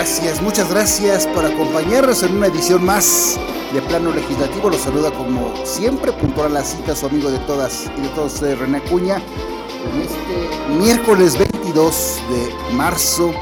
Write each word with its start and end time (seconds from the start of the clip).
Gracias, 0.00 0.40
muchas 0.40 0.70
gracias 0.70 1.26
por 1.26 1.44
acompañarnos 1.44 2.22
en 2.22 2.38
una 2.38 2.46
edición 2.46 2.82
más 2.82 3.38
de 3.70 3.82
Plano 3.82 4.14
Legislativo. 4.14 4.70
Los 4.70 4.80
saluda 4.80 5.10
como 5.10 5.54
siempre, 5.66 6.10
puntual 6.10 6.52
a 6.52 6.60
la 6.60 6.64
cita, 6.64 6.96
su 6.96 7.04
amigo 7.04 7.30
de 7.30 7.38
todas 7.40 7.90
y 7.98 8.00
de 8.00 8.08
todos 8.08 8.32
ustedes, 8.32 8.58
René 8.58 8.78
Acuña, 8.78 9.16
en 9.16 10.00
este 10.00 10.72
miércoles 10.72 11.36
22 11.36 12.18
de 12.30 12.74
marzo 12.74 13.34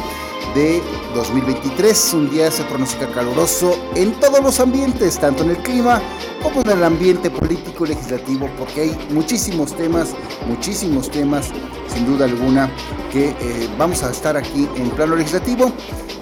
de 0.57 0.83
2023. 1.15 2.15
Un 2.15 2.29
día 2.29 2.51
se 2.51 2.65
pronostica 2.65 3.09
caluroso 3.13 3.79
en 3.95 4.19
todos 4.19 4.43
los 4.43 4.59
ambientes, 4.59 5.17
tanto 5.17 5.45
en 5.45 5.51
el 5.51 5.59
clima 5.59 6.03
como 6.43 6.63
en 6.63 6.71
el 6.71 6.85
ambiente 6.85 7.31
político 7.31 7.87
legislativo, 7.87 8.49
porque 8.59 8.83
hay 8.83 8.99
muchísimos 9.11 9.75
temas, 9.75 10.15
muchísimos 10.47 11.11
temas, 11.11 11.51
sin 11.93 12.07
duda 12.07 12.25
alguna, 12.27 12.71
que 13.13 13.29
eh, 13.29 13.69
vamos 13.79 14.03
a 14.03 14.11
estar 14.11 14.37
aquí 14.37 14.69
en 14.77 14.91
plano 14.91 15.17
legislativo. 15.17 15.73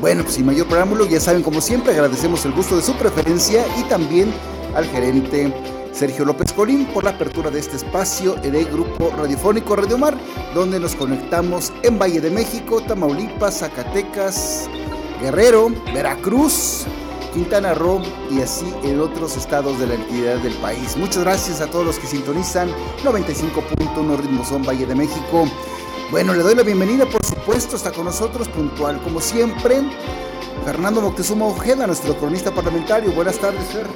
Bueno, 0.00 0.22
pues 0.22 0.34
sin 0.34 0.46
mayor 0.46 0.66
preámbulo, 0.66 1.06
ya 1.06 1.20
saben, 1.20 1.42
como 1.42 1.60
siempre, 1.60 1.92
agradecemos 1.92 2.44
el 2.44 2.52
gusto 2.52 2.76
de 2.76 2.82
su 2.82 2.94
preferencia 2.94 3.64
y 3.78 3.82
también 3.84 4.32
al 4.74 4.84
gerente 4.86 5.52
Sergio 5.92 6.26
López 6.26 6.52
Colín 6.52 6.84
por 6.86 7.04
la 7.04 7.10
apertura 7.10 7.50
de 7.50 7.58
este 7.58 7.76
espacio 7.76 8.34
de 8.34 8.64
Grupo 8.64 9.10
Radiofónico 9.16 9.76
Radio 9.76 9.96
Mar, 9.96 10.14
donde 10.54 10.78
nos 10.78 10.94
conectamos 10.94 11.72
en 11.82 11.98
Valle 11.98 12.20
de 12.20 12.30
México, 12.30 12.82
Tamaulipas, 12.82 13.60
Zacatecas, 13.60 14.68
Guerrero, 15.22 15.70
Veracruz, 15.94 16.86
Quintana 17.36 17.74
Roo 17.74 18.00
y 18.30 18.40
así 18.40 18.64
en 18.82 18.98
otros 18.98 19.36
estados 19.36 19.78
de 19.78 19.86
la 19.86 19.94
entidad 19.96 20.36
del 20.36 20.54
país. 20.54 20.96
Muchas 20.96 21.22
gracias 21.22 21.60
a 21.60 21.66
todos 21.66 21.84
los 21.84 21.98
que 21.98 22.06
sintonizan 22.06 22.70
95.1 23.04 24.16
Ritmo 24.16 24.42
Son 24.42 24.62
Valle 24.62 24.86
de 24.86 24.94
México. 24.94 25.46
Bueno, 26.10 26.32
le 26.32 26.42
doy 26.42 26.54
la 26.54 26.62
bienvenida, 26.62 27.04
por 27.04 27.22
supuesto, 27.26 27.76
está 27.76 27.92
con 27.92 28.06
nosotros 28.06 28.48
puntual 28.48 29.02
como 29.02 29.20
siempre. 29.20 29.82
Fernando 30.64 31.02
Moctezuma 31.02 31.44
Ojeda, 31.44 31.86
nuestro 31.86 32.16
cronista 32.16 32.52
parlamentario. 32.52 33.12
Buenas 33.12 33.38
tardes, 33.38 33.66
Fer. 33.66 33.86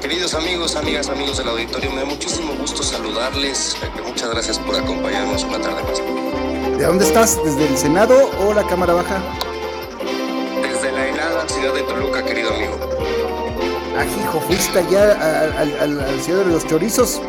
Queridos 0.00 0.34
amigos, 0.34 0.74
amigas, 0.74 1.10
amigos 1.10 1.38
del 1.38 1.48
auditorio, 1.48 1.92
me 1.92 2.00
da 2.00 2.06
muchísimo 2.06 2.54
gusto 2.54 2.82
saludarles. 2.82 3.76
Muchas 4.04 4.30
gracias 4.30 4.58
por 4.58 4.74
acompañarnos 4.74 5.44
una 5.44 5.60
tarde 5.60 5.80
más. 5.84 6.76
¿De 6.76 6.84
dónde 6.84 7.04
estás? 7.04 7.38
¿Desde 7.44 7.68
el 7.68 7.78
Senado 7.78 8.32
o 8.40 8.52
la 8.52 8.66
Cámara 8.66 8.94
Baja? 8.94 9.22
La 11.42 11.48
ciudad 11.48 11.74
de 11.74 11.82
Toluca, 11.82 12.24
querido 12.24 12.54
amigo. 12.54 12.78
Ajijo, 13.98 14.40
fuiste 14.42 14.78
allá 14.78 15.10
a, 15.60 15.64
la 15.64 16.22
ciudad 16.22 16.44
de 16.44 16.52
los 16.52 16.64
chorizos. 16.68 17.20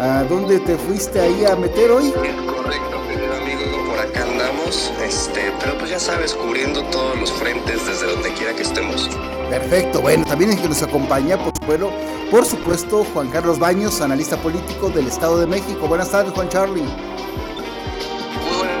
¿A 0.00 0.22
dónde 0.22 0.60
te 0.60 0.76
fuiste 0.78 1.18
ahí 1.20 1.44
a 1.44 1.56
meter 1.56 1.90
hoy? 1.90 2.12
correcto, 2.12 3.02
querido 3.08 3.34
amigo, 3.34 3.90
por 3.90 3.98
acá 3.98 4.22
andamos, 4.22 4.92
este, 5.02 5.52
pero 5.60 5.76
pues 5.76 5.90
ya 5.90 5.98
sabes, 5.98 6.34
cubriendo 6.34 6.84
todos 6.84 7.18
los 7.18 7.32
frentes 7.32 7.84
desde 7.84 8.06
donde 8.06 8.32
quiera 8.34 8.54
que 8.54 8.62
estemos. 8.62 9.10
Perfecto, 9.50 10.02
bueno, 10.02 10.24
también 10.24 10.52
es 10.52 10.60
que 10.60 10.68
nos 10.68 10.82
acompaña, 10.84 11.36
por 11.36 11.52
supuesto, 11.52 11.90
por 12.30 12.46
supuesto, 12.46 13.06
Juan 13.12 13.28
Carlos 13.30 13.58
Baños, 13.58 14.00
analista 14.00 14.36
político 14.36 14.88
del 14.90 15.08
Estado 15.08 15.36
de 15.40 15.48
México. 15.48 15.88
Buenas 15.88 16.12
tardes, 16.12 16.32
Juan 16.32 16.48
Charlie. 16.48 16.86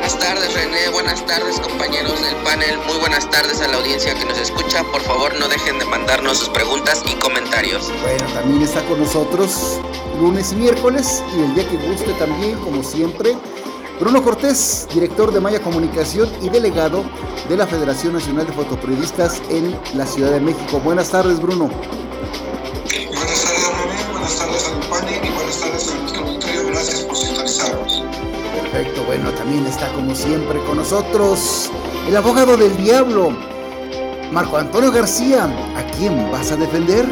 Buenas 0.08 0.26
tardes, 0.26 0.54
René. 0.54 0.88
Buenas 0.88 1.26
tardes, 1.26 1.60
compañeros 1.60 2.22
del 2.22 2.34
panel. 2.36 2.78
Muy 2.86 2.96
buenas 2.96 3.28
tardes 3.28 3.60
a 3.60 3.68
la 3.68 3.76
audiencia 3.76 4.14
que 4.14 4.24
nos 4.24 4.38
escucha. 4.38 4.82
Por 4.84 5.02
favor, 5.02 5.38
no 5.38 5.48
dejen 5.48 5.78
de 5.78 5.84
mandarnos 5.84 6.38
sus 6.38 6.48
preguntas 6.48 7.02
y 7.06 7.14
comentarios. 7.16 7.92
Bueno, 8.00 8.24
también 8.32 8.62
está 8.62 8.82
con 8.86 9.00
nosotros 9.00 9.78
lunes 10.18 10.52
y 10.52 10.56
miércoles 10.56 11.22
y 11.36 11.42
el 11.42 11.54
día 11.54 11.68
que 11.68 11.76
guste 11.76 12.14
también, 12.14 12.58
como 12.60 12.82
siempre, 12.82 13.36
Bruno 14.00 14.24
Cortés, 14.24 14.88
director 14.94 15.30
de 15.30 15.40
Maya 15.40 15.60
Comunicación 15.60 16.32
y 16.40 16.48
delegado 16.48 17.04
de 17.50 17.58
la 17.58 17.66
Federación 17.66 18.14
Nacional 18.14 18.46
de 18.46 18.54
Fotoperiodistas 18.54 19.42
en 19.50 19.78
la 19.92 20.06
Ciudad 20.06 20.30
de 20.30 20.40
México. 20.40 20.80
Buenas 20.80 21.10
tardes, 21.10 21.38
Bruno. 21.38 21.68
Buenas 21.68 23.44
tardes, 23.44 23.68
René. 23.76 24.10
Buenas 24.10 24.38
tardes 24.38 24.68
al 24.68 24.88
panel 24.88 25.20
y 25.22 25.28
buenas 25.28 25.60
tardes 25.60 25.88
a 25.90 25.94
nuestro 25.96 26.22
auditorio. 26.22 26.66
Gracias 26.68 27.00
por 27.00 27.14
sintonizarnos. 27.14 28.02
Perfecto, 28.62 29.04
bueno, 29.04 29.30
también 29.32 29.64
está 29.66 29.92
como 29.92 30.14
siempre 30.14 30.58
con 30.64 30.78
nosotros 30.78 31.70
el 32.08 32.16
abogado 32.16 32.56
del 32.56 32.76
diablo, 32.76 33.30
Marco 34.32 34.56
Antonio 34.56 34.90
García. 34.90 35.44
¿A 35.76 35.82
quién 35.96 36.30
vas 36.32 36.50
a 36.50 36.56
defender? 36.56 37.06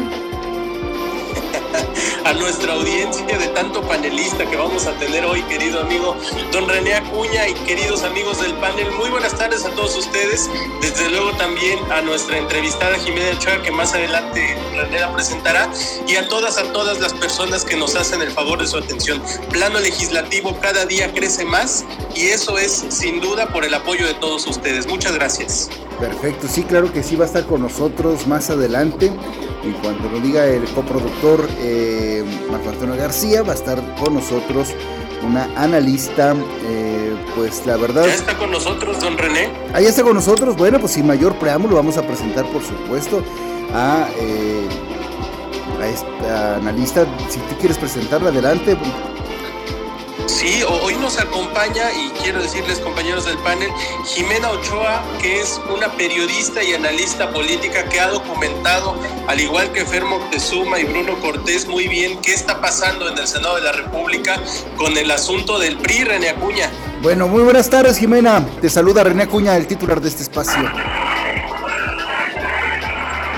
A 2.27 2.33
nuestra 2.33 2.73
audiencia 2.73 3.37
de 3.37 3.47
tanto 3.47 3.81
panelista 3.83 4.45
que 4.45 4.57
vamos 4.57 4.85
a 4.85 4.91
tener 4.99 5.23
hoy, 5.23 5.41
querido 5.43 5.79
amigo 5.79 6.17
don 6.51 6.67
René 6.67 6.95
Acuña 6.95 7.47
y 7.47 7.53
queridos 7.53 8.03
amigos 8.03 8.41
del 8.41 8.53
panel. 8.55 8.91
Muy 8.91 9.09
buenas 9.09 9.33
tardes 9.37 9.63
a 9.63 9.69
todos 9.69 9.95
ustedes. 9.95 10.49
Desde 10.81 11.09
luego 11.09 11.31
también 11.37 11.79
a 11.89 12.01
nuestra 12.01 12.37
entrevistada 12.37 12.97
Jimena 12.97 13.29
Ochoa, 13.37 13.61
que 13.61 13.71
más 13.71 13.93
adelante 13.93 14.57
René 14.75 14.99
la 14.99 15.13
presentará, 15.13 15.71
y 16.05 16.17
a 16.17 16.27
todas, 16.27 16.57
a 16.57 16.73
todas 16.73 16.99
las 16.99 17.13
personas 17.13 17.63
que 17.63 17.77
nos 17.77 17.95
hacen 17.95 18.21
el 18.21 18.31
favor 18.31 18.59
de 18.59 18.67
su 18.67 18.75
atención. 18.75 19.23
Plano 19.49 19.79
legislativo 19.79 20.59
cada 20.59 20.85
día 20.85 21.13
crece 21.13 21.45
más 21.45 21.85
y 22.13 22.27
eso 22.27 22.57
es 22.57 22.87
sin 22.89 23.21
duda 23.21 23.47
por 23.53 23.63
el 23.63 23.73
apoyo 23.73 24.05
de 24.05 24.15
todos 24.15 24.45
ustedes. 24.47 24.85
Muchas 24.85 25.13
gracias. 25.13 25.69
Perfecto, 25.99 26.47
sí, 26.47 26.63
claro 26.63 26.93
que 26.93 27.01
sí 27.01 27.15
va 27.15 27.23
a 27.25 27.27
estar 27.27 27.45
con 27.45 27.61
nosotros 27.61 28.27
más 28.27 28.49
adelante. 28.49 29.11
Y 29.63 29.71
cuando 29.81 30.09
lo 30.09 30.19
diga 30.19 30.45
el 30.45 30.63
coproductor 30.69 31.47
eh, 31.59 32.23
Marco 32.51 32.69
Antonio 32.69 32.95
García, 32.95 33.41
va 33.41 33.53
a 33.53 33.55
estar 33.55 33.81
con 33.95 34.13
nosotros 34.13 34.69
una 35.25 35.49
analista, 35.55 36.35
eh, 36.63 37.15
pues 37.35 37.65
la 37.65 37.77
verdad... 37.77 38.05
¿Ya 38.05 38.13
está 38.13 38.37
con 38.37 38.51
nosotros, 38.51 38.99
don 38.99 39.17
René? 39.17 39.49
Ahí 39.73 39.85
está 39.85 40.03
con 40.03 40.13
nosotros. 40.13 40.55
Bueno, 40.55 40.79
pues 40.79 40.93
sin 40.93 41.07
mayor 41.07 41.35
preámbulo 41.39 41.75
vamos 41.75 41.97
a 41.97 42.03
presentar, 42.03 42.45
por 42.51 42.63
supuesto, 42.63 43.23
a, 43.73 44.07
eh, 44.19 44.67
a 45.81 45.87
esta 45.87 46.57
analista. 46.57 47.05
Si 47.29 47.39
tú 47.39 47.55
quieres 47.59 47.77
presentarla, 47.77 48.29
adelante. 48.29 48.77
Sí, 50.37 50.61
hoy 50.67 50.93
nos 50.97 51.17
acompaña, 51.17 51.91
y 51.91 52.11
quiero 52.21 52.39
decirles 52.39 52.77
compañeros 52.77 53.25
del 53.25 53.39
panel, 53.39 53.71
Jimena 54.05 54.51
Ochoa, 54.51 55.01
que 55.19 55.41
es 55.41 55.59
una 55.75 55.91
periodista 55.93 56.61
y 56.61 56.75
analista 56.75 57.31
política 57.31 57.89
que 57.89 57.99
ha 57.99 58.09
documentado, 58.09 58.95
al 59.27 59.39
igual 59.39 59.71
que 59.71 59.83
Fermo 59.83 60.19
Tezuma 60.29 60.77
y 60.77 60.83
Bruno 60.83 61.19
Cortés, 61.21 61.65
muy 61.65 61.87
bien 61.87 62.21
qué 62.21 62.35
está 62.35 62.61
pasando 62.61 63.09
en 63.09 63.17
el 63.17 63.27
Senado 63.27 63.55
de 63.55 63.63
la 63.63 63.71
República 63.71 64.39
con 64.77 64.95
el 64.95 65.09
asunto 65.09 65.57
del 65.57 65.75
PRI, 65.79 66.03
René 66.03 66.29
Acuña. 66.29 66.69
Bueno, 67.01 67.27
muy 67.27 67.41
buenas 67.41 67.67
tardes, 67.67 67.97
Jimena. 67.97 68.45
Te 68.61 68.69
saluda 68.69 69.03
René 69.03 69.23
Acuña, 69.23 69.57
el 69.57 69.65
titular 69.65 69.99
de 69.99 70.09
este 70.09 70.21
espacio. 70.21 70.71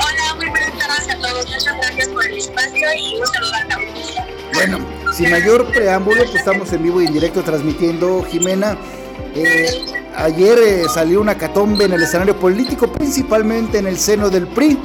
Hola, 0.02 0.36
muy 0.36 0.50
buenas 0.50 0.78
tardes 0.78 1.10
a 1.10 1.18
todos. 1.18 1.46
Muchas 1.46 1.78
gracias 1.78 2.10
por 2.10 2.26
el 2.26 2.38
espacio 2.38 2.94
y 2.94 3.16
un 3.16 3.26
saludo 3.26 3.54
a 3.54 3.64
la 3.64 3.76
audiencia. 3.76 4.28
Bueno, 4.54 4.99
sin 5.14 5.32
mayor 5.32 5.66
preámbulo, 5.72 6.24
pues 6.24 6.36
estamos 6.36 6.72
en 6.74 6.84
vivo 6.84 7.02
y 7.02 7.08
en 7.08 7.14
directo 7.14 7.44
transmitiendo, 7.44 8.24
Jimena. 8.24 8.78
Eh, 9.36 9.86
ayer 10.16 10.60
eh, 10.60 10.84
salió 10.94 11.22
una 11.22 11.38
catombe 11.38 11.86
en 11.86 11.94
el 11.94 12.04
escenario 12.04 12.36
político, 12.38 12.92
principalmente 12.92 13.78
en 13.78 13.88
el 13.88 13.98
seno 13.98 14.30
del 14.30 14.48
PRI, 14.48 14.78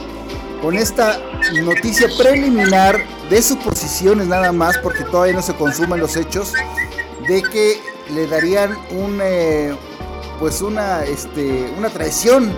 con 0.62 0.76
esta 0.76 1.18
noticia 1.62 2.08
preliminar 2.18 3.04
de 3.30 3.42
suposiciones 3.42 4.26
nada 4.26 4.52
más, 4.52 4.78
porque 4.78 5.04
todavía 5.04 5.34
no 5.34 5.42
se 5.42 5.54
consuman 5.54 6.00
los 6.00 6.16
hechos, 6.16 6.52
de 7.28 7.42
que 7.42 7.80
le 8.12 8.26
darían 8.26 8.76
un, 8.90 9.20
eh, 9.22 9.74
pues 10.38 10.60
una, 10.62 11.04
este, 11.04 11.72
una 11.78 11.88
traición 11.90 12.52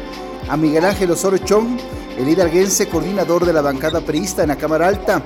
a 0.48 0.56
Miguel 0.56 0.84
Ángel 0.84 1.10
Osorio 1.10 1.38
Chong, 1.44 1.78
el 2.18 2.28
hidalguense 2.28 2.88
coordinador 2.88 3.44
de 3.44 3.52
la 3.52 3.60
bancada 3.60 4.00
priista 4.00 4.42
en 4.42 4.48
la 4.48 4.56
Cámara 4.56 4.88
Alta. 4.88 5.22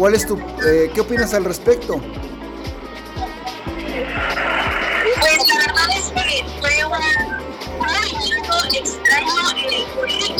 ¿Cuál 0.00 0.14
es 0.14 0.26
tu, 0.26 0.34
eh, 0.66 0.90
qué 0.94 1.02
opinas 1.02 1.34
al 1.34 1.44
respecto? 1.44 2.00
Pues 5.20 5.46
la 5.46 5.56
verdad 5.58 5.90
es 5.94 6.08
que 6.08 6.42
fue 6.58 6.72
un 6.86 6.92
movimiento 7.76 8.54
extraño 8.72 9.50
en 9.50 9.58
el 9.58 9.84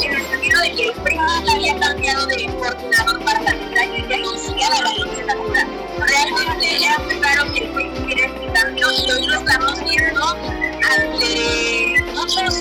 en 0.03 0.13
el 0.15 0.25
sentido 0.25 0.61
de 0.61 0.71
que 0.71 0.83
el 0.85 0.93
PRI 0.93 1.17
había 1.53 1.79
cambiado 1.79 2.25
de 2.25 2.47
coordinador 2.57 3.23
parlamentario 3.23 3.97
y 3.97 4.09
ya 4.09 4.17
iniciaba 4.17 4.81
la 4.81 4.93
legislatura. 4.95 5.67
Realmente 6.07 6.83
era 6.83 6.97
muy 6.97 7.13
raro 7.21 7.53
que 7.53 7.59
el 7.59 7.69
PRI 7.69 7.89
tuviera 7.91 8.25
este 8.25 8.47
cambio 8.59 8.87
y 8.91 9.11
hoy 9.11 9.27
lo 9.27 9.35
estamos 9.41 9.79
viendo 9.83 10.25
ante 10.89 11.90
muchos, 12.13 12.53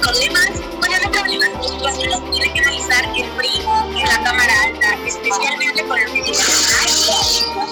problemas, 0.00 0.50
bueno, 0.78 0.96
no 1.02 1.10
problemas, 1.10 1.48
situaciones 1.66 2.20
que 2.20 2.30
tienen 2.30 2.52
que 2.52 2.60
analizar 2.60 3.04
el 3.16 3.28
PRI 3.30 3.60
en 3.96 4.08
la 4.08 4.22
Cámara 4.22 4.52
Alta, 4.64 4.98
especialmente 5.06 5.84
con 5.84 5.98
el 5.98 6.12
que 6.12 6.32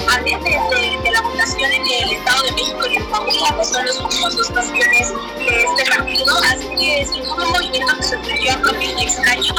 antes 0.09 0.45
de, 0.45 0.99
de, 1.03 1.11
la 1.11 1.21
votación 1.23 1.71
en 1.73 1.83
el 1.83 2.13
Estado 2.13 2.43
de 2.45 2.53
México 2.53 2.87
y 2.91 2.97
en 2.97 3.05
Coahuila, 3.07 3.57
que 3.59 3.65
son 3.65 3.87
los 3.87 4.01
últimos 4.01 4.37
dos 4.37 4.51
cuestiones 4.51 5.13
de 5.39 5.65
este 5.65 5.91
partido, 5.91 6.37
así 6.45 6.69
que 6.77 7.07
sin 7.13 7.23
un 7.31 7.51
movimiento 7.51 7.97
que 7.97 8.03
sorprendió 8.03 8.53
a 8.53 8.57
propio 8.59 8.99
y 8.99 9.03
extraño, 9.03 9.55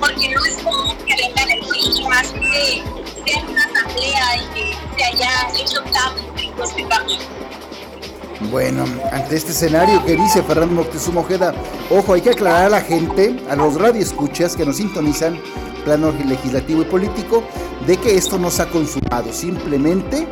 porque 0.00 0.28
no 0.28 0.44
es 0.44 0.56
común 0.62 0.96
que 1.06 1.16
vengan 1.16 1.50
el 1.50 1.66
PRI, 1.66 2.04
más 2.08 2.32
que 2.32 2.82
sea 3.26 3.44
una 3.48 3.64
asamblea 3.64 4.36
y 4.36 4.54
que 4.54 4.76
se 4.96 5.04
haya 5.04 5.48
hecho 5.58 5.82
cambio 5.92 6.32
este 6.64 6.86
cambio. 6.86 7.18
Bueno, 8.50 8.84
ante 9.10 9.36
este 9.36 9.52
escenario 9.52 10.04
que 10.04 10.16
dice 10.16 10.42
Fernando 10.42 10.74
Moctezuma 10.74 11.20
Ojeda, 11.20 11.54
ojo, 11.90 12.14
hay 12.14 12.20
que 12.20 12.30
aclarar 12.30 12.66
a 12.66 12.68
la 12.68 12.80
gente, 12.80 13.40
a 13.48 13.56
los 13.56 13.80
radioescuchas 13.80 14.56
que 14.56 14.66
nos 14.66 14.76
sintonizan, 14.76 15.38
plano 15.84 16.12
legislativo 16.12 16.82
y 16.82 16.84
político, 16.84 17.42
de 17.86 17.96
que 17.96 18.16
esto 18.16 18.38
no 18.38 18.50
se 18.50 18.62
ha 18.62 18.68
consumado, 18.68 19.32
simplemente 19.32 20.26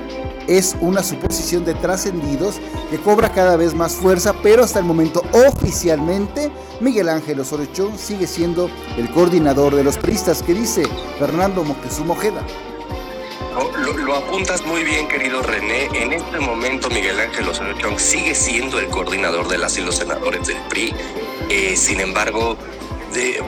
es 0.47 0.77
una 0.81 1.03
suposición 1.03 1.65
de 1.65 1.75
trascendidos 1.75 2.57
que 2.91 2.99
cobra 2.99 3.33
cada 3.33 3.57
vez 3.57 3.75
más 3.75 3.95
fuerza, 3.95 4.35
pero 4.43 4.65
hasta 4.65 4.81
el 4.81 4.85
momento 4.85 5.23
oficialmente 5.33 6.51
Miguel 6.81 7.09
Ángel 7.09 7.41
Osorio 7.41 7.69
sigue 7.97 8.27
siendo 8.27 8.71
el 8.97 9.11
coordinador 9.11 9.77
de 9.77 9.85
los 9.85 9.97
priistas, 9.97 10.43
que 10.43 10.55
dice 10.55 10.83
Fernando 11.19 11.63
Moctezuma 11.63 12.15
Ojeda. 12.15 12.43
Lo, 13.53 14.15
apuntas 14.15 14.65
muy 14.65 14.85
bien, 14.85 15.09
querido 15.09 15.43
René. 15.43 15.87
En 15.95 16.13
este 16.13 16.39
momento, 16.39 16.89
Miguel 16.89 17.19
Ángel 17.19 17.49
Osorio 17.49 17.77
Chong 17.79 17.99
sigue 17.99 18.35
siendo 18.35 18.79
el 18.79 18.87
coordinador 18.89 19.49
de 19.49 19.59
las 19.59 19.77
y 19.77 19.83
los 19.83 19.97
senadores 19.97 20.47
del 20.47 20.59
PRI. 20.69 20.95
Eh, 21.49 21.77
sin 21.77 22.01
embargo, 22.01 22.57
de 23.13 23.43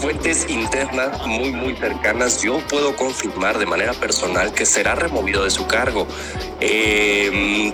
fuentes 0.00 0.46
internas 0.50 1.26
muy, 1.26 1.52
muy 1.52 1.74
cercanas, 1.74 2.42
yo 2.42 2.58
puedo 2.68 2.94
confirmar 2.96 3.58
de 3.58 3.66
manera 3.66 3.94
personal 3.94 4.52
que 4.52 4.66
será 4.66 4.94
removido 4.94 5.44
de 5.44 5.50
su 5.50 5.66
cargo. 5.66 6.06
Eh, 6.60 7.72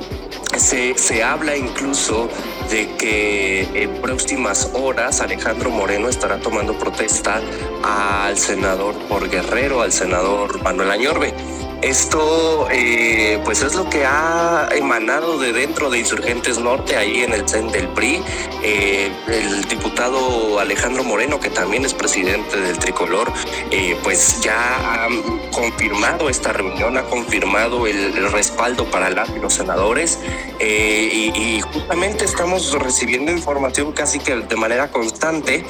se, 0.56 0.96
se 0.96 1.22
habla 1.22 1.56
incluso 1.56 2.28
de 2.70 2.88
que 2.96 3.62
en 3.74 4.00
próximas 4.00 4.70
horas 4.74 5.20
Alejandro 5.20 5.70
Moreno 5.70 6.08
estará 6.08 6.38
tomando 6.40 6.78
protesta 6.78 7.40
al 7.82 8.38
senador 8.38 8.94
por 9.08 9.28
Guerrero, 9.28 9.82
al 9.82 9.92
senador 9.92 10.62
Manuel 10.62 10.90
Añorbe. 10.90 11.34
Esto 11.82 12.68
eh, 12.70 13.40
pues 13.42 13.62
es 13.62 13.74
lo 13.74 13.88
que 13.88 14.04
ha 14.04 14.68
emanado 14.72 15.38
de 15.38 15.54
dentro 15.54 15.88
de 15.88 15.98
Insurgentes 15.98 16.58
Norte, 16.58 16.94
ahí 16.96 17.22
en 17.22 17.32
el 17.32 17.48
CEN 17.48 17.68
del 17.68 17.88
PRI. 17.88 18.22
Eh, 18.62 19.10
el 19.28 19.64
diputado 19.64 20.60
Alejandro 20.60 21.04
Moreno, 21.04 21.40
que 21.40 21.48
también 21.48 21.86
es 21.86 21.94
presidente 21.94 22.60
del 22.60 22.78
Tricolor, 22.78 23.32
eh, 23.70 23.96
pues 24.02 24.42
ya 24.42 25.06
ha 25.06 25.08
confirmado 25.50 26.28
esta 26.28 26.52
reunión, 26.52 26.98
ha 26.98 27.04
confirmado 27.04 27.86
el, 27.86 28.30
respaldo 28.30 28.84
para 28.84 29.08
los 29.10 29.54
senadores 29.54 30.18
y, 30.60 31.32
y, 31.34 31.60
justamente 31.72 32.24
estamos 32.24 32.72
recibiendo 32.72 33.32
información 33.32 33.92
casi 33.92 34.18
que 34.18 34.36
de 34.36 34.56
manera 34.56 34.90
constante. 34.90 35.64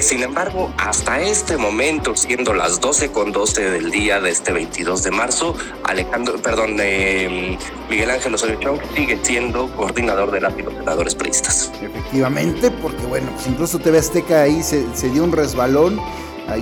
sin 0.00 0.22
embargo, 0.22 0.72
hasta 0.78 1.20
este 1.20 1.56
momento, 1.56 2.16
siendo 2.16 2.54
las 2.54 2.80
12 2.80 3.12
con 3.12 3.32
12 3.32 3.70
del 3.70 3.90
día 3.90 4.20
de 4.20 4.30
este 4.30 4.52
22 4.52 5.02
de 5.02 5.10
marzo, 5.10 5.54
Alejandro, 5.84 6.40
perdón, 6.40 6.76
eh, 6.80 7.58
Miguel 7.88 8.10
Ángel 8.10 8.34
Osorio 8.34 8.78
sigue 8.94 9.18
siendo 9.22 9.74
coordinador 9.76 10.30
de 10.30 10.40
las 10.40 10.58
y 10.58 10.62
los 10.62 10.74
senadores 10.74 11.14
priistas. 11.14 11.70
Efectivamente, 11.80 12.70
porque 12.70 13.04
bueno, 13.06 13.30
pues 13.34 13.46
incluso 13.46 13.78
TV 13.78 13.98
Azteca 13.98 14.42
ahí 14.42 14.62
se, 14.62 14.84
se 14.94 15.08
dio 15.10 15.24
un 15.24 15.32
resbalón, 15.32 16.00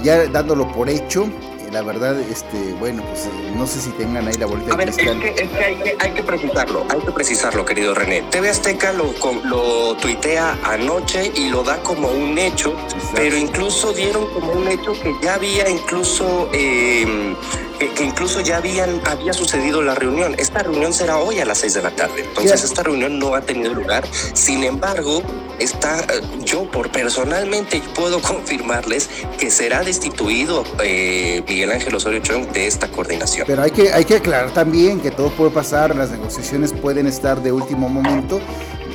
ya 0.02 0.26
dándolo 0.26 0.70
por 0.72 0.88
hecho, 0.88 1.28
la 1.70 1.82
verdad, 1.82 2.18
este, 2.20 2.72
bueno, 2.78 3.02
pues 3.02 3.28
no 3.54 3.66
sé 3.66 3.80
si 3.80 3.90
tengan 3.90 4.26
ahí 4.26 4.34
la 4.34 4.46
bolita 4.46 4.74
de 4.76 4.84
cristal. 4.84 5.22
Es 5.22 5.34
que, 5.34 5.42
es 5.42 5.50
que, 5.50 5.64
hay 5.64 5.76
que 5.76 5.96
hay 5.98 6.10
que 6.12 6.22
precisarlo, 6.22 6.86
hay 6.88 7.00
que 7.00 7.12
precisarlo, 7.12 7.64
querido 7.64 7.94
René. 7.94 8.22
TV 8.30 8.48
Azteca 8.48 8.92
lo, 8.92 9.12
lo 9.44 9.94
tuitea 9.96 10.58
anoche 10.64 11.30
y 11.34 11.50
lo 11.50 11.62
da 11.62 11.82
como 11.82 12.08
un 12.08 12.38
hecho, 12.38 12.74
pero 13.14 13.36
incluso 13.36 13.92
dieron 13.92 14.26
como 14.32 14.52
un 14.52 14.68
hecho 14.68 14.92
que 14.92 15.14
ya 15.22 15.34
había 15.34 15.68
incluso 15.68 16.48
eh, 16.52 17.34
que, 17.78 18.04
incluso 18.04 18.40
ya 18.40 18.58
habían, 18.58 19.00
había 19.06 19.32
sucedido 19.32 19.82
la 19.82 19.94
reunión. 19.94 20.34
Esta 20.38 20.62
reunión 20.62 20.92
será 20.92 21.18
hoy 21.18 21.38
a 21.40 21.44
las 21.44 21.58
seis 21.58 21.74
de 21.74 21.82
la 21.82 21.90
tarde. 21.90 22.24
Entonces, 22.24 22.64
esta 22.64 22.82
reunión 22.82 23.18
no 23.18 23.34
ha 23.34 23.40
tenido 23.40 23.74
lugar. 23.74 24.04
Sin 24.34 24.64
embargo, 24.64 25.22
está, 25.58 26.00
eh, 26.00 26.20
yo 26.44 26.70
por 26.70 26.90
personalmente 26.90 27.82
puedo 27.94 28.20
confirmarles 28.22 29.08
que 29.38 29.50
será 29.50 29.82
destituido 29.82 30.64
eh, 30.82 31.42
Miguel 31.48 31.72
Ángel 31.72 31.94
Osorio 31.94 32.20
Chong 32.20 32.48
de 32.52 32.66
esta 32.66 32.88
coordinación. 32.88 33.46
Pero 33.46 33.62
hay 33.62 33.70
que, 33.70 33.92
hay 33.92 34.04
que 34.04 34.16
aclarar 34.16 34.52
también 34.52 35.00
que 35.00 35.10
todo 35.10 35.30
puede 35.30 35.50
pasar, 35.50 35.94
las 35.94 36.10
negociaciones 36.10 36.72
pueden 36.72 37.06
estar 37.06 37.42
de 37.42 37.52
último 37.52 37.88
momento. 37.88 38.40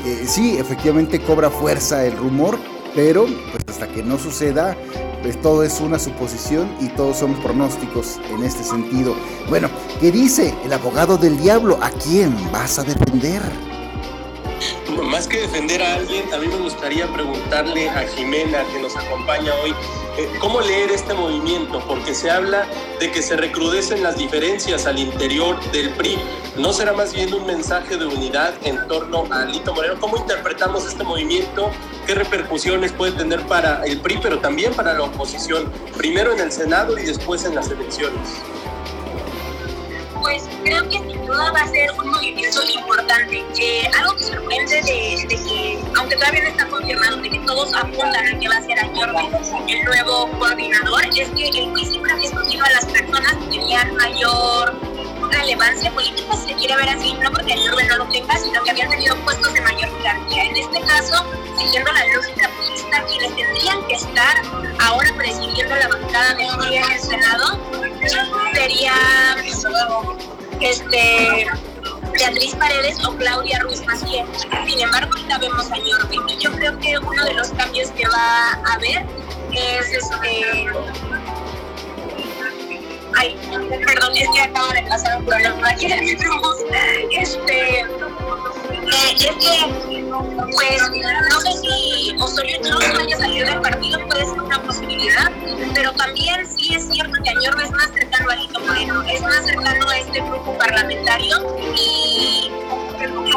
Eh, 0.05 0.25
sí, 0.27 0.57
efectivamente 0.57 1.19
cobra 1.21 1.49
fuerza 1.49 2.05
el 2.05 2.17
rumor, 2.17 2.59
pero 2.93 3.25
pues 3.25 3.63
hasta 3.69 3.87
que 3.87 4.03
no 4.03 4.19
suceda, 4.19 4.75
pues 5.23 5.41
todo 5.41 5.63
es 5.63 5.79
una 5.79 5.97
suposición 5.97 6.69
y 6.81 6.89
todos 6.89 7.17
son 7.17 7.33
pronósticos 7.41 8.19
en 8.29 8.43
este 8.43 8.63
sentido. 8.63 9.15
Bueno, 9.49 9.69
¿qué 9.99 10.11
dice 10.11 10.53
el 10.65 10.73
abogado 10.73 11.17
del 11.17 11.37
diablo? 11.37 11.79
¿A 11.81 11.89
quién 11.89 12.35
vas 12.51 12.77
a 12.77 12.83
defender? 12.83 13.41
Más 15.03 15.27
que 15.27 15.41
defender 15.41 15.81
a 15.81 15.95
alguien, 15.95 16.31
a 16.33 16.37
mí 16.37 16.47
me 16.47 16.57
gustaría 16.57 17.07
preguntarle 17.07 17.89
a 17.89 18.07
Jimena, 18.07 18.63
que 18.71 18.79
nos 18.79 18.95
acompaña 18.95 19.51
hoy, 19.63 19.73
eh, 20.17 20.29
¿cómo 20.39 20.61
leer 20.61 20.91
este 20.91 21.13
movimiento? 21.13 21.79
Porque 21.87 22.13
se 22.13 22.29
habla 22.29 22.65
de 22.99 23.11
que 23.11 23.21
se 23.21 23.35
recrudecen 23.35 24.03
las 24.03 24.17
diferencias 24.17 24.85
al 24.85 24.99
interior 24.99 25.59
del 25.71 25.89
PRI. 25.91 26.17
¿No 26.57 26.73
será 26.73 26.93
más 26.93 27.13
bien 27.13 27.33
un 27.33 27.45
mensaje 27.45 27.97
de 27.97 28.05
unidad 28.05 28.53
en 28.63 28.87
torno 28.87 29.25
a 29.31 29.45
Lito 29.45 29.73
Moreno? 29.73 29.95
¿Cómo 29.99 30.17
interpretamos 30.17 30.85
este 30.85 31.03
movimiento? 31.03 31.71
¿Qué 32.05 32.15
repercusiones 32.15 32.91
puede 32.91 33.13
tener 33.13 33.41
para 33.47 33.83
el 33.85 33.99
PRI, 34.01 34.19
pero 34.21 34.39
también 34.39 34.73
para 34.73 34.93
la 34.93 35.03
oposición? 35.03 35.71
Primero 35.97 36.31
en 36.33 36.39
el 36.39 36.51
Senado 36.51 36.97
y 36.97 37.03
después 37.03 37.45
en 37.45 37.55
las 37.55 37.69
elecciones 37.69 38.41
pues 40.23 40.43
creo 40.63 40.87
que 40.87 40.97
sin 40.99 41.25
duda 41.25 41.51
va 41.51 41.61
a 41.61 41.67
ser 41.67 41.91
un 41.91 42.09
movimiento 42.09 42.59
importante. 42.73 43.43
Algo 43.99 44.15
que 44.15 44.23
sorprende 44.23 44.81
de, 44.81 45.27
que, 45.27 45.79
aunque 45.97 46.15
todavía 46.15 46.43
no 46.43 46.49
está 46.49 46.67
confirmado, 46.67 47.17
de 47.17 47.29
que 47.29 47.39
todos 47.39 47.73
apuntan 47.73 48.27
a 48.27 48.39
que 48.39 48.47
va 48.47 48.55
a 48.55 48.61
ser 48.61 48.79
Añorbe 48.79 49.29
el 49.67 49.83
nuevo 49.83 50.29
coordinador, 50.39 51.05
es 51.07 51.29
que 51.29 51.49
el 51.49 51.71
PRI 51.73 51.85
siempre 51.85 52.11
había 52.13 52.29
escogido 52.29 52.65
a 52.65 52.69
las 52.69 52.85
personas 52.85 53.33
que 53.35 53.45
tenían 53.57 53.95
mayor 53.95 54.79
relevancia 55.29 55.91
política, 55.91 56.35
quiere 56.65 56.77
ver 56.77 56.95
así, 56.95 57.13
no 57.15 57.29
porque 57.29 57.51
Añorbe 57.51 57.83
no 57.83 57.97
lo 57.97 58.05
tenga, 58.07 58.37
sino 58.37 58.63
que 58.63 58.71
habían 58.71 58.89
tenido 58.89 59.17
puestos 59.25 59.53
de 59.53 59.59
mayor 59.59 59.89
jerarquía. 59.97 60.43
En 60.45 60.55
este 60.55 60.79
caso, 60.79 61.25
siguiendo 61.57 61.91
la 61.91 62.07
lógica 62.07 62.49
política, 62.55 63.03
quienes 63.05 63.35
tendrían 63.35 63.85
que 63.87 63.95
estar 63.95 64.41
ahora 64.79 65.09
presidiendo 65.17 65.75
la 65.75 65.89
bancada 65.89 66.33
del 66.35 66.47
PRI 66.55 66.77
en 66.77 66.91
el 66.91 66.99
Senado 67.01 67.59
sería 68.53 68.93
este 70.61 71.47
Beatriz 72.13 72.55
Paredes 72.55 73.05
o 73.05 73.13
Claudia 73.17 73.59
Ruiz 73.59 73.85
Maciel. 73.85 74.25
Sin 74.65 74.79
embargo, 74.79 75.11
ahorita 75.17 75.39
vemos 75.39 75.69
a 75.69 75.77
Yorbe 75.79 76.15
y 76.29 76.37
yo 76.37 76.49
creo 76.53 76.79
que 76.79 76.97
uno 76.97 77.25
de 77.25 77.33
los 77.33 77.49
cambios 77.49 77.91
que 77.91 78.07
va 78.07 78.53
a 78.53 78.73
haber 78.75 79.05
es 79.51 79.91
este 79.91 80.65
Ay, 83.15 83.37
perdón, 83.85 84.11
es 84.15 84.27
que 84.33 84.41
acaba 84.41 84.73
de 84.73 84.83
pasar 84.83 85.17
un 85.17 85.25
problema 85.25 85.69
aquí 85.69 85.85
Este, 85.85 87.79
eh, 87.79 87.85
es 89.15 89.25
que, 89.25 89.55
pues, 90.51 90.81
no 91.29 91.39
sé 91.41 91.51
si 91.61 92.15
Osorio 92.19 92.57
no 92.69 92.79
vaya 92.79 93.15
a 93.15 93.19
salir 93.19 93.45
del 93.45 93.61
partido, 93.61 93.99
puede 94.07 94.25
ser 94.25 94.41
una 94.41 94.61
posibilidad, 94.61 95.31
pero 95.73 95.91
también 95.93 96.47
sí 96.47 96.75
es 96.75 96.87
cierto 96.89 97.13
que 97.23 97.29
Añorbe 97.29 97.63
es 97.63 97.71
más 97.71 97.89
cercano 97.91 98.29
a 98.29 98.35
Lito 98.35 98.59
Moreno, 98.59 99.03
es 99.03 99.21
más 99.21 99.45
cercano 99.45 99.89
a 99.89 99.97
este 99.97 100.21
grupo 100.21 100.57
parlamentario 100.57 101.37
y 101.75 102.51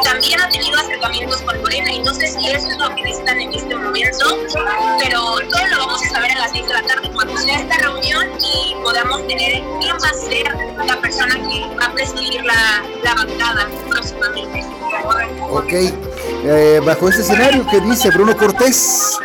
también 0.03 0.39
ha 0.41 0.49
tenido 0.49 0.77
acercamientos 0.77 1.41
con 1.41 1.59
Morena 1.61 1.91
y 1.91 1.99
no 1.99 2.13
sé 2.13 2.27
si 2.27 2.47
eso 2.49 2.69
es 2.69 2.77
lo 2.77 2.93
que 2.95 3.03
necesitan 3.03 3.39
en 3.39 3.53
este 3.53 3.75
momento, 3.75 4.37
pero 4.99 5.21
todo 5.49 5.67
lo 5.67 5.77
vamos 5.77 6.01
a 6.05 6.09
saber 6.09 6.31
a 6.31 6.39
las 6.39 6.51
6 6.51 6.67
de 6.67 6.73
la 6.73 6.81
tarde 6.83 7.11
cuando 7.13 7.37
sea 7.37 7.59
esta 7.59 7.77
reunión 7.77 8.27
y 8.39 8.75
podamos 8.83 9.27
tener 9.27 9.63
quién 9.81 9.95
va 10.03 10.09
a 10.09 10.13
ser 10.13 10.85
la 10.85 11.01
persona 11.01 11.35
que 11.35 11.75
va 11.75 11.85
a 11.85 11.93
presidir 11.93 12.43
la, 12.43 12.83
la 13.03 13.15
bancada 13.15 13.67
próximamente. 13.89 14.65
Ok, 15.49 15.73
eh, 15.73 16.81
bajo 16.85 17.09
este 17.09 17.21
escenario, 17.21 17.65
¿qué 17.69 17.79
dice 17.81 18.09
Bruno 18.09 18.35
Cortés? 18.35 19.17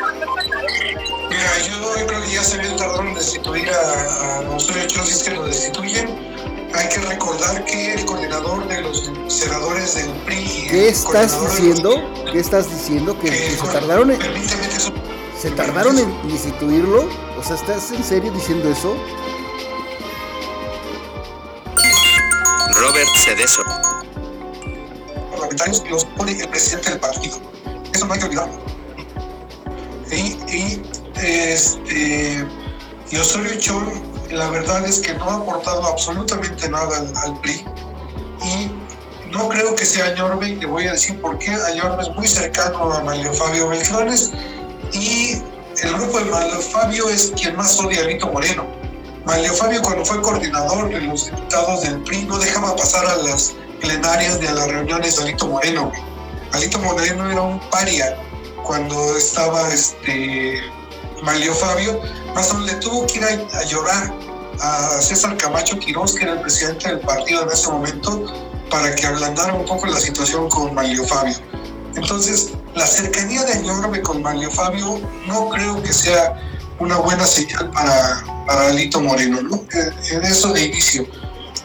Mira, 1.29 1.59
yo 1.59 2.07
creo 2.07 2.23
que 2.23 2.31
ya 2.31 2.43
se 2.45 2.59
ve 2.59 2.69
tardar 2.77 3.07
en 3.07 3.15
destituir 3.15 3.71
a, 3.71 4.39
a 4.39 4.43
los 4.43 4.69
hechos, 4.77 5.07
si 5.07 5.13
es 5.15 5.23
que 5.23 5.31
lo 5.31 5.45
destituyen 5.45 6.32
hay 6.75 6.89
que 6.89 7.01
recordar 7.01 7.65
que 7.65 7.95
el 7.95 8.05
coordinador 8.05 8.67
de 8.69 8.81
los 8.83 9.11
senadores 9.29 9.95
del 9.95 10.11
PRI. 10.25 10.67
¿Qué 10.71 10.89
estás 10.89 11.41
diciendo? 11.41 12.03
¿Qué 12.31 12.39
estás 12.39 12.71
diciendo? 12.71 13.19
Que, 13.19 13.29
se 13.29 13.67
tardaron 13.67 14.11
en. 14.11 14.19
¿Se 15.41 15.51
tardaron 15.51 15.99
en 15.99 16.11
instituirlo? 16.31 17.09
O 17.39 17.43
sea, 17.43 17.57
¿estás 17.57 17.91
en 17.91 18.05
serio 18.05 18.31
diciendo 18.33 18.69
eso? 18.71 18.95
Robert 22.75 23.09
Cedeso. 23.17 23.63
Parlamentarios 25.31 25.83
los 25.91 26.05
pone 26.05 26.33
el 26.33 26.49
presidente 26.49 26.91
del 26.91 27.01
partido. 27.01 27.39
Eso 27.93 28.07
no 28.07 28.15
hay 28.15 28.21
que 28.21 28.27
olvidarlo. 28.27 28.55
Y, 30.11 30.37
y 30.53 30.83
este, 31.17 32.47
y 33.11 33.17
Osorio 33.17 33.59
Chong, 33.59 34.12
la 34.33 34.49
verdad 34.51 34.85
es 34.87 34.99
que 34.99 35.15
no 35.15 35.31
ha 35.31 35.35
aportado 35.37 35.87
absolutamente 35.87 36.69
nada 36.69 36.99
al, 36.99 37.13
al 37.17 37.41
PRI. 37.41 37.65
Y 38.45 38.71
no 39.31 39.49
creo 39.49 39.75
que 39.75 39.85
sea 39.85 40.07
Añorbe, 40.07 40.59
que 40.59 40.67
voy 40.67 40.87
a 40.87 40.93
decir 40.93 41.21
por 41.21 41.39
qué. 41.39 41.51
Añorbe 41.51 42.03
es 42.03 42.11
muy 42.11 42.27
cercano 42.27 42.93
a 42.93 43.03
Mario 43.03 43.33
Fabio 43.33 43.69
Beltrones 43.69 44.33
y 44.93 45.43
el 45.83 45.95
grupo 45.95 46.19
de 46.19 46.27
Mario 46.27 46.61
Fabio 46.61 47.09
es 47.09 47.33
quien 47.41 47.57
más 47.57 47.79
odia 47.81 48.03
a 48.03 48.05
Lito 48.05 48.29
Moreno. 48.29 48.67
Mario 49.25 49.53
Fabio 49.55 49.81
cuando 49.83 50.05
fue 50.05 50.21
coordinador 50.21 50.89
de 50.91 51.01
los 51.01 51.27
diputados 51.27 51.83
del 51.83 52.03
PRI 52.03 52.25
no 52.25 52.39
dejaba 52.39 52.75
pasar 52.77 53.07
a 53.07 53.17
las 53.17 53.55
plenarias 53.81 54.39
a 54.49 54.53
las 54.53 54.69
reuniones 54.69 55.17
de 55.17 55.23
Alito 55.23 55.47
Moreno. 55.47 55.93
Alito 56.53 56.79
Moreno 56.81 57.31
era 57.31 57.41
un 57.41 57.61
paria 57.71 58.17
cuando 58.65 59.17
estaba 59.17 59.73
este 59.73 60.61
Mario 61.23 61.55
Fabio, 61.55 62.01
más 62.35 62.53
le 62.55 62.75
tuvo 62.75 63.07
que 63.07 63.19
ir 63.19 63.25
a, 63.25 63.65
llorar 63.65 64.13
a 64.61 65.01
César 65.01 65.37
Camacho 65.37 65.79
Quirós, 65.79 66.15
que 66.15 66.25
era 66.25 66.35
el 66.35 66.41
presidente 66.41 66.89
del 66.89 67.01
partido 67.01 67.43
en 67.43 67.51
ese 67.51 67.69
momento, 67.69 68.25
para 68.71 68.95
que 68.95 69.07
ablandara 69.07 69.55
un 69.55 69.65
poco 69.65 69.87
la 69.87 70.01
situación 70.01 70.49
con 70.49 70.75
Mario 70.75 71.05
Fabio. 71.07 71.37
Entonces, 71.95 72.53
la 72.75 72.87
cercanía 72.87 73.45
de 73.45 73.53
Añorbe 73.53 74.03
con 74.03 74.23
Mario 74.23 74.51
Fabio 74.51 75.01
no 75.27 75.51
creo 75.51 75.83
que 75.83 75.93
sea 75.93 76.41
una 76.79 76.97
buena 76.97 77.27
señal 77.27 77.71
para, 77.71 78.25
para 78.47 78.69
Alito 78.69 79.01
Moreno, 79.01 79.43
¿no? 79.43 79.63
En, 79.73 80.17
en 80.17 80.25
eso 80.25 80.53
de 80.53 80.67
inicio. 80.67 81.07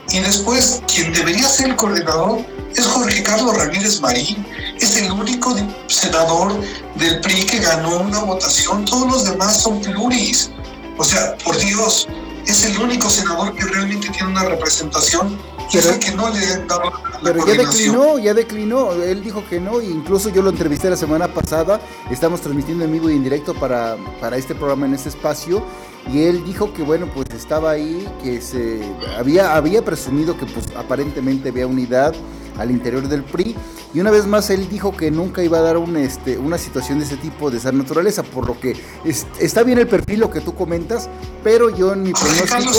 Y 0.10 0.20
después, 0.20 0.82
quien 0.94 1.14
debería 1.14 1.48
ser 1.48 1.70
el 1.70 1.76
coordinador 1.76 2.40
es 2.76 2.86
Jorge 2.86 3.24
Carlos 3.24 3.58
Ramírez 3.58 4.00
Marín. 4.02 4.46
Es 4.80 4.98
el 4.98 5.12
único 5.12 5.56
senador 5.88 6.54
del 6.96 7.20
PRI 7.22 7.46
que 7.46 7.60
ganó 7.60 8.02
una 8.02 8.20
votación. 8.20 8.86
Todos 8.86 9.12
los 9.12 9.24
demás 9.26 9.62
son 9.62 9.82
pluris. 9.82 10.52
O 10.98 11.04
sea, 11.04 11.36
por 11.44 11.58
Dios, 11.58 12.08
es 12.46 12.64
el 12.66 12.78
único 12.80 13.10
senador 13.10 13.54
que 13.54 13.66
realmente 13.66 14.10
tiene 14.10 14.32
una 14.32 14.44
representación 14.44 15.38
y 15.72 15.78
es 15.78 15.84
Pero- 15.84 15.96
el 15.96 16.00
que 16.00 16.12
no 16.12 16.30
le 16.30 16.54
han 16.54 16.68
dado 16.68 16.84
la 16.86 17.20
Pero 17.22 17.46
ya 17.46 17.54
declinó, 17.54 18.20
ya 18.20 18.34
declinó. 18.34 18.92
Él 18.94 19.24
dijo 19.24 19.44
que 19.50 19.60
no, 19.60 19.80
e 19.82 19.86
incluso 19.86 20.30
yo 20.30 20.42
lo 20.42 20.50
entrevisté 20.52 20.90
la 20.90 20.98
semana 20.98 21.28
pasada. 21.28 21.80
Estamos 22.10 22.42
transmitiendo 22.42 22.86
en 22.86 22.92
vivo 22.94 23.10
y 23.10 23.16
en 23.16 23.24
directo 23.24 23.54
para, 23.54 23.98
para 24.22 24.38
este 24.38 24.56
programa 24.56 24.86
en 24.86 24.94
este 24.94 25.10
espacio. 25.10 25.64
Y 26.12 26.24
él 26.24 26.44
dijo 26.46 26.74
que 26.74 26.84
bueno, 26.84 27.10
pues 27.14 27.28
estaba 27.36 27.72
ahí, 27.72 28.08
que 28.24 28.42
se 28.42 28.82
había, 29.18 29.56
había 29.56 29.84
presumido 29.84 30.38
que 30.38 30.46
pues 30.46 30.68
aparentemente 30.78 31.50
había 31.50 31.68
unidad 31.68 32.14
al 32.58 32.72
interior 32.72 33.08
del 33.08 33.24
PRI. 33.24 33.56
Y 33.94 34.00
una 34.00 34.12
vez 34.12 34.26
más 34.26 34.50
él 34.50 34.68
dijo 34.70 34.96
que 34.96 35.12
nunca 35.12 35.44
iba 35.44 35.58
a 35.60 35.62
dar 35.62 35.78
un, 35.78 35.96
este, 35.98 36.38
una 36.38 36.58
situación 36.58 37.00
de 37.00 37.06
ese 37.06 37.18
tipo, 37.18 37.50
de 37.52 37.58
esa 37.58 37.72
naturaleza, 37.72 38.24
por 38.24 38.46
lo 38.48 38.60
que 38.60 38.76
es- 39.06 39.26
está 39.40 39.64
bien 39.64 39.80
el 39.80 39.88
perfil, 39.88 40.20
lo 40.22 40.30
que 40.30 40.42
tú 40.42 40.54
comentas, 40.56 41.10
pero 41.44 41.70
yo 41.76 41.94
en 41.94 42.04
mi 42.04 42.12
Carlos 42.14 42.34
pronóstico... 42.38 42.74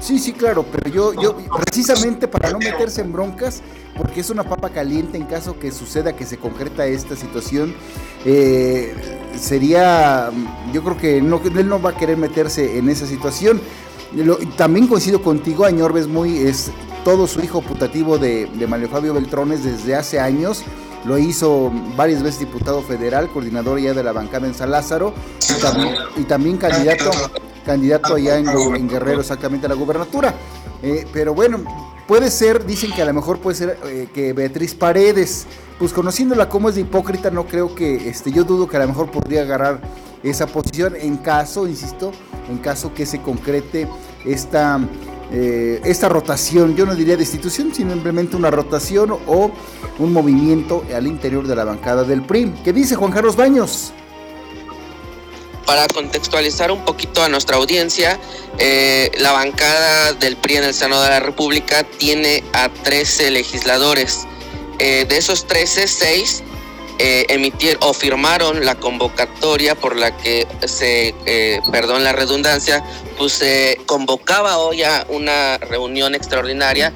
Sí, 0.00 0.18
sí, 0.18 0.32
claro, 0.32 0.64
pero 0.70 0.90
yo, 0.90 1.12
yo 1.22 1.36
precisamente 1.64 2.26
para 2.26 2.50
no 2.50 2.58
meterse 2.58 3.02
en 3.02 3.12
broncas, 3.12 3.62
porque 4.00 4.20
es 4.20 4.30
una 4.30 4.44
papa 4.44 4.70
caliente 4.70 5.18
en 5.18 5.24
caso 5.24 5.58
que 5.58 5.70
suceda 5.70 6.16
que 6.16 6.24
se 6.24 6.38
concreta 6.38 6.86
esta 6.86 7.16
situación, 7.16 7.74
eh, 8.24 8.94
sería, 9.38 10.30
yo 10.72 10.82
creo 10.82 10.96
que 10.96 11.18
él 11.18 11.68
no 11.68 11.82
va 11.82 11.90
a 11.90 11.96
querer 11.96 12.16
meterse 12.16 12.78
en 12.78 12.88
esa 12.88 13.06
situación. 13.06 13.60
También 14.56 14.86
coincido 14.86 15.20
contigo, 15.20 15.66
Añorbe 15.66 16.00
es 16.00 16.08
muy, 16.08 16.38
es 16.38 16.70
todo 17.04 17.26
su 17.26 17.40
hijo 17.40 17.60
putativo 17.60 18.16
de, 18.16 18.46
de 18.46 18.66
Mario 18.66 18.88
Fabio 18.88 19.12
Beltrones 19.12 19.64
desde 19.64 19.94
hace 19.94 20.18
años. 20.18 20.64
Lo 21.04 21.18
hizo 21.18 21.70
varias 21.94 22.22
veces 22.22 22.40
diputado 22.40 22.80
federal, 22.80 23.28
coordinador 23.28 23.80
ya 23.80 23.92
de 23.92 24.02
la 24.02 24.12
bancada 24.12 24.46
en 24.46 24.54
San 24.54 24.70
Lázaro, 24.70 25.12
y 26.16 26.22
también, 26.24 26.56
candidato, 26.56 27.10
candidato 27.66 28.14
allá 28.14 28.38
en, 28.38 28.48
en 28.48 28.88
Guerrero 28.88 29.20
exactamente 29.20 29.66
a 29.66 29.68
la 29.68 29.74
gubernatura. 29.74 30.34
Eh, 30.82 31.06
pero 31.12 31.34
bueno, 31.34 31.58
puede 32.10 32.32
ser, 32.32 32.66
dicen 32.66 32.90
que 32.90 33.02
a 33.02 33.04
lo 33.04 33.14
mejor 33.14 33.38
puede 33.38 33.56
ser 33.56 33.78
eh, 33.84 34.08
que 34.12 34.32
Beatriz 34.32 34.74
Paredes, 34.74 35.46
pues 35.78 35.92
conociéndola 35.92 36.48
como 36.48 36.68
es 36.68 36.74
de 36.74 36.80
hipócrita, 36.80 37.30
no 37.30 37.46
creo 37.46 37.72
que, 37.72 38.08
este, 38.08 38.32
yo 38.32 38.42
dudo 38.42 38.66
que 38.66 38.76
a 38.76 38.80
lo 38.80 38.88
mejor 38.88 39.12
podría 39.12 39.42
agarrar 39.42 39.80
esa 40.24 40.48
posición 40.48 40.96
en 40.96 41.18
caso, 41.18 41.68
insisto, 41.68 42.10
en 42.50 42.58
caso 42.58 42.92
que 42.92 43.06
se 43.06 43.22
concrete 43.22 43.86
esta, 44.24 44.80
eh, 45.30 45.80
esta 45.84 46.08
rotación, 46.08 46.74
yo 46.74 46.84
no 46.84 46.96
diría 46.96 47.16
destitución, 47.16 47.72
sino 47.72 47.92
simplemente 47.92 48.34
una 48.34 48.50
rotación 48.50 49.12
o 49.28 49.52
un 50.00 50.12
movimiento 50.12 50.82
al 50.92 51.06
interior 51.06 51.46
de 51.46 51.54
la 51.54 51.62
bancada 51.62 52.02
del 52.02 52.22
PRI. 52.22 52.54
¿Qué 52.64 52.72
dice 52.72 52.96
Juan 52.96 53.12
Carlos 53.12 53.36
Baños? 53.36 53.92
Para 55.70 55.86
contextualizar 55.86 56.72
un 56.72 56.84
poquito 56.84 57.22
a 57.22 57.28
nuestra 57.28 57.56
audiencia, 57.56 58.18
eh, 58.58 59.12
la 59.18 59.30
bancada 59.30 60.14
del 60.14 60.36
PRI 60.36 60.56
en 60.56 60.64
el 60.64 60.74
Senado 60.74 61.04
de 61.04 61.10
la 61.10 61.20
República 61.20 61.84
tiene 61.84 62.42
a 62.52 62.70
13 62.70 63.30
legisladores. 63.30 64.26
Eh, 64.80 65.06
de 65.08 65.16
esos 65.16 65.46
13, 65.46 65.86
6 65.86 66.42
eh, 66.98 67.24
emitir 67.28 67.78
o 67.82 67.92
firmaron 67.92 68.64
la 68.64 68.74
convocatoria 68.74 69.76
por 69.76 69.94
la 69.94 70.16
que 70.16 70.48
se, 70.66 71.14
eh, 71.24 71.60
perdón 71.70 72.02
la 72.02 72.10
redundancia, 72.14 72.82
pues 73.16 73.34
se 73.34 73.78
convocaba 73.86 74.58
hoy 74.58 74.82
a 74.82 75.06
una 75.08 75.58
reunión 75.58 76.16
extraordinaria 76.16 76.92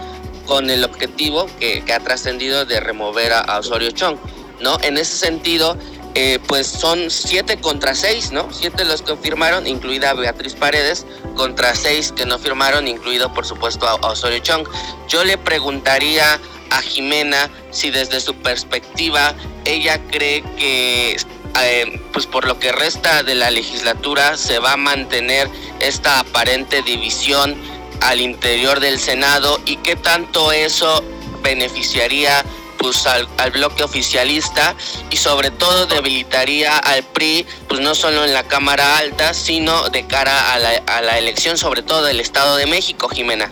con 0.47 0.69
el 0.69 0.83
objetivo 0.83 1.47
que, 1.61 1.85
que 1.85 1.93
ha 1.93 2.01
trascendido 2.01 2.65
de 2.65 2.81
remover 2.81 3.35
a, 3.35 3.39
a 3.39 3.61
Osorio 3.61 3.93
Chong, 3.93 4.17
¿no? 4.61 4.81
En 4.83 4.99
ese 4.99 5.17
sentido, 5.17 5.79
eh, 6.15 6.39
pues 6.47 6.69
son 6.69 7.11
siete 7.11 7.61
contra 7.61 7.95
seis, 7.95 8.31
¿no? 8.31 8.49
Siete 8.53 8.85
los 8.85 9.03
que 9.03 9.17
firmaron, 9.17 9.67
incluida 9.67 10.15
Beatriz 10.15 10.55
Paredes, 10.55 11.07
contra 11.35 11.75
seis 11.75 12.13
que 12.13 12.25
no 12.25 12.39
firmaron, 12.39 12.87
incluido 12.87 13.33
por 13.35 13.45
supuesto 13.45 13.89
a, 13.89 13.95
Osorio 13.97 14.39
Chong. 14.39 14.69
Yo 15.09 15.25
le 15.25 15.39
preguntaría 15.39 16.41
a 16.71 16.83
Jimena 16.83 17.51
si 17.71 17.91
desde 17.91 18.21
su 18.21 18.35
perspectiva 18.37 19.35
ella 19.65 20.01
cree 20.09 20.43
que 20.57 21.17
eh, 21.61 22.01
pues 22.13 22.27
por 22.27 22.47
lo 22.47 22.59
que 22.61 22.71
resta 22.71 23.23
de 23.23 23.35
la 23.35 23.51
legislatura 23.51 24.37
se 24.37 24.61
va 24.61 24.73
a 24.73 24.77
mantener 24.77 25.49
esta 25.81 26.21
aparente 26.21 26.83
división 26.83 27.57
al 28.03 28.21
interior 28.21 28.81
del 28.81 29.01
Senado 29.01 29.61
y 29.67 29.77
qué 29.79 29.97
tanto 29.97 30.53
eso 30.53 31.03
beneficiaría 31.43 32.45
pues 32.85 33.07
al, 33.07 33.27
al, 33.39 33.51
bloque 33.51 33.83
oficialista 33.83 34.75
y 35.11 35.17
sobre 35.17 35.51
todo 35.51 35.87
debilitaría 35.87 36.77
al 36.77 37.03
PRI 37.03 37.47
pues 37.67 37.81
no 37.81 37.95
solo 37.95 38.25
en 38.27 38.35
la 38.35 38.43
Cámara 38.43 38.99
Alta 38.99 39.33
sino 39.33 39.89
de 39.89 40.07
cara 40.07 40.53
a 40.53 40.59
la, 40.59 40.71
a 40.87 41.01
la 41.01 41.17
elección 41.19 41.57
sobre 41.57 41.83
todo 41.83 42.05
del 42.05 42.21
Estado 42.21 42.57
de 42.57 42.67
México 42.67 43.09
Jimena 43.09 43.51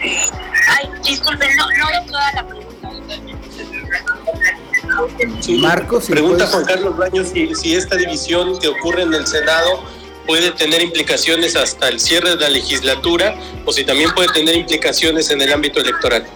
Ay, 0.00 0.88
disculpen, 1.04 1.54
no, 1.56 1.66
no 1.78 1.86
oí 1.88 2.06
toda 2.06 2.32
la 2.32 2.46
pregunta. 2.46 2.90
Sí. 5.40 5.56
Marcos, 5.58 6.04
si 6.06 6.12
Pregunta 6.12 6.38
puedes- 6.38 6.50
Juan 6.52 6.64
Carlos 6.64 6.96
Baños 6.96 7.28
si, 7.32 7.54
si 7.54 7.74
esta 7.74 7.96
división 7.96 8.58
que 8.58 8.68
ocurre 8.68 9.02
en 9.02 9.12
el 9.14 9.26
Senado 9.26 9.82
puede 10.26 10.50
tener 10.52 10.80
implicaciones 10.82 11.54
hasta 11.54 11.88
el 11.88 12.00
cierre 12.00 12.30
de 12.30 12.36
la 12.36 12.48
legislatura 12.48 13.36
o 13.64 13.72
si 13.72 13.84
también 13.84 14.10
puede 14.12 14.28
tener 14.32 14.56
implicaciones 14.56 15.30
en 15.30 15.40
el 15.42 15.52
ámbito 15.52 15.80
electoral. 15.80 16.26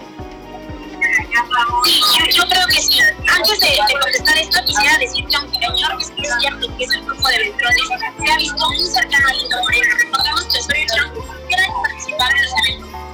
Yo, 1.31 2.43
creo 2.47 2.67
que 2.67 2.81
sí. 2.81 2.99
Antes 2.99 3.59
de, 3.59 3.77
contestar 4.01 4.37
esto, 4.37 4.59
quisiera 4.65 4.97
decir 4.97 5.25
que 5.27 5.35
aunque 5.35 5.57
señor 5.59 6.01
es 6.01 6.11
cierto 6.39 6.77
que 6.77 6.83
es 6.83 6.91
el 6.91 7.05
grupo 7.05 7.27
de 7.29 7.35
electrones, 7.35 7.81
se 7.87 8.31
ha 8.31 8.37
visto 8.37 8.69
muy 8.69 8.85
cercano 8.85 9.27
a 9.27 9.33
Lito 9.33 9.57
Moreno. 9.61 9.95
Recordemos 9.97 10.43
que 10.45 10.59
Osorio 10.59 10.85
Chong 10.95 11.11
era 11.49 11.65
el 11.65 11.71
participar 11.81 12.31
en 12.35 12.43
los 12.43 12.53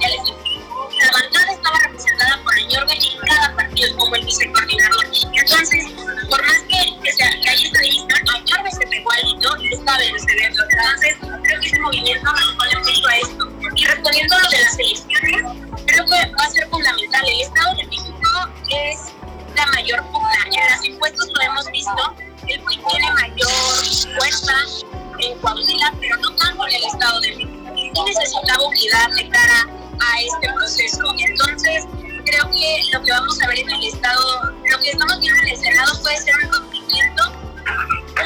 eventos 0.00 0.36
PRI. 0.42 0.60
La 1.00 1.12
bancada 1.12 1.52
estaba 1.52 1.78
representada 1.78 2.42
por 2.42 2.58
el 2.58 2.68
Yorga 2.68 2.94
y 2.94 3.18
cada 3.26 3.56
partido 3.56 3.96
como 3.96 4.16
el 4.16 4.24
vicecoordinador. 4.24 5.06
Entonces, 5.34 5.84
por 6.28 6.44
más 6.44 6.58
que, 6.68 7.00
que, 7.02 7.12
sea, 7.12 7.30
que 7.30 7.48
haya 7.50 7.66
esta 7.66 7.80
división, 7.80 8.08
Yorga 8.46 8.70
se 8.70 8.86
pegó 8.86 9.12
a 9.12 9.18
Lito 9.20 9.56
y 9.62 9.74
estaba 9.74 10.02
en 10.02 10.12
los 10.12 10.22
eventos. 10.28 10.64
Entonces, 10.70 11.16
creo 11.20 11.60
que 11.60 11.66
ese 11.66 11.80
movimiento 11.80 12.32
responde 12.32 12.76
mucho 12.78 13.08
a 13.08 13.16
esto. 13.16 13.57
Y 13.78 13.84
respondiendo 13.84 14.34
a 14.34 14.42
lo 14.42 14.48
de 14.50 14.58
las 14.58 14.76
elecciones, 14.76 15.42
creo 15.86 16.04
que 16.04 16.10
va 16.10 16.44
a 16.44 16.50
ser 16.50 16.68
fundamental. 16.68 17.22
El 17.24 17.40
Estado 17.42 17.76
de 17.76 17.86
México 17.86 18.50
es 18.70 18.98
la 19.54 19.66
mayor 19.66 20.02
pugna. 20.10 20.44
En 20.46 20.66
las 20.66 20.84
encuestas 20.84 21.28
lo 21.32 21.42
hemos 21.42 21.66
visto, 21.70 22.16
el 22.48 22.60
PRI 22.64 22.80
tiene 22.90 23.12
mayor 23.12 23.48
fuerza 24.18 24.54
en 25.20 25.38
Coahuila, 25.38 25.94
pero 26.00 26.16
no 26.16 26.34
tanto 26.34 26.66
en 26.66 26.74
el 26.74 26.84
Estado 26.86 27.20
de 27.20 27.36
México. 27.36 27.74
Y 27.76 28.02
necesitaba 28.02 28.64
unidad 28.64 29.10
de 29.14 29.28
cara 29.28 29.68
a 30.00 30.20
este 30.22 30.52
proceso. 30.54 31.14
Entonces, 31.16 31.84
creo 32.26 32.50
que 32.50 32.80
lo 32.92 33.04
que 33.04 33.12
vamos 33.12 33.40
a 33.40 33.46
ver 33.46 33.60
en 33.60 33.70
el 33.70 33.84
Estado, 33.84 34.54
lo 34.72 34.78
que 34.80 34.90
estamos 34.90 35.20
viendo 35.20 35.40
en 35.42 35.48
el 35.50 35.56
Senado 35.56 36.02
puede 36.02 36.16
ser 36.16 36.34
un 36.34 36.64
movimiento. 36.66 37.32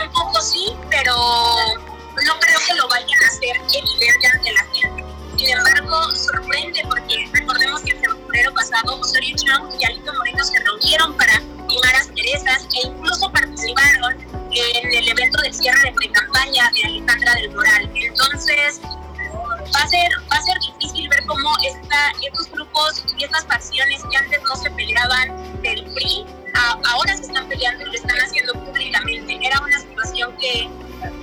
Un 0.02 0.12
poco 0.12 0.40
sí, 0.40 0.72
pero 0.88 1.14
no 1.14 2.40
creo 2.40 2.58
que 2.66 2.74
lo 2.74 2.88
vayan 2.88 3.22
a 3.22 3.26
hacer 3.26 3.54
evidente 3.74 4.26
ante 4.32 4.52
la 4.52 4.64
gente. 4.72 5.01
Sin 5.42 5.58
embargo, 5.58 6.08
sorprende 6.14 6.82
porque 6.88 7.28
recordemos 7.32 7.82
que 7.82 7.90
el 7.90 7.98
febrero 7.98 8.54
pasado 8.54 9.00
Osorio 9.00 9.34
Chong 9.34 9.74
y 9.76 9.84
Alito 9.84 10.14
Moreno 10.14 10.44
se 10.44 10.56
reunieron 10.60 11.16
para 11.16 11.40
limar 11.68 11.96
asperezas 11.96 12.68
e 12.72 12.86
incluso 12.86 13.28
participaron 13.32 14.20
en 14.52 14.94
el 14.94 15.08
evento 15.08 15.42
de 15.42 15.52
cierre 15.52 15.80
de 15.82 15.92
pre-campaña 15.94 16.70
de 16.72 16.84
Alejandra 16.84 17.34
del 17.34 17.50
Moral. 17.56 17.90
Entonces, 17.92 18.80
va 18.84 19.82
a 19.82 19.88
ser, 19.88 20.12
va 20.32 20.36
a 20.36 20.42
ser 20.42 20.56
difícil 20.60 21.08
ver 21.08 21.26
cómo 21.26 21.50
esta, 21.66 22.12
estos 22.22 22.48
grupos 22.52 23.04
y 23.18 23.24
estas 23.24 23.44
facciones 23.46 24.00
que 24.08 24.16
antes 24.16 24.40
no 24.42 24.54
se 24.54 24.70
peleaban 24.70 25.60
del 25.60 25.84
PRI, 25.92 26.24
ahora 26.54 27.16
se 27.16 27.22
están 27.22 27.48
peleando 27.48 27.82
y 27.82 27.86
lo 27.86 27.92
están 27.94 28.16
haciendo 28.18 28.52
públicamente. 28.64 29.40
Era 29.42 29.58
una 29.60 29.80
situación 29.80 30.36
que 30.36 30.70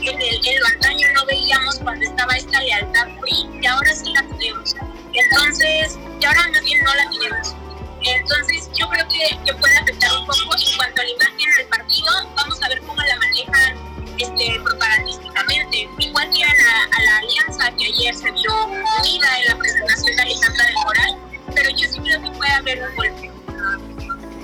en 0.02 0.22
el, 0.22 0.48
en 0.48 0.66
antaño 0.74 1.08
no 1.14 1.26
veíamos 1.26 1.80
cuando 1.80 2.06
estaba 2.06 2.34
esta 2.36 2.62
lealtad 2.62 3.08
PRI 3.22 3.50
y 3.62 3.66
ahora 3.66 3.96
sí 3.96 4.14
la 4.14 4.24
tenemos. 4.24 4.76
Entonces, 5.14 5.98
y 6.20 6.26
ahora 6.26 6.48
más 6.52 6.64
bien 6.64 6.84
no 6.84 6.96
la 6.96 7.10
tenemos. 7.10 7.56
Entonces, 8.02 8.70
yo 8.78 8.88
creo 8.90 9.06
que, 9.08 9.38
que 9.46 9.54
puede 9.56 9.78
afectar 9.78 10.10
un 10.18 10.26
poco 10.26 10.56
en 10.56 10.78
cuanto 10.78 11.02
a 11.02 11.04
la 11.04 11.12
imagen 11.12 11.50
del 11.58 11.68
partido. 11.68 12.12
Vamos 12.36 12.64
a 12.64 12.70
ver 12.70 12.82
cómo 12.82 13.02
la 13.02 13.16
manejan 13.18 13.78
este, 14.18 14.60
propagandísticamente. 14.64 15.90
Igual 15.98 16.30
que 16.32 16.44
a 16.44 16.48
la, 16.48 16.84
a 16.84 17.04
la 17.04 17.18
alianza 17.18 17.72
que 17.78 17.86
ayer 17.86 18.16
se 18.16 18.32
vio 18.32 18.66
unida 18.66 19.40
en 19.40 19.48
la 19.48 19.58
presentación 19.58 20.16
de 20.16 20.22
Alejandra 20.22 20.66
del 20.66 20.76
Moral, 20.76 21.18
pero 21.56 21.70
yo 21.72 21.90
sí 21.90 22.00
creo 22.00 22.22
que 22.22 22.32
puede 22.32 22.52
haber 22.52 22.90
un 22.90 22.96
golpe. 22.96 23.32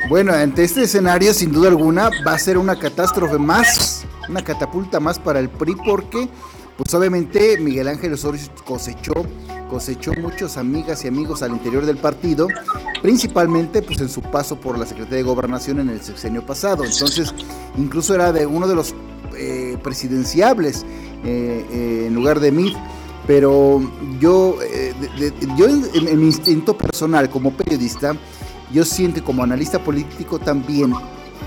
Bueno, 0.07 0.33
ante 0.33 0.63
este 0.63 0.83
escenario, 0.83 1.33
sin 1.33 1.51
duda 1.51 1.69
alguna, 1.69 2.09
va 2.25 2.33
a 2.33 2.39
ser 2.39 2.57
una 2.57 2.77
catástrofe 2.77 3.39
más, 3.39 4.04
una 4.29 4.44
catapulta 4.44 5.00
más 5.00 5.20
para 5.20 5.39
el 5.39 5.50
PRI, 5.50 5.75
porque, 5.86 6.29
pues 6.77 6.94
obviamente, 6.94 7.58
Miguel 7.58 7.88
Ángel 7.88 8.13
Osorio 8.13 8.41
cosechó, 8.65 9.13
cosechó 9.70 10.13
muchas 10.13 10.58
amigas 10.58 11.03
y 11.05 11.08
amigos 11.08 11.41
al 11.41 11.51
interior 11.51 11.86
del 11.86 11.98
partido, 11.98 12.48
principalmente, 13.01 13.82
pues 13.82 14.00
en 14.01 14.10
su 14.10 14.22
paso 14.22 14.55
por 14.55 14.77
la 14.77 14.86
Secretaría 14.86 15.17
de 15.17 15.24
Gobernación 15.24 15.79
en 15.79 15.89
el 15.89 16.01
sexenio 16.01 16.46
pasado. 16.46 16.84
Entonces, 16.84 17.34
incluso 17.77 18.15
era 18.15 18.32
de 18.32 18.46
uno 18.46 18.67
de 18.67 18.75
los 18.75 18.94
eh, 19.38 19.77
presidenciables 19.84 20.86
eh, 21.25 21.65
eh, 21.72 22.05
en 22.08 22.13
lugar 22.13 22.39
de 22.39 22.51
mí. 22.51 22.74
Pero 23.27 23.82
yo, 24.20 24.60
yo 25.58 25.65
en, 25.67 26.20
mi 26.20 26.27
instinto 26.27 26.77
personal 26.77 27.27
como 27.27 27.51
periodista, 27.51 28.15
yo 28.72 28.86
siento 28.86 29.24
como 29.24 29.41
analista 29.41 29.84
político 29.84 30.38
también 30.38 30.94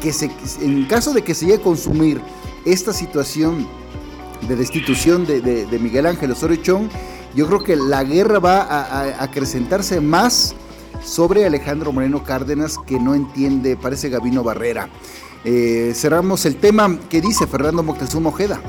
que 0.03 0.13
se, 0.13 0.31
en 0.61 0.87
caso 0.87 1.13
de 1.13 1.23
que 1.23 1.35
se 1.35 1.47
llegue 1.47 1.59
a 1.59 1.63
consumir 1.63 2.21
esta 2.65 2.93
situación 2.93 3.67
de 4.47 4.57
destitución 4.57 5.27
de, 5.27 5.79
Miguel 5.81 6.07
Ángel 6.07 6.31
Osorio 6.31 6.57
Chong, 6.57 6.89
yo 7.35 7.47
creo 7.47 7.63
que 7.63 7.77
la 7.77 8.05
guerra 8.05 8.39
va 8.39 8.61
a, 8.63 9.23
acrecentarse 9.23 10.01
más 10.01 10.55
sobre 11.05 11.45
Alejandro 11.47 11.93
Moreno 11.93 12.25
Cárdenas, 12.25 12.77
que 12.87 12.99
no 12.99 13.15
entiende, 13.15 13.77
parece 13.77 14.09
Gabino 14.09 14.43
Barrera. 14.43 14.89
Eh, 15.45 15.93
cerramos 15.95 16.45
el 16.47 16.57
tema 16.57 16.99
que 17.09 17.21
dice 17.21 17.47
Fernando 17.47 17.83
Moctezuma 17.83 18.31
Ojeda. 18.31 18.61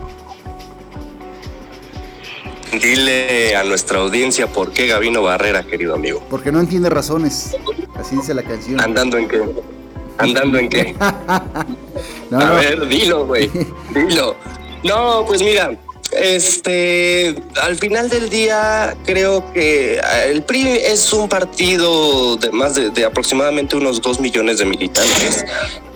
Dile 2.71 3.55
a 3.55 3.63
nuestra 3.63 3.99
audiencia 3.99 4.47
por 4.47 4.71
qué 4.71 4.87
Gabino 4.87 5.23
Barrera, 5.23 5.63
querido 5.63 5.95
amigo. 5.95 6.23
Porque 6.29 6.51
no 6.51 6.59
entiende 6.59 6.89
razones. 6.89 7.55
Así 7.95 8.15
dice 8.15 8.33
la 8.33 8.43
canción. 8.43 8.79
¿Andando 8.79 9.17
en 9.17 9.27
qué? 9.27 9.41
¿Andando 10.19 10.57
en 10.59 10.69
qué? 10.69 10.95
a 10.99 12.51
ver, 12.53 12.87
dilo, 12.87 13.25
güey. 13.25 13.49
Dilo. 13.93 14.35
No, 14.83 15.25
pues 15.25 15.41
mira, 15.41 15.77
este, 16.11 17.35
al 17.61 17.75
final 17.75 18.09
del 18.09 18.29
día, 18.29 18.95
creo 19.05 19.51
que 19.51 19.99
el 20.27 20.43
PRI 20.43 20.67
es 20.85 21.11
un 21.11 21.27
partido 21.27 22.37
de 22.37 22.51
más 22.51 22.75
de, 22.75 22.89
de 22.91 23.05
aproximadamente 23.05 23.75
unos 23.75 24.01
dos 24.01 24.19
millones 24.19 24.59
de 24.59 24.65
militantes 24.65 25.45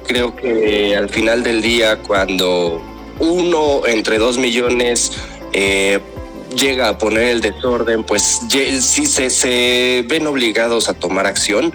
creo 0.04 0.36
que 0.36 0.96
al 0.96 1.10
final 1.10 1.44
del 1.44 1.62
día, 1.62 1.98
cuando 2.00 2.82
uno 3.20 3.86
entre 3.88 4.18
dos 4.18 4.38
millones 4.38 5.12
eh, 5.54 6.00
llega 6.56 6.90
a 6.90 6.98
poner 6.98 7.30
el 7.30 7.42
desorden, 7.42 8.04
pues 8.04 8.42
sí 8.50 9.06
se, 9.06 9.30
se 9.30 10.06
ven 10.08 10.28
obligados 10.28 10.90
a 10.90 10.94
tomar 10.94 11.26
acción. 11.26 11.74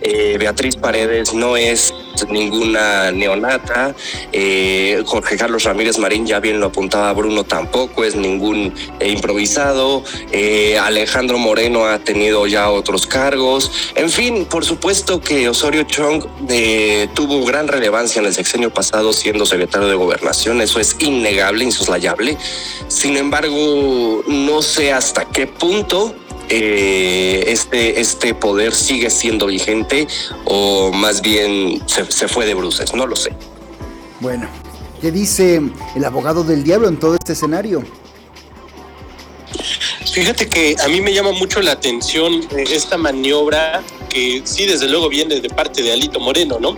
Eh, 0.00 0.36
Beatriz 0.38 0.76
Paredes 0.76 1.34
no 1.34 1.56
es 1.56 1.94
ninguna 2.28 3.10
neonata. 3.12 3.94
Eh, 4.32 5.02
Jorge 5.06 5.36
Carlos 5.36 5.64
Ramírez 5.64 5.98
Marín, 5.98 6.26
ya 6.26 6.40
bien 6.40 6.60
lo 6.60 6.66
apuntaba 6.66 7.12
Bruno, 7.12 7.44
tampoco 7.44 8.04
es 8.04 8.14
ningún 8.14 8.74
eh, 8.98 9.10
improvisado. 9.10 10.02
Eh, 10.32 10.78
Alejandro 10.78 11.38
Moreno 11.38 11.86
ha 11.86 11.98
tenido 11.98 12.46
ya 12.46 12.70
otros 12.70 13.06
cargos. 13.06 13.70
En 13.94 14.10
fin, 14.10 14.44
por 14.44 14.64
supuesto 14.64 15.20
que 15.20 15.48
Osorio 15.48 15.84
Chong 15.84 16.24
tuvo 17.14 17.44
gran 17.44 17.68
relevancia 17.68 18.20
en 18.20 18.26
el 18.26 18.34
sexenio 18.34 18.72
pasado 18.72 19.12
siendo 19.12 19.46
secretario 19.46 19.88
de 19.88 19.94
gobernación. 19.94 20.60
Eso 20.60 20.80
es 20.80 20.96
innegable, 20.98 21.64
insoslayable. 21.64 22.36
Sin 22.88 23.16
embargo, 23.16 24.22
no 24.26 24.62
sé 24.62 24.92
hasta 24.92 25.24
qué 25.24 25.46
punto 25.46 26.14
eh, 26.50 27.44
este, 27.46 28.00
este 28.00 28.34
poder 28.34 28.74
sigue 28.74 29.08
siendo 29.08 29.46
vigente 29.46 30.08
o 30.44 30.90
más 30.90 31.22
bien 31.22 31.80
se, 31.86 32.04
fue 32.26 32.44
de 32.44 32.54
bruces, 32.54 32.92
no 32.92 33.06
lo 33.06 33.14
sé. 33.14 33.32
Bueno, 34.18 34.48
¿qué 35.00 35.12
dice 35.12 35.62
el 35.94 36.04
abogado 36.04 36.42
del 36.42 36.64
diablo 36.64 36.88
en 36.88 36.98
todo 36.98 37.14
este 37.14 37.34
escenario? 37.34 37.84
Fíjate 40.12 40.48
que 40.48 40.74
a 40.82 40.88
mí 40.88 41.00
me 41.00 41.14
llama 41.14 41.30
mucho 41.30 41.62
la 41.62 41.70
atención 41.70 42.40
eh, 42.50 42.64
esta 42.72 42.98
maniobra 42.98 43.80
que 44.08 44.42
sí, 44.44 44.66
desde 44.66 44.88
luego 44.88 45.08
viene 45.08 45.40
de 45.40 45.48
parte 45.48 45.84
de 45.84 45.92
Alito 45.92 46.18
Moreno, 46.18 46.58
¿no? 46.60 46.76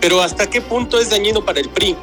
Pero 0.00 0.22
hasta 0.22 0.48
qué 0.48 0.62
punto 0.62 0.98
es 0.98 1.10
dañino 1.10 1.44
para 1.44 1.60
el 1.60 1.68
PRI. 1.68 1.96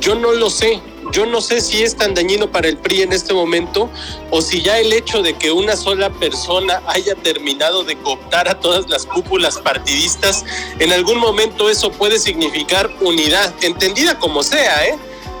Yo 0.00 0.14
no 0.14 0.32
lo 0.32 0.48
sé. 0.48 0.80
Yo 1.12 1.26
no 1.26 1.40
sé 1.40 1.60
si 1.60 1.82
es 1.82 1.96
tan 1.96 2.14
dañino 2.14 2.50
para 2.50 2.68
el 2.68 2.76
PRI 2.76 3.02
en 3.02 3.12
este 3.12 3.32
momento 3.32 3.90
o 4.30 4.42
si 4.42 4.62
ya 4.62 4.78
el 4.78 4.92
hecho 4.92 5.22
de 5.22 5.34
que 5.34 5.50
una 5.50 5.76
sola 5.76 6.10
persona 6.10 6.82
haya 6.86 7.14
terminado 7.14 7.84
de 7.84 7.96
cooptar 7.96 8.48
a 8.48 8.60
todas 8.60 8.88
las 8.88 9.06
cúpulas 9.06 9.58
partidistas, 9.58 10.44
en 10.78 10.92
algún 10.92 11.18
momento 11.18 11.70
eso 11.70 11.90
puede 11.90 12.18
significar 12.18 12.90
unidad, 13.00 13.52
entendida 13.62 14.18
como 14.18 14.42
sea, 14.42 14.86
¿eh? 14.86 14.98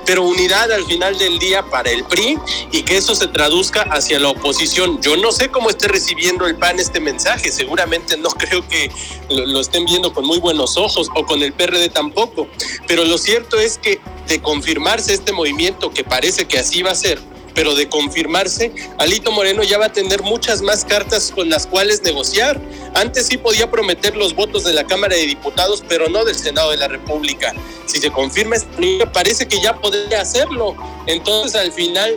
Pero 0.08 0.22
unidad 0.22 0.72
al 0.72 0.86
final 0.86 1.18
del 1.18 1.38
día 1.38 1.62
para 1.68 1.90
el 1.90 2.02
PRI 2.02 2.38
y 2.72 2.82
que 2.82 2.96
eso 2.96 3.14
se 3.14 3.28
traduzca 3.28 3.82
hacia 3.82 4.18
la 4.18 4.30
oposición. 4.30 5.02
Yo 5.02 5.18
no 5.18 5.32
sé 5.32 5.50
cómo 5.50 5.68
esté 5.68 5.86
recibiendo 5.86 6.46
el 6.46 6.56
PAN 6.56 6.80
este 6.80 6.98
mensaje, 6.98 7.52
seguramente 7.52 8.16
no 8.16 8.30
creo 8.38 8.66
que 8.66 8.90
lo, 9.28 9.60
estén 9.60 9.84
viendo 9.84 10.14
con 10.14 10.24
muy 10.24 10.38
buenos 10.38 10.78
ojos 10.78 11.10
o 11.14 11.26
con 11.26 11.42
el 11.42 11.52
PRD 11.52 11.90
tampoco, 11.90 12.48
pero 12.86 13.04
lo 13.04 13.18
cierto 13.18 13.58
es 13.58 13.76
que 13.76 14.00
de 14.26 14.40
confirmarse 14.40 15.12
este 15.12 15.32
movimiento, 15.32 15.90
que 15.90 16.04
parece 16.04 16.46
que 16.46 16.58
así 16.58 16.80
va 16.82 16.92
a 16.92 16.94
ser, 16.94 17.20
pero 17.58 17.74
de 17.74 17.88
confirmarse, 17.88 18.72
Alito 18.98 19.32
Moreno 19.32 19.64
ya 19.64 19.78
va 19.78 19.86
a 19.86 19.92
tener 19.92 20.22
muchas 20.22 20.62
más 20.62 20.84
cartas 20.84 21.32
con 21.34 21.50
las 21.50 21.66
cuales 21.66 22.00
negociar. 22.04 22.60
Antes 22.94 23.26
sí 23.26 23.36
podía 23.36 23.68
prometer 23.68 24.16
los 24.16 24.32
votos 24.32 24.62
de 24.62 24.72
la 24.72 24.84
Cámara 24.84 25.16
de 25.16 25.26
Diputados, 25.26 25.82
pero 25.88 26.08
no 26.08 26.24
del 26.24 26.36
Senado 26.36 26.70
de 26.70 26.76
la 26.76 26.86
República. 26.86 27.52
Si 27.86 27.98
se 27.98 28.12
confirma 28.12 28.54
esta 28.54 29.10
parece 29.12 29.48
que 29.48 29.60
ya 29.60 29.74
podría 29.74 30.20
hacerlo. 30.20 30.76
Entonces, 31.06 31.60
al 31.60 31.72
final, 31.72 32.16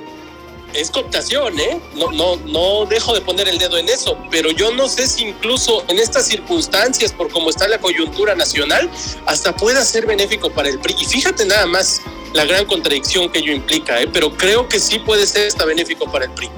es 0.76 0.92
cooptación, 0.92 1.60
¿eh? 1.60 1.82
No, 1.96 2.12
no, 2.12 2.36
no 2.36 2.86
dejo 2.86 3.16
de 3.16 3.22
poner 3.22 3.48
el 3.48 3.58
dedo 3.58 3.80
en 3.80 3.90
eso, 3.90 4.16
pero 4.30 4.52
yo 4.52 4.72
no 4.72 4.88
sé 4.88 5.08
si 5.08 5.24
incluso 5.24 5.84
en 5.88 5.98
estas 5.98 6.28
circunstancias, 6.28 7.14
por 7.14 7.30
cómo 7.32 7.50
está 7.50 7.68
la 7.68 7.80
coyuntura 7.80 8.36
nacional, 8.36 8.92
hasta 9.26 9.56
pueda 9.56 9.84
ser 9.86 10.06
benéfico 10.06 10.52
para 10.52 10.70
el 10.70 10.78
PRI. 10.78 10.96
Y 11.00 11.06
fíjate 11.06 11.46
nada 11.48 11.66
más 11.66 12.00
la 12.34 12.46
gran 12.46 12.66
contradicción 12.66 13.32
que 13.32 13.40
ello 13.40 13.54
implica, 13.54 14.00
¿eh? 14.02 14.10
pero 14.12 14.36
creo 14.38 14.68
que 14.68 14.80
sí 14.80 15.00
puede 15.00 15.26
ser 15.28 15.48
hasta 15.48 15.66
benéfico 15.66 16.12
para 16.12 16.26
el 16.26 16.32
PRI. 16.32 16.50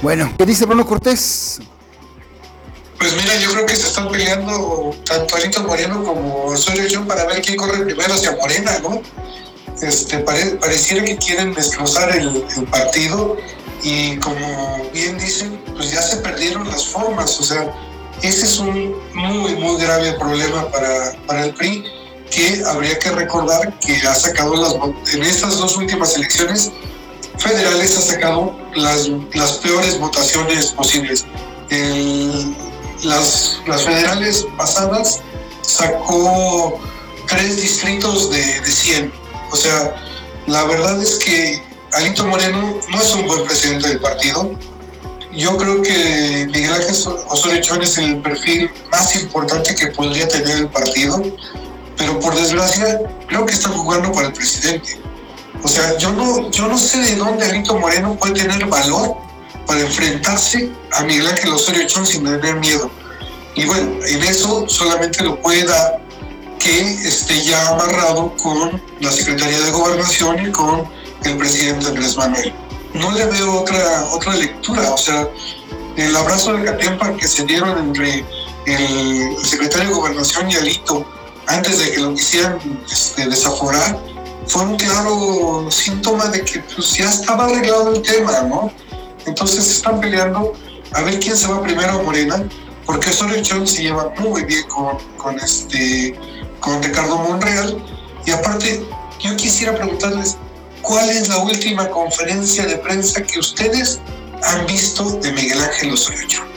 Bueno, 0.00 0.32
¿qué 0.36 0.46
dice 0.46 0.64
Bruno 0.66 0.86
Cortés? 0.86 1.60
Pues 2.98 3.16
mira, 3.16 3.36
yo 3.36 3.50
creo 3.52 3.66
que 3.66 3.74
se 3.74 3.88
están 3.88 4.08
peleando 4.10 4.94
tanto 5.04 5.34
Alito 5.36 5.62
Moreno 5.64 6.04
como 6.04 6.44
Osorio 6.46 7.06
para 7.06 7.26
ver 7.26 7.42
quién 7.42 7.56
corre 7.56 7.84
primero 7.84 8.14
hacia 8.14 8.32
Morena, 8.36 8.78
¿no? 8.80 9.02
este, 9.82 10.18
pareciera 10.18 11.04
que 11.04 11.16
quieren 11.16 11.54
desglosar 11.54 12.14
el, 12.16 12.44
partido 12.70 13.36
y 13.82 14.16
como 14.18 14.88
bien 14.92 15.18
dicen, 15.18 15.60
pues 15.74 15.90
ya 15.90 16.00
se 16.00 16.18
perdieron 16.18 16.68
las 16.68 16.86
formas, 16.86 17.38
o 17.40 17.42
sea, 17.42 17.74
ese 18.22 18.44
es 18.44 18.58
un 18.58 18.94
muy, 19.14 19.56
muy 19.56 19.80
grave 19.82 20.12
problema 20.12 20.70
para, 20.70 21.12
para 21.26 21.46
el 21.46 21.54
PRI, 21.54 21.84
que 22.32 22.62
habría 22.66 22.98
que 22.98 23.10
recordar 23.10 23.78
que 23.78 23.94
ha 24.06 24.14
sacado 24.14 24.56
las, 24.56 25.14
en 25.14 25.22
estas 25.22 25.58
dos 25.58 25.76
últimas 25.76 26.16
elecciones 26.16 26.72
federales, 27.38 27.96
ha 27.96 28.00
sacado 28.00 28.56
las, 28.74 29.08
las 29.34 29.52
peores 29.58 29.98
votaciones 29.98 30.66
posibles. 30.72 31.26
las, 33.04 33.58
las 33.66 33.82
federales 33.82 34.46
pasadas 34.56 35.20
sacó 35.62 36.80
tres 37.28 37.60
distritos 37.60 38.30
de, 38.30 38.60
de 38.60 38.70
100. 38.70 39.12
O 39.50 39.56
sea, 39.56 39.94
la 40.46 40.64
verdad 40.64 41.00
es 41.02 41.16
que 41.16 41.62
Alito 41.92 42.24
Moreno 42.24 42.80
no 42.90 43.00
es 43.00 43.14
un 43.14 43.26
buen 43.26 43.44
presidente 43.44 43.88
del 43.88 44.00
partido. 44.00 44.50
Yo 45.34 45.56
creo 45.56 45.82
que 45.82 46.46
Miguel 46.52 46.72
Ángel 46.72 46.94
Osorio 47.28 47.60
Chón 47.62 47.82
es 47.82 47.96
el 47.98 48.20
perfil 48.20 48.70
más 48.90 49.14
importante 49.16 49.74
que 49.74 49.86
podría 49.88 50.28
tener 50.28 50.58
el 50.58 50.68
partido, 50.68 51.22
pero 51.96 52.18
por 52.20 52.34
desgracia 52.34 53.00
creo 53.26 53.46
que 53.46 53.54
está 53.54 53.68
jugando 53.68 54.12
para 54.12 54.28
el 54.28 54.32
presidente. 54.32 55.00
O 55.62 55.68
sea, 55.68 55.96
yo 55.98 56.12
no, 56.12 56.50
yo 56.50 56.66
no 56.66 56.76
sé 56.76 56.98
de 56.98 57.16
dónde 57.16 57.44
Alito 57.44 57.78
Moreno 57.78 58.16
puede 58.16 58.34
tener 58.34 58.66
valor 58.66 59.16
para 59.66 59.80
enfrentarse 59.80 60.70
a 60.92 61.04
Miguel 61.04 61.28
Ángel 61.28 61.52
Osorio 61.52 61.86
Chón 61.86 62.06
sin 62.06 62.24
tener 62.24 62.56
miedo. 62.56 62.90
Y 63.54 63.66
bueno, 63.66 64.04
en 64.04 64.22
eso 64.22 64.68
solamente 64.68 65.22
lo 65.22 65.40
puede 65.40 65.64
dar 65.64 66.00
que 66.58 66.80
esté 67.06 67.42
ya 67.42 67.68
amarrado 67.68 68.34
con 68.42 68.80
la 69.00 69.10
Secretaría 69.10 69.60
de 69.60 69.70
Gobernación 69.70 70.46
y 70.46 70.52
con 70.52 70.84
el 71.24 71.36
presidente 71.36 71.86
Andrés 71.86 72.16
Manuel. 72.16 72.52
No 72.94 73.10
le 73.12 73.26
veo 73.26 73.60
otra, 73.60 74.06
otra 74.12 74.34
lectura, 74.34 74.90
o 74.92 74.98
sea, 74.98 75.28
el 75.96 76.16
abrazo 76.16 76.54
de 76.54 76.64
Catempa 76.64 77.16
que 77.16 77.26
se 77.26 77.44
dieron 77.44 77.78
entre 77.78 78.24
el 78.66 79.36
secretario 79.44 79.88
de 79.88 79.94
Gobernación 79.94 80.50
y 80.50 80.54
Alito 80.56 81.06
antes 81.46 81.78
de 81.78 81.92
que 81.92 82.00
lo 82.00 82.14
quisieran 82.14 82.58
este, 82.90 83.28
desaforar, 83.28 83.98
fue 84.46 84.62
un 84.64 84.76
claro 84.76 85.70
síntoma 85.70 86.26
de 86.28 86.44
que 86.44 86.60
pues, 86.74 86.94
ya 86.94 87.08
estaba 87.08 87.44
arreglado 87.46 87.94
el 87.94 88.02
tema, 88.02 88.40
¿no? 88.42 88.72
Entonces 89.26 89.70
están 89.70 90.00
peleando 90.00 90.52
a 90.92 91.02
ver 91.02 91.20
quién 91.20 91.36
se 91.36 91.46
va 91.48 91.62
primero 91.62 92.00
a 92.00 92.02
Morena, 92.02 92.44
porque 92.84 93.10
Osorio 93.10 93.42
Chong 93.42 93.66
se 93.66 93.82
lleva 93.82 94.12
muy 94.18 94.44
bien 94.44 94.66
con, 94.68 94.98
con, 95.16 95.38
este, 95.38 96.18
con 96.60 96.82
Ricardo 96.82 97.18
Monreal. 97.18 97.82
Y 98.26 98.30
aparte, 98.30 98.84
yo 99.20 99.36
quisiera 99.36 99.74
preguntarles, 99.74 100.36
¿cuál 100.82 101.08
es 101.10 101.28
la 101.28 101.38
última 101.38 101.88
conferencia 101.88 102.66
de 102.66 102.76
prensa 102.76 103.22
que 103.22 103.38
ustedes 103.38 104.00
han 104.42 104.66
visto 104.66 105.18
de 105.18 105.32
Miguel 105.32 105.62
Ángel 105.62 105.92
Osorio 105.92 106.26
Chong? 106.26 106.48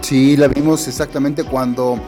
Sí, 0.00 0.36
la 0.36 0.48
vimos 0.48 0.88
exactamente 0.88 1.44
cuando 1.44 2.00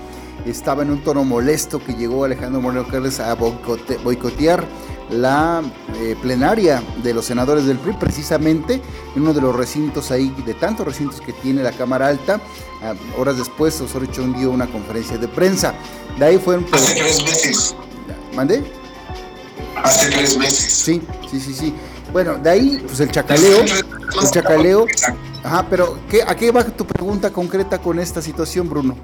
estaba 0.47 0.83
en 0.83 0.91
un 0.91 1.03
tono 1.03 1.25
molesto 1.25 1.79
que 1.79 1.95
llegó 1.95 2.25
Alejandro 2.25 2.61
Moreno 2.61 2.85
Cárdenas 2.85 3.21
a 3.21 3.35
boicotear 3.35 4.65
la 5.11 5.63
eh, 5.99 6.17
plenaria 6.21 6.83
de 7.03 7.15
los 7.15 7.27
senadores 7.27 7.67
del 7.67 7.79
PRI, 7.79 7.95
precisamente 7.95 8.81
en 9.15 9.23
uno 9.23 9.35
de 9.35 9.41
los 9.41 9.55
recintos 9.55 10.11
ahí, 10.11 10.35
de 10.47 10.55
tantos 10.55 10.87
recintos 10.87 11.21
que 11.21 11.33
tiene 11.33 11.63
la 11.63 11.73
Cámara 11.73 12.09
Alta. 12.09 12.41
Ah, 12.83 12.95
horas 13.19 13.37
después, 13.37 13.81
Osorio 13.81 14.11
Chong 14.11 14.37
dio 14.37 14.51
una 14.51 14.67
conferencia 14.67 15.19
de 15.19 15.29
prensa. 15.29 15.75
De 16.19 16.25
ahí 16.25 16.39
fue 16.39 16.57
un... 16.57 16.67
Hace 16.73 16.95
tres 16.95 17.23
meses. 17.23 17.77
¿Mandé? 18.35 18.65
Hace 19.83 20.11
tres 20.11 20.39
meses. 20.39 20.73
Sí, 20.73 21.03
sí, 21.31 21.41
sí, 21.41 21.53
sí. 21.53 21.75
Bueno, 22.13 22.37
de 22.37 22.51
ahí, 22.51 22.83
pues 22.87 23.01
el 23.01 23.11
chacaleo, 23.11 23.63
el 23.63 24.31
chacaleo. 24.31 24.87
Ajá, 25.45 25.67
pero 25.69 25.99
¿qué, 26.09 26.23
¿a 26.23 26.35
qué 26.37 26.51
va 26.51 26.65
tu 26.65 26.87
pregunta 26.87 27.31
concreta 27.31 27.79
con 27.79 27.99
esta 27.99 28.23
situación, 28.23 28.69
Bruno? 28.69 28.97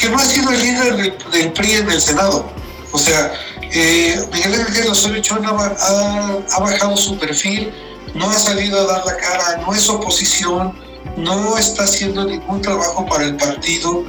Que 0.00 0.08
no 0.08 0.16
ha 0.16 0.24
sido 0.24 0.50
el 0.50 0.60
líder 0.60 0.96
del, 0.96 1.18
del 1.30 1.52
PRI 1.52 1.72
en 1.72 1.90
el 1.90 2.00
Senado. 2.00 2.50
O 2.92 2.98
sea, 2.98 3.32
eh, 3.72 4.18
Miguel 4.32 4.54
Ángel 4.54 4.88
Osorio 4.88 5.20
Chón 5.20 5.44
ha, 5.44 5.50
ha, 5.50 6.38
ha, 6.50 6.60
bajado 6.60 6.96
su 6.96 7.18
perfil, 7.18 7.72
no 8.14 8.28
ha 8.30 8.38
salido 8.38 8.80
a 8.80 8.84
dar 8.84 9.04
la 9.04 9.16
cara, 9.16 9.58
no 9.58 9.74
es 9.74 9.88
oposición, 9.88 10.74
no 11.16 11.56
está 11.56 11.84
haciendo 11.84 12.24
ningún 12.24 12.62
trabajo 12.62 13.06
para 13.06 13.24
el 13.24 13.36
partido. 13.36 14.04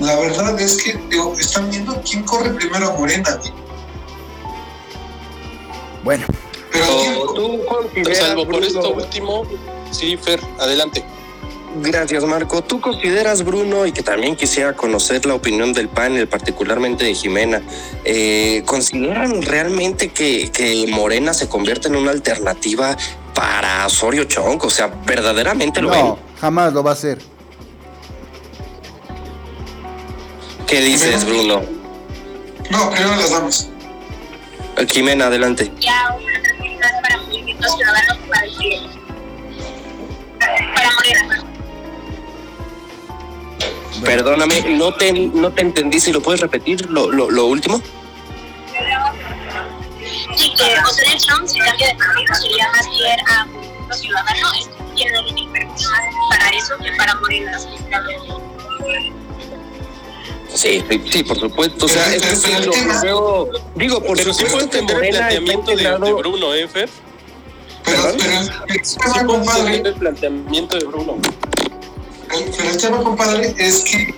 La 0.00 0.16
verdad 0.16 0.60
es 0.60 0.82
que 0.82 0.94
digo, 1.08 1.34
están 1.38 1.70
viendo 1.70 2.00
quién 2.02 2.22
corre 2.24 2.50
primero 2.50 2.90
a 2.90 2.98
Morena. 2.98 3.40
Bueno. 6.04 6.26
Pero 6.70 7.32
tú, 7.34 7.60
salvo 8.14 8.46
por 8.46 8.62
esto 8.62 8.92
último, 8.92 9.46
sí, 9.90 10.16
Fer, 10.16 10.40
adelante. 10.60 11.04
Gracias, 11.76 12.24
Marco. 12.24 12.62
¿Tú 12.62 12.80
consideras, 12.80 13.44
Bruno, 13.44 13.86
y 13.86 13.92
que 13.92 14.02
también 14.02 14.36
quisiera 14.36 14.74
conocer 14.74 15.26
la 15.26 15.34
opinión 15.34 15.72
del 15.72 15.88
panel, 15.88 16.26
particularmente 16.26 17.04
de 17.04 17.14
Jimena, 17.14 17.62
eh, 18.04 18.62
¿consideran 18.64 19.42
realmente 19.42 20.08
que, 20.08 20.50
que, 20.50 20.86
Morena 20.88 21.34
se 21.34 21.48
convierte 21.48 21.88
en 21.88 21.96
una 21.96 22.10
alternativa 22.10 22.96
para 23.34 23.86
Osorio 23.86 24.24
Chong? 24.24 24.64
O 24.64 24.70
sea, 24.70 24.88
¿verdaderamente 25.04 25.82
lo 25.82 25.90
no, 25.90 26.14
ven? 26.14 26.24
jamás 26.40 26.72
lo 26.72 26.82
va 26.82 26.90
a 26.90 26.94
hacer. 26.94 27.18
¿Qué 30.66 30.80
dices, 30.80 31.24
Bruno? 31.24 31.62
No, 32.70 32.90
primero 32.90 33.16
las 33.16 33.30
damos. 33.30 33.68
Jimena, 34.90 35.26
adelante. 35.26 35.72
Ya 35.80 36.14
una 36.14 37.00
para 37.02 37.16
movimientos 37.22 37.74
ciudadanos 37.74 38.18
para 38.28 38.44
el 38.44 38.98
para 40.74 40.90
Morena. 40.92 41.57
Perdóname, 44.04 44.60
no 44.76 44.94
te, 44.94 45.12
no 45.12 45.50
te 45.50 45.62
entendí. 45.62 46.00
Si 46.00 46.12
lo 46.12 46.20
puedes 46.20 46.40
repetir, 46.40 46.88
lo, 46.90 47.10
lo, 47.10 47.30
lo 47.30 47.46
último. 47.46 47.80
Sí, 50.36 50.52
que 50.56 50.64
se 50.64 51.26
cambia 51.26 51.64
de 51.72 51.94
partido, 51.96 52.34
sería 52.34 52.68
más 52.72 52.88
bien 52.90 53.20
a 53.28 53.44
Movimiento 53.46 53.94
Ciudadano. 53.94 54.48
Esto 54.54 55.34
tiene 55.34 55.66
más 55.66 55.72
para 56.30 56.50
eso 56.50 56.76
que 56.78 56.92
para 56.96 57.14
Morena. 57.16 57.58
Sí, 60.54 60.84
sí, 61.10 61.22
por 61.22 61.38
supuesto. 61.38 61.86
O 61.86 61.88
sea, 61.88 62.14
es 62.14 62.22
que 62.22 62.36
sí, 62.36 62.52
lo 62.64 62.72
veo. 63.02 63.48
Digo, 63.74 64.02
por 64.02 64.16
pero 64.16 64.32
supuesto 64.32 64.34
sí 64.34 64.44
puedo 64.50 64.64
entender 64.64 65.04
el 65.04 65.10
planteamiento 65.10 65.76
de, 65.76 65.84
de, 65.84 66.12
Bruno, 66.14 66.54
¿eh, 66.54 66.68
Fer? 66.68 66.88
Pero, 67.84 68.02
pero, 68.18 68.84
sí 68.84 68.96
el 69.84 69.94
planteamiento 69.94 70.76
de 70.76 70.84
Bruno. 70.84 71.18
Pero 72.28 72.70
el 72.70 72.76
tema, 72.76 73.02
compadre, 73.02 73.54
es 73.58 73.80
que 73.80 74.14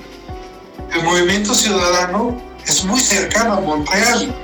el 0.93 1.03
movimiento 1.05 1.55
ciudadano 1.55 2.41
es 2.67 2.85
muy 2.85 3.01
cercano 3.01 3.55
a 3.55 3.61
Montreal. 3.61 4.35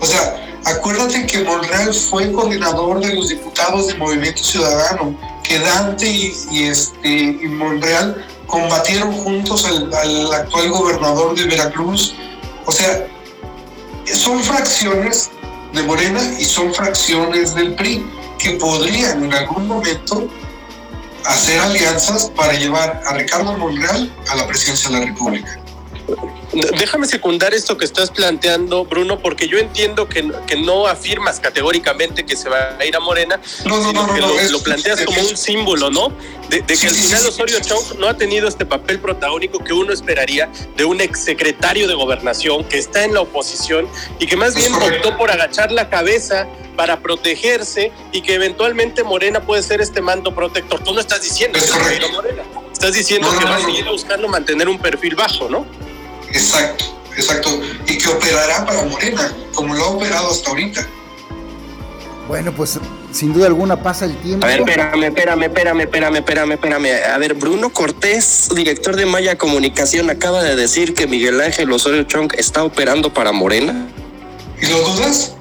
O 0.00 0.06
sea, 0.06 0.60
acuérdate 0.64 1.26
que 1.26 1.44
Montreal 1.44 1.92
fue 1.92 2.32
coordinador 2.32 3.00
de 3.00 3.14
los 3.14 3.28
diputados 3.28 3.86
del 3.88 3.98
movimiento 3.98 4.42
ciudadano, 4.42 5.16
que 5.42 5.58
Dante 5.58 6.06
y, 6.06 6.34
y 6.50 6.64
este, 6.64 7.08
y 7.08 7.46
Montreal 7.48 8.24
combatieron 8.46 9.12
juntos 9.12 9.64
al, 9.66 10.32
actual 10.32 10.70
gobernador 10.70 11.36
de 11.36 11.44
Veracruz. 11.44 12.14
O 12.66 12.72
sea, 12.72 13.06
son 14.06 14.42
fracciones 14.42 15.30
de 15.72 15.82
Morena 15.82 16.20
y 16.38 16.44
son 16.44 16.72
fracciones 16.72 17.54
del 17.54 17.74
PRI 17.74 18.04
que 18.38 18.52
podrían 18.52 19.24
en 19.24 19.34
algún 19.34 19.66
momento 19.66 20.28
hacer 21.26 21.60
alianzas 21.60 22.30
para 22.36 22.52
llevar 22.54 23.02
a 23.06 23.14
Ricardo 23.14 23.56
Monreal 23.56 24.12
a 24.30 24.36
la 24.36 24.46
presidencia 24.46 24.90
de 24.90 24.98
la 25.00 25.06
República. 25.06 25.58
Déjame 26.78 27.06
secundar 27.06 27.54
esto 27.54 27.76
que 27.76 27.84
estás 27.84 28.10
planteando, 28.10 28.84
Bruno, 28.84 29.18
porque 29.18 29.48
yo 29.48 29.58
entiendo 29.58 30.08
que, 30.08 30.30
que 30.46 30.56
no 30.56 30.86
afirmas 30.86 31.40
categóricamente 31.40 32.24
que 32.24 32.36
se 32.36 32.48
va 32.48 32.76
a 32.78 32.84
ir 32.84 32.94
a 32.96 33.00
Morena, 33.00 33.40
no, 33.64 33.78
no, 33.78 33.88
sino 33.88 34.06
no, 34.06 34.14
que 34.14 34.20
lo, 34.20 34.38
es, 34.38 34.50
lo, 34.50 34.62
planteas 34.62 35.02
como 35.02 35.20
un 35.20 35.36
símbolo, 35.36 35.90
¿no? 35.90 36.12
De, 36.48 36.60
de 36.60 36.62
que 36.62 36.76
sí, 36.76 36.86
al 36.86 36.94
final 36.94 37.20
sí, 37.22 37.28
Osorio 37.28 37.60
Chong 37.60 37.98
no 37.98 38.08
ha 38.08 38.16
tenido 38.16 38.48
este 38.48 38.66
papel 38.66 39.00
protagónico 39.00 39.58
que 39.64 39.72
uno 39.72 39.92
esperaría 39.92 40.50
de 40.76 40.84
un 40.84 41.00
exsecretario 41.00 41.88
de 41.88 41.94
gobernación 41.94 42.64
que 42.64 42.78
está 42.78 43.04
en 43.04 43.14
la 43.14 43.22
oposición 43.22 43.88
y 44.18 44.26
que 44.26 44.36
más 44.36 44.54
bien 44.54 44.72
optó 44.74 45.16
por 45.16 45.30
agachar 45.30 45.72
la 45.72 45.88
cabeza 45.88 46.46
para 46.76 47.00
protegerse 47.00 47.92
y 48.12 48.20
que 48.22 48.34
eventualmente 48.34 49.04
Morena 49.04 49.40
puede 49.40 49.62
ser 49.62 49.80
este 49.80 50.00
mando 50.00 50.34
protector. 50.34 50.82
Tú 50.82 50.92
no 50.92 51.00
estás 51.00 51.22
diciendo 51.22 51.58
que 51.58 51.70
va 51.70 51.86
a 51.86 51.94
ir 51.94 52.04
a 52.04 52.08
Morena, 52.08 52.42
estás 52.72 52.92
diciendo 52.92 53.28
que 53.38 53.44
va 53.44 53.56
a 53.56 53.60
seguir 53.60 53.84
buscando 53.86 54.28
mantener 54.28 54.68
un 54.68 54.78
perfil 54.78 55.14
bajo, 55.14 55.48
¿no? 55.48 55.66
Exacto, 56.34 56.84
exacto. 57.16 57.60
Y 57.86 57.96
que 57.96 58.08
operará 58.08 58.66
para 58.66 58.84
Morena, 58.84 59.32
como 59.54 59.74
lo 59.74 59.84
ha 59.84 59.88
operado 59.88 60.30
hasta 60.30 60.50
ahorita. 60.50 60.86
Bueno, 62.28 62.52
pues 62.52 62.78
sin 63.12 63.32
duda 63.32 63.46
alguna 63.46 63.82
pasa 63.82 64.06
el 64.06 64.16
tiempo. 64.16 64.44
A 64.44 64.48
ver, 64.48 64.60
espérame, 64.60 65.04
espérame, 65.04 65.42
espérame, 65.44 65.80
espérame, 65.82 66.16
espérame, 66.16 66.52
espérame. 66.52 66.86
A 67.14 67.18
ver, 67.18 67.34
Bruno 67.34 67.70
Cortés, 67.70 68.48
director 68.54 68.96
de 68.96 69.06
Maya 69.06 69.38
Comunicación, 69.38 70.10
acaba 70.10 70.42
de 70.42 70.56
decir 70.56 70.94
que 70.94 71.06
Miguel 71.06 71.40
Ángel 71.40 71.70
Osorio 71.70 72.02
Chong 72.04 72.32
está 72.36 72.64
operando 72.64 73.12
para 73.12 73.30
Morena. 73.32 73.86
¿Y 74.60 74.66
lo 74.66 74.80
dudas? 74.80 75.34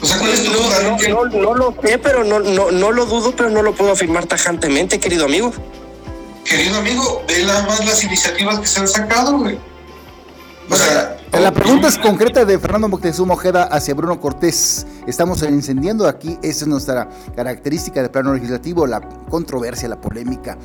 O 0.00 0.06
sea, 0.06 0.18
¿cuál 0.18 0.32
es 0.32 0.44
tu 0.44 0.52
duda? 0.52 0.82
No, 0.82 1.24
no, 1.24 1.42
no 1.42 1.54
lo 1.54 1.74
sé, 1.82 1.98
pero 1.98 2.24
no, 2.24 2.38
no, 2.40 2.70
no 2.70 2.92
lo 2.92 3.06
dudo, 3.06 3.34
pero 3.36 3.50
no 3.50 3.62
lo 3.62 3.74
puedo 3.74 3.92
afirmar 3.92 4.26
tajantemente, 4.26 5.00
querido 5.00 5.24
amigo. 5.24 5.52
Querido 6.44 6.78
amigo, 6.78 7.22
ve 7.26 7.44
nada 7.44 7.66
más 7.66 7.84
las 7.84 8.02
iniciativas 8.04 8.60
que 8.60 8.66
se 8.66 8.80
han 8.80 8.88
sacado, 8.88 9.38
güey. 9.38 9.58
O 10.70 10.76
sea, 10.76 11.16
La 11.32 11.52
pregunta 11.52 11.88
es 11.88 11.98
concreta 11.98 12.44
de 12.44 12.58
Fernando 12.58 12.88
Moctezuma 12.88 13.34
Ojeda 13.34 13.64
hacia 13.64 13.92
Bruno 13.94 14.20
Cortés. 14.20 14.86
Estamos 15.06 15.42
incendiando 15.42 16.06
aquí, 16.06 16.38
esa 16.42 16.64
es 16.64 16.66
nuestra 16.68 17.08
característica 17.36 18.00
de 18.02 18.08
plano 18.08 18.32
legislativo, 18.34 18.86
la 18.86 19.00
controversia, 19.28 19.88
la 19.88 20.00
polémica. 20.00 20.56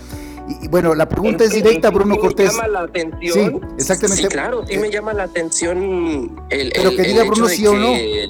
Y, 0.47 0.67
bueno, 0.67 0.95
la 0.95 1.07
pregunta 1.09 1.43
es 1.43 1.51
directa, 1.51 1.89
Bruno 1.89 2.17
Cortés. 2.17 2.47
Me 2.53 2.61
llama 2.61 2.67
la 2.67 2.81
atención. 2.81 3.33
Sí, 3.51 3.67
exactamente. 3.77 4.21
Sí, 4.23 4.27
claro, 4.29 4.65
sí 4.67 4.77
me 4.77 4.87
Eh, 4.87 4.91
llama 4.91 5.13
la 5.13 5.23
atención 5.23 5.77
el. 6.49 6.71
Pero 6.73 6.89
el- 6.89 6.95
que 6.95 7.01
el 7.01 7.07
diga 7.09 7.23
Bruno 7.25 7.47
sí 7.47 7.67
o 7.67 7.73
no. 7.73 7.87
que- 7.93 8.27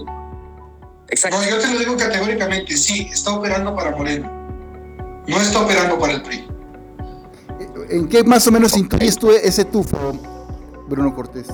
Exacto. 1.09 1.38
No, 1.41 1.49
yo 1.49 1.59
te 1.59 1.73
lo 1.73 1.79
digo 1.79 1.97
categóricamente, 1.97 2.77
sí, 2.77 3.09
está 3.12 3.31
operando 3.31 3.75
para 3.75 3.91
Moreno. 3.95 4.29
No 5.27 5.38
está 5.38 5.59
operando 5.62 5.97
para 5.99 6.13
el 6.13 6.21
PRI. 6.23 6.47
¿En 7.89 8.08
qué 8.08 8.23
más 8.23 8.45
o 8.47 8.52
menos 8.52 8.78
intuyes 8.78 9.17
tú 9.17 9.32
ese 9.32 9.65
tufo, 9.65 9.97
Bruno 10.88 11.13
Cortés? 11.15 11.47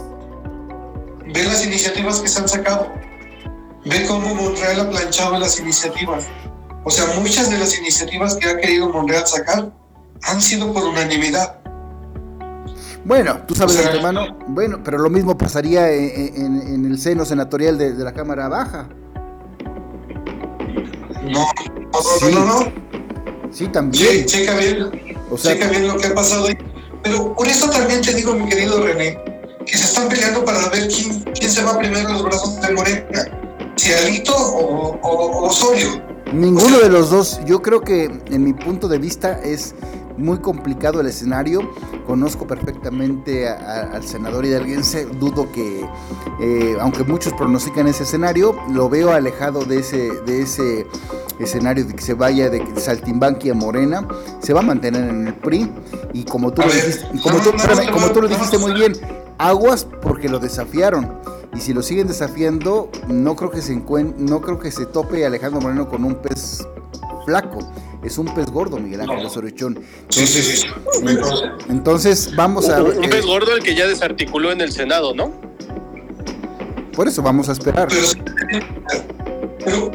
Ve 1.34 1.44
las 1.44 1.66
iniciativas 1.66 2.20
que 2.20 2.28
se 2.28 2.40
han 2.40 2.48
sacado. 2.50 2.88
Ve 3.86 4.06
cómo 4.08 4.34
Monreal 4.36 4.80
ha 4.82 4.90
planchado 4.90 5.38
las 5.38 5.60
iniciativas. 5.60 6.26
O 6.84 6.92
sea, 6.92 7.06
muchas 7.20 7.50
de 7.50 7.58
las 7.58 7.78
iniciativas 7.78 8.36
que 8.36 8.48
ha 8.50 8.58
querido 8.58 8.90
Monreal 8.90 9.26
sacar 9.26 9.72
han 10.24 10.42
sido 10.42 10.72
por 10.74 10.84
unanimidad. 10.84 11.60
Bueno, 13.06 13.40
tú 13.48 13.54
sabes 13.56 13.76
O 13.76 13.78
de 13.78 13.84
sea- 13.84 13.92
antemano, 13.92 14.38
bueno, 14.48 14.80
pero 14.84 14.98
lo 14.98 15.10
mismo 15.10 15.38
pasaría 15.38 15.92
en, 15.92 16.36
en- 16.36 16.62
en 16.74 16.86
el 16.86 17.00
seno 17.00 17.24
senatorial 17.24 17.78
de, 17.78 17.94
de 17.94 18.04
la 18.04 18.14
Cámara 18.14 18.48
Baja. 18.50 18.88
No, 21.24 21.40
no, 21.92 22.00
Sí. 22.20 22.34
no, 22.34 22.46
no. 22.46 22.86
Sí, 23.52 23.68
también. 23.68 24.26
checa 24.26 24.56
bien, 24.58 24.92
O 25.36 25.38
sea, 25.38 25.54
checa 25.54 25.68
bien 25.70 25.88
lo 25.88 25.98
que 25.98 26.08
ha 26.08 26.16
pasado 26.16 26.48
ahí. 26.48 26.58
Pero 27.04 27.36
por 27.36 27.48
eso 27.48 27.70
también 27.70 28.02
te 28.02 28.14
digo, 28.14 28.34
mi 28.34 28.48
querido 28.50 28.82
René, 28.84 29.20
que 29.66 29.78
se 29.78 29.86
están 29.86 30.08
peleando 30.10 30.44
para 30.44 30.70
ver 30.70 30.88
quién, 30.88 31.24
quién 31.38 31.52
se 31.52 31.64
va 31.64 31.78
primero 31.78 32.08
en 32.08 32.14
los 32.14 32.24
brazos 32.24 32.60
de 32.62 32.72
Morena. 32.74 33.06
Si 33.76 33.92
Alito 33.94 34.34
o, 34.36 34.98
o- 35.02 35.10
o 35.42 35.46
Osorio. 35.48 36.02
ninguno 36.34 36.80
de 36.80 36.90
los 36.90 37.10
dos, 37.10 37.40
yo 37.46 37.62
creo 37.62 37.82
que 37.82 38.06
en 38.06 38.44
mi 38.44 38.54
punto 38.54 38.88
de 38.88 38.98
vista 38.98 39.40
es 39.44 39.76
muy 40.18 40.40
complicado 40.40 41.02
el 41.02 41.08
escenario. 41.08 41.70
Conozco 42.06 42.46
perfectamente 42.48 43.48
a- 43.48 43.54
a- 43.54 43.82
al 43.96 44.04
senador 44.04 44.46
hidalguense, 44.46 45.06
dudo 45.06 45.52
que, 45.52 45.86
eh, 46.40 46.78
aunque 46.80 47.04
muchos 47.04 47.34
pronostican 47.34 47.88
ese 47.88 48.04
escenario, 48.04 48.56
lo 48.72 48.90
veo 48.90 49.12
alejado 49.12 49.66
de 49.66 49.80
ese, 49.80 50.12
de 50.22 50.42
ese 50.42 50.86
escenario 51.40 51.86
de 51.86 51.94
que 51.96 52.02
se 52.02 52.14
vaya 52.14 52.50
de 52.50 52.64
Saltimbanqui 52.80 53.50
a 53.50 53.54
Morena, 53.54 54.08
se 54.40 54.54
va 54.54 54.62
a 54.62 54.64
mantener 54.64 55.04
en 55.10 55.28
el 55.28 55.34
PRI 55.34 55.70
y 56.14 56.24
como 56.24 56.52
tú 56.54 56.62
A 56.62 56.66
lo 56.66 56.72
ver, 56.72 56.86
dijiste, 56.86 57.08
y 57.14 57.20
como 57.20 57.38
no, 57.38 57.44
tú, 57.44 57.50
no, 57.52 57.58
espérame, 57.58 57.86
no, 57.88 57.92
como 57.92 58.08
tú 58.12 58.22
lo 58.22 58.30
no, 58.30 58.36
dijiste 58.36 58.58
no, 58.58 58.64
muy 58.68 58.74
bien, 58.74 58.94
aguas 59.38 59.86
porque 60.02 60.30
lo 60.30 60.40
desafiaron. 60.40 61.14
Y 61.54 61.60
si 61.62 61.74
lo 61.74 61.82
siguen 61.82 62.08
desafiando, 62.08 62.90
no 63.08 63.36
creo 63.38 63.50
que 63.50 63.62
se 63.62 63.76
no 63.76 64.42
creo 64.42 64.60
que 64.60 64.72
se 64.72 64.86
tope 64.86 65.26
Alejandro 65.26 65.62
Moreno 65.62 65.88
con 65.88 66.04
un 66.04 66.16
pez 66.16 66.66
flaco. 67.26 67.60
Es 68.06 68.18
un 68.20 68.28
pez 68.34 68.46
gordo, 68.52 68.78
Miguel 68.78 69.02
Ángel 69.02 69.18
No. 69.24 69.28
Osorio. 69.28 69.52
Sí, 70.10 70.28
sí, 70.28 70.42
sí. 70.44 70.68
Entonces, 71.70 72.36
vamos 72.36 72.70
a 72.70 72.82
Un 72.84 73.10
pez 73.10 73.26
gordo 73.26 73.56
el 73.56 73.64
que 73.64 73.74
ya 73.76 73.88
desarticuló 73.88 74.52
en 74.52 74.62
el 74.62 74.72
Senado, 74.72 75.14
¿no? 75.16 75.32
por 76.96 77.10
eso 77.10 77.22
vamos 77.22 77.50
a 77.50 77.52
esperar. 77.52 77.90
Pero, 79.66 79.92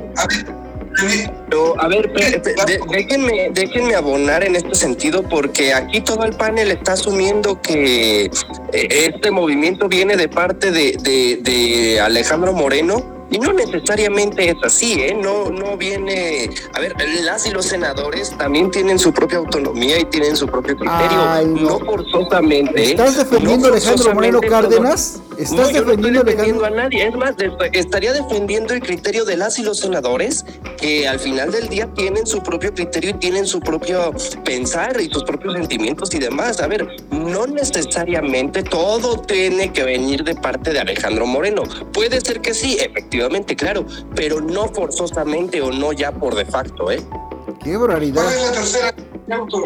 pero 1.48 1.80
a 1.80 1.88
ver, 1.88 2.12
de- 2.12 2.80
déjenme, 2.90 3.50
déjenme 3.54 3.94
abonar 3.94 4.44
en 4.44 4.54
este 4.56 4.74
sentido 4.74 5.22
porque 5.22 5.72
aquí 5.72 6.02
todo 6.02 6.24
el 6.24 6.34
panel 6.36 6.70
está 6.70 6.92
asumiendo 6.92 7.60
que 7.62 8.24
eh, 8.26 8.30
este 8.72 9.30
movimiento 9.30 9.88
viene 9.88 10.16
de 10.18 10.28
parte 10.28 10.70
de, 10.72 10.96
de- 11.02 11.38
de 11.42 12.00
Alejandro 12.00 12.52
Moreno. 12.52 13.19
Y 13.30 13.38
no 13.38 13.52
necesariamente 13.52 14.50
es 14.50 14.56
así, 14.62 14.94
¿eh? 14.94 15.14
No, 15.14 15.50
no 15.50 15.76
viene... 15.76 16.50
A 16.72 16.80
ver, 16.80 16.94
las 17.22 17.46
y 17.46 17.50
los 17.50 17.66
senadores 17.66 18.36
también 18.36 18.70
tienen 18.70 18.98
su 18.98 19.12
propia 19.12 19.38
autonomía 19.38 20.00
y 20.00 20.04
tienen 20.06 20.36
su 20.36 20.46
propio 20.46 20.76
criterio. 20.76 21.22
Ay, 21.22 21.46
no. 21.46 21.60
no. 21.60 21.78
forzosamente... 21.78 22.90
¿Estás 22.90 23.16
defendiendo 23.16 23.68
No 23.68 23.74
a 23.74 23.76
Alejandro 23.76 24.14
Moreno 24.14 24.40
Cárdenas? 24.40 25.22
¿Estás 25.38 25.52
no, 25.52 25.70
yo 25.70 25.84
no 25.84 25.92
estoy 25.92 26.10
defendiendo 26.12 26.20
a 26.20 26.24
defendiendo 26.24 26.70
nadie. 26.70 27.06
Es 27.06 27.14
más, 27.14 27.34
estaría 27.72 28.12
defendiendo 28.12 28.74
el 28.74 28.80
criterio 28.80 29.24
de 29.24 29.36
las 29.36 29.58
y 29.58 29.62
los 29.62 29.78
senadores 29.78 30.44
que 30.76 31.06
al 31.06 31.18
final 31.18 31.52
del 31.52 31.68
día 31.68 31.88
tienen 31.94 32.26
su 32.26 32.42
propio 32.42 32.74
criterio 32.74 33.10
y 33.10 33.14
tienen 33.14 33.46
su 33.46 33.60
propio 33.60 34.12
pensar 34.44 35.00
y 35.00 35.08
sus 35.08 35.22
propios 35.22 35.54
sentimientos 35.54 36.12
y 36.14 36.18
demás. 36.18 36.60
A 36.60 36.66
ver, 36.66 36.86
no 37.10 37.46
necesariamente 37.46 38.62
todo 38.62 39.20
tiene 39.20 39.72
que 39.72 39.84
venir 39.84 40.24
de 40.24 40.34
parte 40.34 40.72
de 40.72 40.80
Alejandro 40.80 41.26
Moreno. 41.26 41.62
Puede 41.92 42.20
ser 42.20 42.40
que 42.40 42.52
sí, 42.52 42.76
efectivamente, 42.80 43.19
claro, 43.56 43.84
pero 44.14 44.40
no 44.40 44.68
forzosamente 44.68 45.60
o 45.60 45.70
no 45.70 45.92
ya 45.92 46.12
por 46.12 46.34
de 46.34 46.44
facto, 46.44 46.90
¿eh? 46.90 47.00
Qué 47.62 47.76
barbaridad. 47.76 48.22
¿cuál 48.22 48.34
es 48.34 48.46
la 48.46 48.52
tercera 48.52 48.94
auto? 49.30 49.64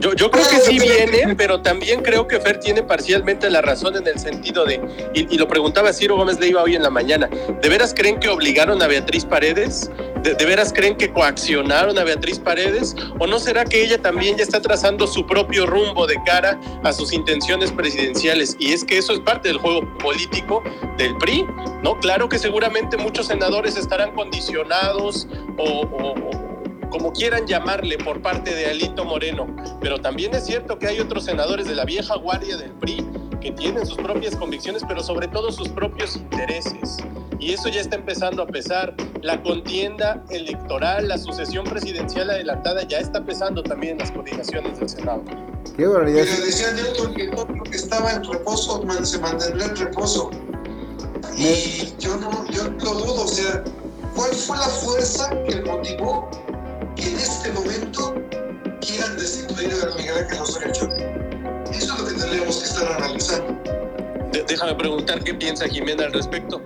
Yo, 0.00 0.12
yo 0.14 0.30
creo 0.30 0.46
que 0.48 0.58
sí 0.60 0.78
viene, 0.80 1.34
pero 1.36 1.62
también 1.62 2.02
creo 2.02 2.26
que 2.26 2.40
Fer 2.40 2.58
tiene 2.60 2.82
parcialmente 2.82 3.48
la 3.48 3.62
razón 3.62 3.96
en 3.96 4.06
el 4.06 4.18
sentido 4.18 4.64
de, 4.64 4.80
y, 5.14 5.32
y 5.34 5.38
lo 5.38 5.46
preguntaba 5.48 5.92
Ciro 5.92 6.16
Gómez 6.16 6.38
Leiva 6.40 6.62
hoy 6.62 6.74
en 6.76 6.82
la 6.82 6.90
mañana, 6.90 7.28
¿de 7.28 7.68
veras 7.68 7.94
creen 7.94 8.18
que 8.18 8.28
obligaron 8.28 8.82
a 8.82 8.86
Beatriz 8.88 9.24
Paredes? 9.24 9.90
¿De, 10.22 10.34
de 10.34 10.46
veras 10.46 10.72
creen 10.72 10.96
que 10.96 11.12
coaccionaron 11.12 11.98
a 11.98 12.04
Beatriz 12.04 12.38
Paredes? 12.38 12.96
¿O 13.18 13.26
no 13.26 13.38
será 13.38 13.64
que 13.66 13.82
ella 13.84 13.98
también 14.00 14.36
ya 14.38 14.42
está 14.42 14.60
trazando 14.60 15.06
su 15.06 15.26
propio 15.26 15.66
rumbo 15.66 16.06
de 16.06 16.16
cara 16.24 16.58
a 16.82 16.92
sus 16.94 17.12
intenciones 17.12 17.70
presidenciales? 17.70 18.56
Y 18.58 18.72
es 18.72 18.84
que 18.84 18.96
eso 18.98 19.12
es 19.12 19.20
parte 19.20 19.48
del 19.48 19.58
juego 19.58 19.86
político 19.98 20.62
del 20.96 21.14
PRI, 21.18 21.44
¿no? 21.82 21.98
Claro 22.00 22.28
que 22.30 22.38
seguramente 22.38 22.96
muchos 22.96 23.26
senadores 23.26 23.76
estarán 23.76 24.12
condicionados 24.12 25.28
o- 25.58 25.62
o- 25.82 26.14
o 26.14 26.43
como 26.94 27.12
quieran 27.12 27.44
llamarle 27.44 27.98
por 27.98 28.22
parte 28.22 28.54
de 28.54 28.66
Alito 28.66 29.04
Moreno, 29.04 29.48
pero 29.80 30.00
también 30.00 30.32
es 30.32 30.46
cierto 30.46 30.78
que 30.78 30.86
hay 30.86 31.00
otros 31.00 31.24
senadores 31.24 31.66
de 31.66 31.74
la 31.74 31.84
vieja 31.84 32.14
guardia 32.14 32.56
del 32.56 32.70
PRI 32.70 33.04
que 33.40 33.50
tienen 33.50 33.84
sus 33.84 33.96
propias 33.96 34.36
convicciones, 34.36 34.84
pero 34.86 35.02
sobre 35.02 35.26
todo 35.26 35.50
sus 35.50 35.68
propios 35.70 36.14
intereses. 36.14 36.98
Y 37.40 37.52
eso 37.52 37.68
ya 37.68 37.80
está 37.80 37.96
empezando 37.96 38.44
a 38.44 38.46
pesar. 38.46 38.94
La 39.22 39.42
contienda 39.42 40.22
electoral, 40.30 41.08
la 41.08 41.18
sucesión 41.18 41.64
presidencial 41.64 42.30
adelantada 42.30 42.84
ya 42.84 42.98
está 42.98 43.24
pesando 43.24 43.60
también 43.64 43.94
en 43.94 43.98
las 43.98 44.12
coordinaciones 44.12 44.78
del 44.78 44.88
Senado. 44.88 45.24
Qué 45.76 45.88
barbaridad. 45.88 46.22
Mira, 46.26 46.44
decía 46.46 46.72
Newton 46.74 47.12
que 47.14 47.26
todo 47.30 47.46
lo 47.46 47.64
que 47.64 47.76
estaba 47.76 48.12
en 48.12 48.22
reposo 48.22 48.84
man- 48.84 49.04
se 49.04 49.18
mantendrá 49.18 49.66
en 49.66 49.74
reposo. 49.74 50.30
Y 51.36 51.92
yo 51.98 52.16
no, 52.18 52.30
yo 52.52 52.70
no 52.70 52.84
lo 52.84 52.94
dudo, 53.00 53.24
o 53.24 53.28
sea, 53.28 53.64
¿cuál 54.14 54.30
fue 54.30 54.56
la 54.56 54.68
fuerza 54.68 55.28
que 55.48 55.60
motivó 55.62 56.30
que 56.96 57.08
en 57.08 57.16
este 57.16 57.50
momento 57.52 58.14
quieran 58.80 59.16
destituir 59.16 59.72
a 59.82 59.96
Miguel 59.96 60.18
Ángel 60.24 60.40
Osorio 60.40 60.72
Chong? 60.72 60.92
Eso 61.72 61.94
es 61.94 62.00
lo 62.00 62.06
que 62.06 62.12
tendríamos 62.14 62.56
que 62.58 62.64
estar 62.64 62.92
analizando. 63.02 63.52
De- 64.32 64.44
déjame 64.46 64.74
preguntar 64.74 65.22
qué 65.24 65.34
piensa 65.34 65.68
Jimena 65.68 66.04
al 66.04 66.12
respecto. 66.12 66.60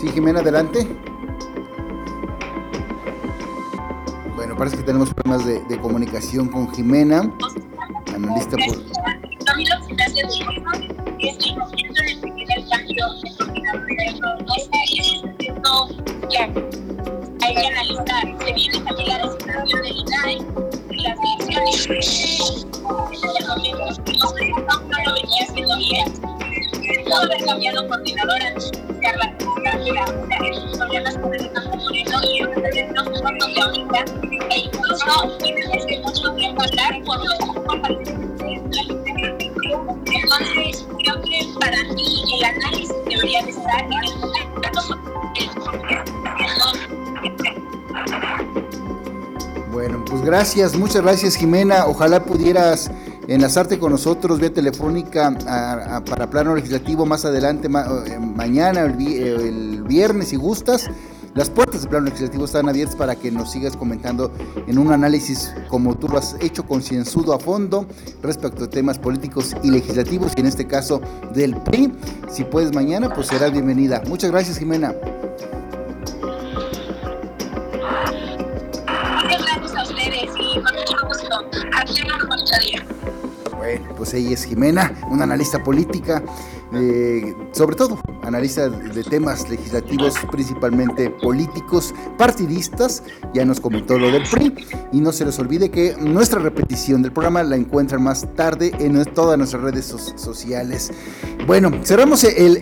Sí, 0.00 0.08
Jimena, 0.12 0.40
adelante. 0.40 0.86
Bueno, 4.34 4.56
parece 4.56 4.76
que 4.78 4.82
tenemos 4.82 5.12
problemas 5.14 5.46
de, 5.46 5.60
de 5.64 5.80
comunicación 5.80 6.48
con 6.48 6.72
Jimena, 6.74 7.30
analista 8.14 8.56
por... 8.66 8.82
A 15.72 15.74
cambio 15.74 16.60
no 16.60 17.46
hay 17.46 17.54
que 17.54 17.66
analizar. 17.66 18.24
Se 18.44 18.52
viene 18.52 18.78
también 18.80 19.08
la 19.08 19.18
designación 19.26 19.82
del 19.82 19.96
INAI 19.96 20.38
y 20.90 21.02
las 21.02 21.18
elecciones. 21.18 21.86
En 21.86 23.30
el 23.38 23.46
momento, 23.48 24.82
no 24.82 24.96
lo 25.04 25.14
venía 25.14 25.42
haciendo 25.48 25.76
bien. 25.78 26.12
Pudo 27.04 27.16
haber 27.16 27.44
cambiado 27.46 27.88
coordinador 27.88 28.42
antes 28.42 28.70
de 28.70 28.78
iniciar 28.80 29.16
la 29.16 29.26
legislatura. 29.30 30.04
O 30.04 30.26
sea, 30.26 30.38
esos 30.50 30.76
problemas 30.76 31.16
con 31.16 31.34
el 31.34 31.52
campo 31.52 31.76
moreno 31.78 32.20
y 32.22 32.38
el 32.38 32.96
son 32.96 33.54
de 33.54 33.60
ahorita. 33.62 34.04
E 34.50 34.58
incluso 34.58 35.38
que 35.86 36.00
mucho 36.00 36.34
tiempo 36.34 36.62
hablar 36.64 37.02
por 37.04 37.18
los 37.18 37.42
entonces, 40.04 40.86
creo 40.98 41.20
que 41.22 41.46
para 41.60 41.82
mí 41.94 42.24
el 42.34 42.44
análisis 42.44 42.94
debería 43.08 43.42
de 43.42 43.50
estar 43.50 43.84
en 43.84 43.92
el 43.92 44.18
momento 44.18 44.52
Bueno, 49.72 50.04
pues 50.04 50.22
gracias, 50.22 50.76
muchas 50.76 51.02
gracias 51.02 51.34
Jimena. 51.36 51.86
Ojalá 51.86 52.24
pudieras 52.24 52.90
enlazarte 53.26 53.78
con 53.78 53.92
nosotros 53.92 54.38
vía 54.38 54.52
telefónica 54.52 55.32
para 56.08 56.28
plano 56.28 56.54
legislativo 56.54 57.06
más 57.06 57.24
adelante, 57.24 57.68
eh, 57.68 58.18
mañana, 58.18 58.84
eh, 58.84 59.36
el 59.48 59.82
viernes, 59.82 60.28
si 60.28 60.36
gustas. 60.36 60.90
Las 61.34 61.48
puertas 61.48 61.80
del 61.80 61.88
plano 61.88 62.04
legislativo 62.04 62.44
están 62.44 62.68
abiertas 62.68 62.94
para 62.94 63.16
que 63.16 63.30
nos 63.30 63.50
sigas 63.50 63.74
comentando 63.74 64.30
en 64.66 64.76
un 64.76 64.92
análisis 64.92 65.54
como 65.68 65.96
tú 65.96 66.06
lo 66.08 66.18
has 66.18 66.36
hecho 66.40 66.66
concienzudo 66.66 67.32
a 67.32 67.38
fondo 67.38 67.86
respecto 68.22 68.64
a 68.64 68.68
temas 68.68 68.98
políticos 68.98 69.56
y 69.62 69.70
legislativos 69.70 70.32
y 70.36 70.40
en 70.40 70.46
este 70.46 70.66
caso 70.66 71.00
del 71.32 71.56
PRI. 71.56 71.90
Si 72.30 72.44
puedes 72.44 72.74
mañana, 72.74 73.14
pues 73.14 73.28
serás 73.28 73.50
bienvenida. 73.50 74.02
Muchas 74.06 74.30
gracias 74.30 74.58
Jimena. 74.58 74.94
Bueno, 83.56 83.94
pues 83.96 84.14
ella 84.14 84.30
es 84.30 84.44
Jimena, 84.44 84.92
una 85.08 85.24
analista 85.24 85.62
política 85.62 86.22
eh, 86.74 87.34
sobre 87.52 87.76
todo 87.76 87.98
analista 88.22 88.68
de 88.68 89.02
temas 89.04 89.48
legislativos, 89.48 90.14
principalmente 90.30 91.10
políticos, 91.10 91.94
partidistas. 92.16 93.02
Ya 93.34 93.44
nos 93.44 93.60
comentó 93.60 93.98
lo 93.98 94.10
del 94.10 94.22
PRI. 94.30 94.54
Y 94.92 95.00
no 95.00 95.12
se 95.12 95.24
les 95.24 95.38
olvide 95.38 95.70
que 95.70 95.96
nuestra 95.98 96.40
repetición 96.40 97.02
del 97.02 97.12
programa 97.12 97.42
la 97.42 97.56
encuentran 97.56 98.02
más 98.02 98.26
tarde 98.34 98.72
en 98.78 99.02
todas 99.06 99.38
nuestras 99.38 99.62
redes 99.62 99.94
sociales. 100.16 100.90
Bueno, 101.46 101.70
cerramos 101.82 102.24
el, 102.24 102.58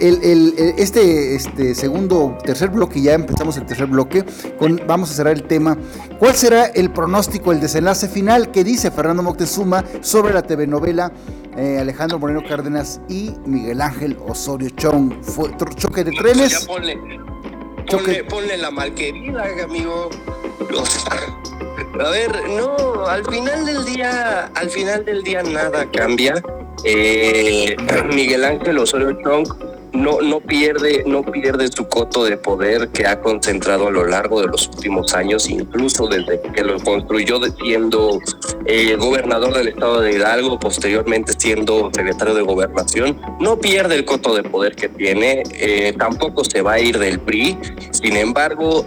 este, 0.79 1.35
este 1.35 1.75
segundo, 1.75 2.39
tercer 2.45 2.71
bloque, 2.71 3.01
ya 3.03 3.15
empezamos 3.15 3.57
el 3.57 3.67
tercer 3.67 3.87
bloque. 3.87 4.25
Vamos 4.87 5.11
a 5.11 5.15
cerrar 5.15 5.35
el 5.35 5.45
tema. 5.45 5.77
¿Cuál 6.19 6.35
será 6.35 6.67
el 6.67 6.91
pronóstico, 6.91 7.53
el 7.53 7.61
desenlace 7.61 8.09
final 8.09 8.51
que 8.51 8.65
dice 8.65 8.91
Fernando 8.91 9.23
Moctezuma 9.23 9.85
sobre 10.01 10.33
la 10.33 10.43
TV 10.43 10.67
novela? 10.67 11.13
Eh, 11.61 11.79
Alejandro 11.79 12.19
Moreno 12.19 12.43
Cárdenas 12.49 13.03
y 13.07 13.33
Miguel 13.45 13.83
Ángel 13.83 14.17
Osorio 14.27 14.71
Chong. 14.71 15.13
Fue 15.23 15.51
choque 15.77 16.05
de 16.05 16.13
trenes. 16.13 16.59
Ya 16.63 16.67
ponle, 16.67 18.25
ponle, 18.31 18.57
la 18.57 18.71
malquerida, 18.71 19.45
amigo. 19.63 20.09
a 22.03 22.09
ver, 22.09 22.31
no, 22.49 23.05
al 23.07 23.27
final 23.27 23.67
del 23.67 23.85
día, 23.85 24.47
al 24.55 24.71
final 24.71 25.05
del 25.05 25.23
día 25.23 25.43
nada 25.43 25.87
cambia. 25.91 26.43
Eh, 26.85 27.77
Miguel 28.11 28.43
Ángel 28.43 28.79
Osorio 28.79 29.19
Chong 29.23 29.47
no, 29.93 30.21
no, 30.21 30.41
pierde, 30.41 31.05
no 31.07 31.23
pierde 31.23 31.69
su 31.69 31.89
coto 31.89 32.25
de 32.25 32.37
poder 32.37 32.89
que 32.89 33.07
ha 33.07 33.21
concentrado 33.21 33.89
a 33.89 33.91
lo 33.91 34.07
largo 34.07 34.41
de 34.41 34.49
los 34.49 34.69
últimos 34.69 35.15
años, 35.15 35.49
incluso 35.49 36.07
desde 36.07 36.41
que 36.41 36.65
lo 36.65 36.79
construyó 36.81 37.41
siendo 37.63 38.19
eh, 38.67 38.97
gobernador 38.97 39.55
del 39.55 39.69
estado 39.69 40.01
de 40.01 40.13
Hidalgo, 40.13 40.59
posteriormente 40.59 41.33
siendo 41.37 41.91
secretario 41.93 42.35
de 42.35 42.43
gobernación, 42.43 43.21
no 43.41 43.59
pierde 43.59 43.97
el 43.97 44.05
coto 44.05 44.35
de 44.35 44.43
poder 44.43 44.77
que 44.77 44.89
tiene, 44.89 45.43
eh, 45.55 45.95
tampoco 45.99 46.45
se 46.45 46.63
va 46.63 46.75
a 46.75 46.81
ir 46.81 46.99
del 46.99 47.21
PRI, 47.21 47.59
sin 47.91 48.17
embargo, 48.17 48.85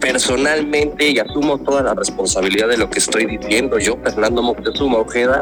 personalmente, 0.00 1.10
y 1.10 1.18
asumo 1.18 1.58
toda 1.58 1.82
la 1.82 1.94
responsabilidad 1.94 2.68
de 2.68 2.76
lo 2.76 2.90
que 2.90 2.98
estoy 2.98 3.26
diciendo, 3.26 3.78
yo, 3.78 3.96
Fernando 4.02 4.42
Moctezuma 4.42 4.98
Ojeda, 4.98 5.40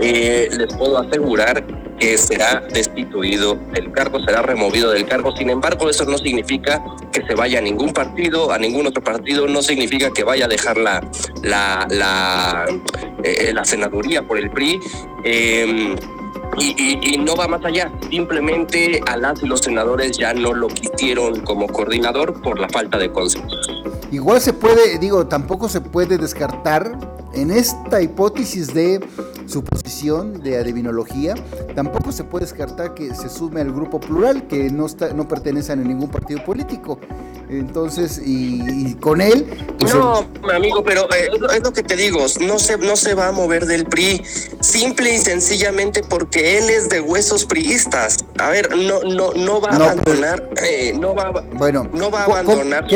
eh, 0.00 0.48
les 0.56 0.74
puedo 0.74 0.98
asegurar 0.98 1.64
que 1.98 2.16
será 2.16 2.62
destituido 2.72 3.56
del 3.72 3.90
cargo, 3.90 4.20
será 4.20 4.42
removido 4.42 4.90
del 4.90 5.06
cargo. 5.06 5.34
Sin 5.36 5.50
embargo, 5.50 5.90
eso 5.90 6.04
no 6.04 6.16
significa 6.18 6.82
que 7.12 7.22
se 7.26 7.34
vaya 7.34 7.58
a 7.58 7.62
ningún 7.62 7.92
partido, 7.92 8.52
a 8.52 8.58
ningún 8.58 8.86
otro 8.86 9.02
partido, 9.02 9.48
no 9.48 9.62
significa 9.62 10.12
que 10.12 10.24
vaya 10.24 10.44
a 10.44 10.48
dejar 10.48 10.76
la, 10.76 11.00
la, 11.42 11.86
la, 11.90 12.66
eh, 13.24 13.52
senaduría 13.64 14.22
por 14.22 14.38
el 14.38 14.50
PRI. 14.50 14.80
Em, 15.24 15.96
y, 16.56 17.14
y, 17.14 17.18
no 17.18 17.36
va 17.36 17.46
más 17.46 17.64
allá, 17.64 17.92
simplemente 18.10 19.00
a 19.06 19.16
las 19.16 19.42
y 19.42 19.46
los 19.46 19.60
senadores 19.60 20.16
ya 20.16 20.34
no 20.34 20.52
lo 20.52 20.68
quisieron 20.68 21.40
como 21.40 21.66
coordinador 21.66 22.40
por 22.42 22.58
la 22.58 22.68
falta 22.68 22.98
de 22.98 23.10
consenso. 23.12 23.56
Igual 24.10 24.40
se 24.40 24.52
puede, 24.52 24.98
digo, 24.98 25.26
tampoco 25.26 25.68
se 25.68 25.80
puede 25.80 26.16
descartar 26.18 26.98
en 27.34 27.50
esta 27.50 28.00
hipótesis 28.00 28.72
de 28.72 29.00
su 29.46 29.62
posición 29.62 30.42
de 30.42 30.58
adivinología, 30.58 31.34
tampoco 31.74 32.12
se 32.12 32.24
puede 32.24 32.44
descartar 32.44 32.94
que 32.94 33.14
se 33.14 33.28
sume 33.28 33.60
al 33.60 33.72
grupo 33.72 34.00
plural, 34.00 34.46
que 34.46 34.70
no, 34.70 34.86
está, 34.86 35.12
no 35.12 35.28
pertenecen 35.28 35.80
a 35.80 35.84
ningún 35.84 36.10
partido 36.10 36.42
político. 36.44 36.98
Entonces, 37.48 38.20
y, 38.24 38.94
con 38.96 39.20
él... 39.20 39.46
Pues 39.78 39.94
no, 39.94 40.26
amigo, 40.52 40.82
pero 40.84 41.08
eh, 41.14 41.28
es 41.54 41.62
lo 41.62 41.72
que 41.72 41.82
te 41.82 41.96
digo, 41.96 42.24
no 42.40 42.58
se, 42.58 42.76
no 42.78 42.96
se 42.96 43.14
va 43.14 43.28
a 43.28 43.32
mover 43.32 43.66
del 43.66 43.86
PRI, 43.86 44.22
simple 44.60 45.14
y 45.14 45.18
sencillamente 45.18 46.02
porque 46.02 46.58
él 46.58 46.68
es 46.68 46.88
de 46.88 47.00
huesos 47.00 47.44
priistas. 47.44 48.18
A 48.38 48.50
ver, 48.50 48.76
no, 48.76 49.02
no, 49.02 49.32
no 49.32 49.60
va 49.60 49.70
a 49.70 49.76
abandonar, 49.76 50.50
eh, 50.62 50.94
no 50.98 51.14
va, 51.14 51.30
bueno, 51.54 51.88
no 51.92 52.10
va 52.10 52.22
a 52.22 52.24
abandonar. 52.24 52.86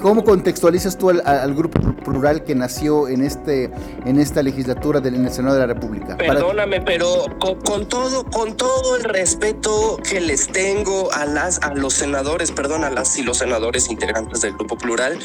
¿cómo, 0.00 0.24
contextualizas 0.24 0.98
tú 0.98 1.10
al, 1.10 1.54
grupo 1.54 1.80
plural 2.04 2.42
que 2.42 2.54
nació 2.54 3.08
en 3.08 3.22
este, 3.22 3.70
en 4.04 4.18
esta 4.18 4.42
legislatura 4.42 5.00
del 5.00 5.14
en 5.14 5.26
el 5.26 5.32
Senado 5.32 5.54
de 5.54 5.60
la 5.60 5.72
República? 5.74 6.16
Perdóname, 6.16 6.80
pero 6.80 7.26
con, 7.38 7.86
todo, 7.86 8.24
con 8.30 8.56
todo 8.56 8.96
el 8.96 9.04
respeto 9.04 9.98
que 10.08 10.20
les 10.20 10.48
tengo 10.48 11.12
a 11.12 11.26
las, 11.26 11.60
a 11.62 11.74
los 11.74 11.94
senadores, 11.94 12.50
perdón, 12.50 12.84
a 12.84 12.90
las 12.90 13.16
y 13.18 13.22
los 13.22 13.38
senadores 13.38 13.83
integrantes 13.88 14.40
del 14.42 14.54
grupo 14.54 14.76
plural, 14.76 15.18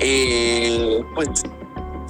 eh, 0.00 1.02
pues 1.14 1.42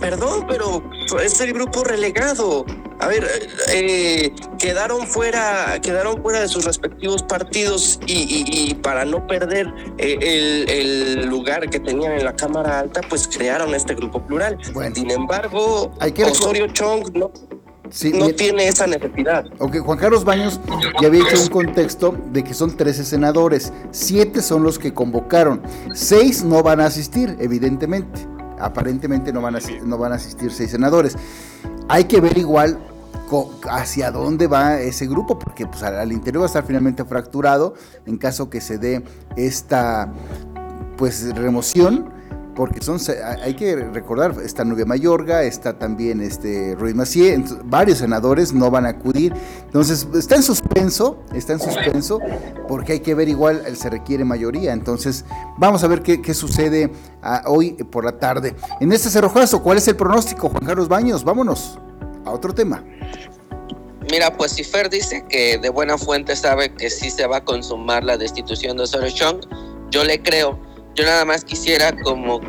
perdón, 0.00 0.46
pero 0.48 0.82
es 1.22 1.40
el 1.40 1.52
grupo 1.52 1.84
relegado. 1.84 2.64
A 3.00 3.08
ver, 3.08 3.28
eh, 3.72 4.32
quedaron 4.58 5.06
fuera, 5.06 5.78
quedaron 5.82 6.22
fuera 6.22 6.40
de 6.40 6.48
sus 6.48 6.64
respectivos 6.64 7.22
partidos 7.22 7.98
y, 8.06 8.74
para 8.82 9.04
no 9.04 9.26
perder 9.26 9.66
eh, 9.98 10.66
el, 10.68 11.26
lugar 11.26 11.68
que 11.68 11.80
tenían 11.80 12.12
en 12.12 12.24
la 12.24 12.34
Cámara 12.34 12.80
Alta, 12.80 13.00
pues 13.08 13.26
crearon 13.26 13.74
este 13.74 13.94
grupo 13.94 14.24
plural. 14.24 14.58
Sin 14.94 15.10
embargo, 15.10 15.92
Osorio 16.30 16.68
Chong 16.68 17.10
no, 17.14 17.32
no 18.14 18.28
tiene 18.30 18.68
esa 18.68 18.86
necesidad. 18.86 19.46
Ok, 19.58 19.78
Juan 19.78 19.98
Carlos 19.98 20.24
Baños 20.24 20.60
ya 21.00 21.08
había 21.08 21.22
hecho 21.22 21.42
un 21.42 21.48
contexto 21.48 22.16
de 22.32 22.42
que 22.42 22.54
son 22.54 22.76
13 22.76 23.04
senadores, 23.04 23.72
7 23.90 24.42
son 24.42 24.62
los 24.62 24.78
que 24.78 24.94
convocaron, 24.94 25.62
6 25.92 26.44
no 26.44 26.62
van 26.62 26.80
a 26.80 26.86
asistir, 26.86 27.36
evidentemente. 27.40 28.26
Aparentemente 28.58 29.32
no 29.32 29.42
van 29.42 29.56
a, 29.56 29.58
no 29.84 29.98
van 29.98 30.12
a 30.12 30.14
asistir 30.16 30.50
6 30.50 30.70
senadores. 30.70 31.16
Hay 31.88 32.04
que 32.04 32.20
ver 32.20 32.38
igual 32.38 32.78
hacia 33.68 34.10
dónde 34.10 34.46
va 34.46 34.80
ese 34.80 35.06
grupo, 35.06 35.38
porque 35.38 35.66
pues, 35.66 35.82
al 35.82 36.12
interior 36.12 36.42
va 36.42 36.46
a 36.46 36.48
estar 36.48 36.64
finalmente 36.64 37.04
fracturado 37.04 37.74
en 38.06 38.16
caso 38.16 38.48
que 38.48 38.60
se 38.60 38.78
dé 38.78 39.02
esta 39.36 40.12
pues 40.96 41.34
remoción 41.34 42.13
porque 42.54 42.80
son 42.82 42.98
hay 43.42 43.54
que 43.54 43.76
recordar 43.76 44.34
está 44.44 44.64
Nubia 44.64 44.84
Mayorga 44.84 45.42
está 45.42 45.78
también 45.78 46.20
este 46.20 46.74
Ruiz 46.76 46.94
Macié 46.94 47.42
varios 47.64 47.98
senadores 47.98 48.52
no 48.52 48.70
van 48.70 48.86
a 48.86 48.90
acudir. 48.90 49.34
Entonces 49.64 50.06
está 50.14 50.36
en 50.36 50.42
suspenso 50.42 51.22
está 51.34 51.54
en 51.54 51.60
suspenso 51.60 52.20
porque 52.68 52.92
hay 52.92 53.00
que 53.00 53.14
ver 53.14 53.28
igual 53.28 53.64
se 53.76 53.90
requiere 53.90 54.24
mayoría. 54.24 54.72
Entonces 54.72 55.24
vamos 55.58 55.82
a 55.84 55.88
ver 55.88 56.02
qué, 56.02 56.34
sucede 56.34 56.90
hoy 57.46 57.72
por 57.72 58.04
la 58.04 58.18
tarde. 58.18 58.54
En 58.80 58.92
este 58.92 59.10
cerrojazo 59.10 59.62
cuál 59.62 59.78
es 59.78 59.88
el 59.88 59.96
pronóstico 59.96 60.48
Juan 60.48 60.64
Carlos 60.64 60.88
Baños 60.88 61.24
vámonos 61.24 61.78
a 62.24 62.30
otro 62.30 62.54
tema. 62.54 62.84
Mira, 64.10 64.36
pues 64.36 64.52
si 64.52 64.64
Fer 64.64 64.90
dice 64.90 65.24
que 65.28 65.58
de 65.58 65.68
buena 65.70 65.96
fuente 65.96 66.36
sabe 66.36 66.72
que 66.74 66.90
sí 66.90 67.10
se 67.10 67.26
va 67.26 67.38
a 67.38 67.44
consumar 67.44 68.04
la 68.04 68.18
destitución 68.18 68.76
de 68.76 68.82
Osorio 68.82 69.10
Chong, 69.10 69.40
yo 69.90 70.04
le 70.04 70.20
creo 70.20 70.58
yo 70.94 71.04
nada 71.04 71.24
más 71.24 71.44
quisiera 71.44 71.92
como 72.02 72.40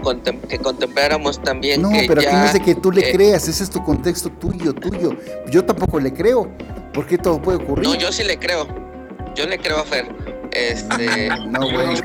que 0.48 0.60
contempláramos 0.60 1.42
también 1.42 1.82
no, 1.82 1.90
pero 2.08 2.22
aquí 2.22 2.36
no 2.36 2.46
es 2.46 2.54
de 2.54 2.62
que 2.62 2.76
tú 2.76 2.92
le 2.92 3.10
eh, 3.10 3.14
creas, 3.14 3.48
ese 3.48 3.64
es 3.64 3.70
tu 3.70 3.84
contexto 3.84 4.30
tuyo, 4.30 4.74
tuyo. 4.74 5.16
Yo 5.50 5.66
tampoco 5.66 6.00
le 6.00 6.14
creo, 6.14 6.50
porque 6.94 7.18
todo 7.18 7.42
puede 7.42 7.58
ocurrir. 7.58 7.88
No, 7.88 7.96
yo 7.96 8.12
sí 8.12 8.24
le 8.24 8.38
creo. 8.38 8.68
Yo 9.36 9.46
le 9.48 9.58
creo 9.58 9.80
a 9.80 9.84
Fer. 9.84 10.08
Este. 10.52 11.30
no, 11.48 11.70
güey. 11.70 12.02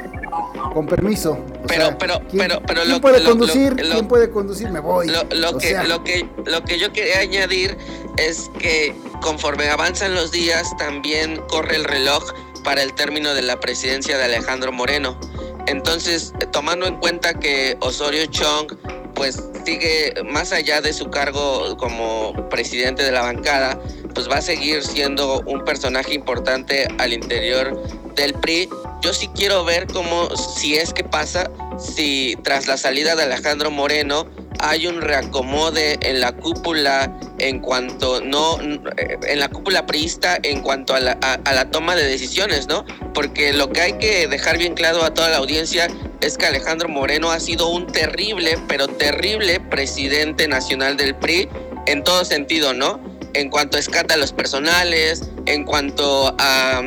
Con 0.75 0.87
permiso. 0.87 1.39
pero, 1.67 1.97
pero, 1.99 2.21
pero, 2.31 2.63
pero, 2.67 2.83
¿quién 2.83 3.01
puede 3.01 3.25
conducir? 3.25 3.77
¿Quién 3.77 4.09
puede 4.09 4.31
conducir? 4.31 4.71
Me 4.71 4.81
voy. 4.81 5.09
Lo, 5.09 5.59
que, 5.59 5.77
lo, 5.85 6.05
que, 6.05 6.29
lo 6.47 6.63
que 6.65 6.79
yo 6.79 6.93
quería 6.93 7.19
añadir 7.19 7.77
es 8.17 8.51
que 8.59 8.95
conforme 9.21 9.69
avanzan 9.69 10.15
los 10.15 10.31
días, 10.31 10.69
también 10.79 11.41
corre 11.49 11.77
el 11.77 11.85
reloj 11.85 12.25
para 12.63 12.83
el 12.83 12.93
término 12.93 13.35
de 13.35 13.43
la 13.43 13.59
presidencia 13.59 14.19
de 14.19 14.25
Alejandro 14.25 14.73
Moreno. 14.73 15.19
Entonces, 15.67 16.33
tomando 16.53 16.87
en 16.87 16.97
cuenta 16.97 17.35
que 17.35 17.77
Osorio 17.81 18.27
Chong 18.27 18.77
pues 19.15 19.43
sigue 19.65 20.15
más 20.25 20.53
allá 20.53 20.81
de 20.81 20.93
su 20.93 21.11
cargo 21.11 21.77
como 21.77 22.49
presidente 22.49 23.03
de 23.03 23.13
la 23.13 23.23
bancada, 23.23 23.79
pues 24.15 24.31
va 24.31 24.37
a 24.37 24.43
seguir 24.43 24.83
siendo 24.83 25.41
un 25.47 25.65
personaje 25.65 26.15
importante 26.15 26.89
al 26.99 27.13
interior 27.13 27.79
del 28.15 28.35
PRI. 28.35 28.69
Yo 29.03 29.13
sí 29.13 29.29
quiero 29.35 29.65
ver 29.65 29.87
cómo, 29.87 30.35
si 30.37 30.77
es 30.77 30.93
que 30.93 31.05
pasa, 31.05 31.51
si 31.79 32.37
tras 32.43 32.67
la 32.67 32.77
salida 32.77 33.17
de 33.17 33.25
Alejandro 33.25 33.71
Moreno 33.71 34.27
hay 34.63 34.87
un 34.87 35.01
reacomode 35.01 35.99
en 36.03 36.21
la 36.21 36.33
cúpula 36.33 37.13
en 37.39 37.61
cuanto 37.61 38.21
no 38.21 38.59
en 38.61 39.41
la 39.41 39.49
cúpula 39.49 39.87
priista 39.87 40.39
en 40.43 40.61
cuanto 40.61 40.95
a 40.95 41.01
la, 41.01 41.13
a, 41.13 41.53
la 41.53 41.71
toma 41.71 41.97
de 41.97 42.05
decisiones, 42.05 42.69
¿no? 42.69 42.85
Porque 43.15 43.53
lo 43.53 43.71
que 43.71 43.81
hay 43.81 43.93
que 43.95 44.29
dejar 44.29 44.59
bien 44.59 44.75
claro 44.75 45.03
a 45.03 45.15
toda 45.15 45.29
la 45.31 45.39
audiencia 45.39 45.89
es 46.21 46.37
que 46.37 46.47
Alejandro 46.47 46.89
Moreno 46.89 47.31
ha 47.31 47.41
sido 47.41 47.69
un 47.69 47.87
terrible, 47.87 48.59
pero 48.69 48.89
terrible 48.89 49.61
presidente 49.61 50.49
nacional 50.49 50.97
del 50.97 51.15
PRI 51.15 51.49
en 51.87 52.05
todo 52.05 52.25
sentido, 52.25 52.75
¿no? 52.75 53.01
En 53.33 53.49
cuanto 53.49 53.77
a 53.77 53.81
escándalos 53.81 54.33
personales, 54.33 55.23
en 55.47 55.65
cuanto 55.65 56.35
a 56.39 56.83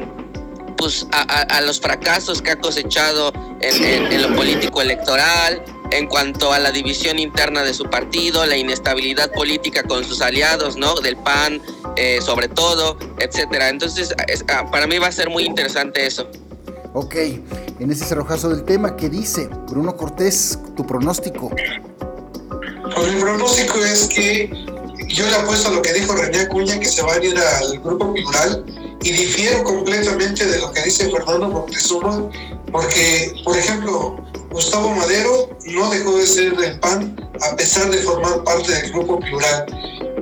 pues 0.78 1.08
a, 1.12 1.62
los 1.62 1.80
fracasos 1.80 2.42
que 2.42 2.52
ha 2.52 2.58
cosechado 2.58 3.32
en 3.62 4.22
lo 4.22 4.36
político 4.36 4.82
electoral, 4.82 5.64
en 5.92 6.08
cuanto 6.08 6.52
a 6.54 6.60
la 6.60 6.72
división 6.72 7.20
interna 7.20 7.64
de 7.64 7.74
su 7.74 7.86
partido, 7.86 8.46
la 8.46 8.58
inestabilidad 8.58 9.32
política 9.32 9.84
con 9.84 10.04
sus 10.04 10.22
aliados, 10.22 10.78
¿no? 10.78 10.96
Del 10.96 11.18
PAN 11.18 11.62
eh, 11.96 12.20
sobre 12.22 12.48
todo, 12.48 12.98
etcétera. 13.20 13.70
Entonces, 13.70 14.14
ah, 14.50 14.70
para 14.72 14.88
mí 14.88 14.98
va 14.98 15.08
a 15.08 15.12
ser 15.12 15.30
muy 15.30 15.44
interesante 15.44 16.06
eso. 16.06 16.28
Ok, 16.94 17.16
en 17.80 17.92
ese 17.92 18.06
cerrojazo 18.06 18.50
del 18.50 18.64
tema, 18.64 18.96
¿qué 18.96 19.10
dice 19.10 19.50
Bruno 19.68 19.96
Cortés, 19.96 20.60
tu 20.76 20.86
pronóstico? 20.86 21.50
Pues 22.96 23.14
mi 23.14 23.22
pronóstico 23.22 23.80
es 23.80 24.08
que 24.08 24.66
yo 25.08 25.26
le 25.26 25.36
apuesto 25.36 25.70
a 25.70 25.72
lo 25.72 25.82
que 25.82 25.94
dijo 25.94 26.16
René 26.16 26.42
Acuña, 26.42 26.80
que 26.80 26.88
se 26.88 27.02
va 27.02 27.14
a 27.14 27.24
ir 27.24 27.38
al 27.38 27.80
grupo 27.80 28.14
plural, 28.14 28.66
y 29.02 29.12
difiero 29.12 29.64
completamente 29.64 30.46
de 30.46 30.60
lo 30.60 30.72
que 30.72 30.82
dice 30.84 31.10
Fernando 31.12 31.50
Montezuma, 31.50 32.30
porque, 32.72 33.34
por 33.44 33.58
ejemplo, 33.58 34.16
Gustavo 34.52 34.92
Madero 34.92 35.50
no 35.66 35.90
dejó 35.90 36.18
de 36.18 36.28
ser 36.28 36.56
del 36.56 36.80
PAN 36.80 37.16
a 37.42 37.56
pesar 37.56 37.90
de 37.90 37.98
formar 38.00 38.44
parte 38.44 38.72
del 38.72 38.92
grupo 38.92 39.20
plural. 39.20 39.66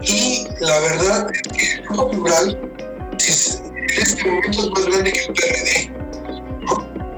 Y 0.01 0.47
la 0.61 0.79
verdad 0.79 1.27
es 1.33 1.41
que 1.53 1.73
el 1.73 1.81
grupo 1.83 2.09
plural 2.09 2.71
en 3.11 4.01
este 4.01 4.25
momento 4.25 4.61
es 4.61 4.69
más 4.71 4.85
grande 4.85 5.11
que 5.11 5.19
el 5.19 5.33
PRD. 5.33 6.01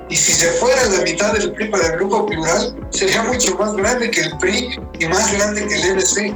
Y 0.09 0.16
si 0.16 0.32
se 0.32 0.51
fuera 0.53 0.86
la 0.89 1.03
mitad 1.03 1.34
del 1.34 1.53
PRI 1.53 1.70
para 1.70 1.88
el 1.88 1.93
grupo 1.93 2.26
plural, 2.26 2.76
sería 2.91 3.24
mucho 3.24 3.55
más 3.57 3.74
grande 3.74 4.11
que 4.11 4.22
el 4.22 4.38
PRI 4.38 4.80
y 4.99 5.07
más 5.07 5.32
grande 5.34 5.68
que 5.68 5.76
el 5.76 5.95
MC. 5.95 6.36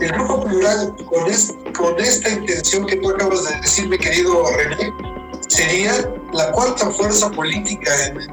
El 0.00 0.12
grupo 0.12 0.44
plural, 0.44 0.94
con, 1.06 1.72
con 1.72 2.00
esta 2.00 2.30
intención 2.30 2.86
que 2.86 2.96
tú 2.96 3.10
acabas 3.10 3.44
de 3.44 3.60
decir, 3.60 3.88
mi 3.88 3.98
querido 3.98 4.44
René, 4.56 4.92
sería 5.48 5.92
la 6.32 6.52
cuarta 6.52 6.90
fuerza 6.90 7.30
política 7.30 8.06
en, 8.06 8.16
el, 8.18 8.30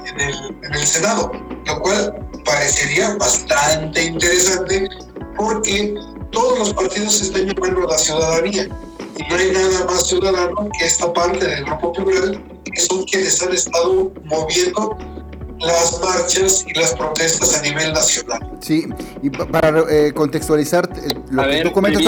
en, 0.63 0.73
el, 0.73 0.85
Senado, 0.85 1.31
lo 1.65 1.79
cual 1.79 2.27
parecería 2.43 3.15
bastante 3.15 4.05
interesante 4.05 4.89
porque 5.35 5.95
todos 6.31 6.59
los 6.59 6.73
partidos 6.73 7.21
están 7.21 7.47
llamando 7.47 7.87
a 7.87 7.91
la 7.91 7.97
ciudadanía 7.97 8.63
y 9.17 9.23
no 9.23 9.35
hay 9.35 9.51
nada 9.51 9.85
más 9.85 10.07
ciudadano 10.07 10.69
que 10.77 10.85
esta 10.85 11.11
parte 11.13 11.45
del 11.45 11.65
grupo 11.65 11.93
plural, 11.93 12.43
que 12.65 12.81
son 12.81 13.03
quienes 13.05 13.41
han 13.41 13.53
estado 13.53 14.11
moviendo 14.25 14.97
las 15.59 15.99
marchas 16.01 16.65
y 16.67 16.73
las 16.77 16.93
protestas 16.93 17.57
a 17.57 17.61
nivel 17.61 17.93
nacional. 17.93 18.39
Sí, 18.59 18.87
y 19.21 19.29
para 19.29 19.83
eh, 19.89 20.11
contextualizar 20.13 20.89
eh, 20.95 21.13
lo 21.29 21.43
que 21.43 21.61
tú 21.63 21.71
comentas, 21.71 22.03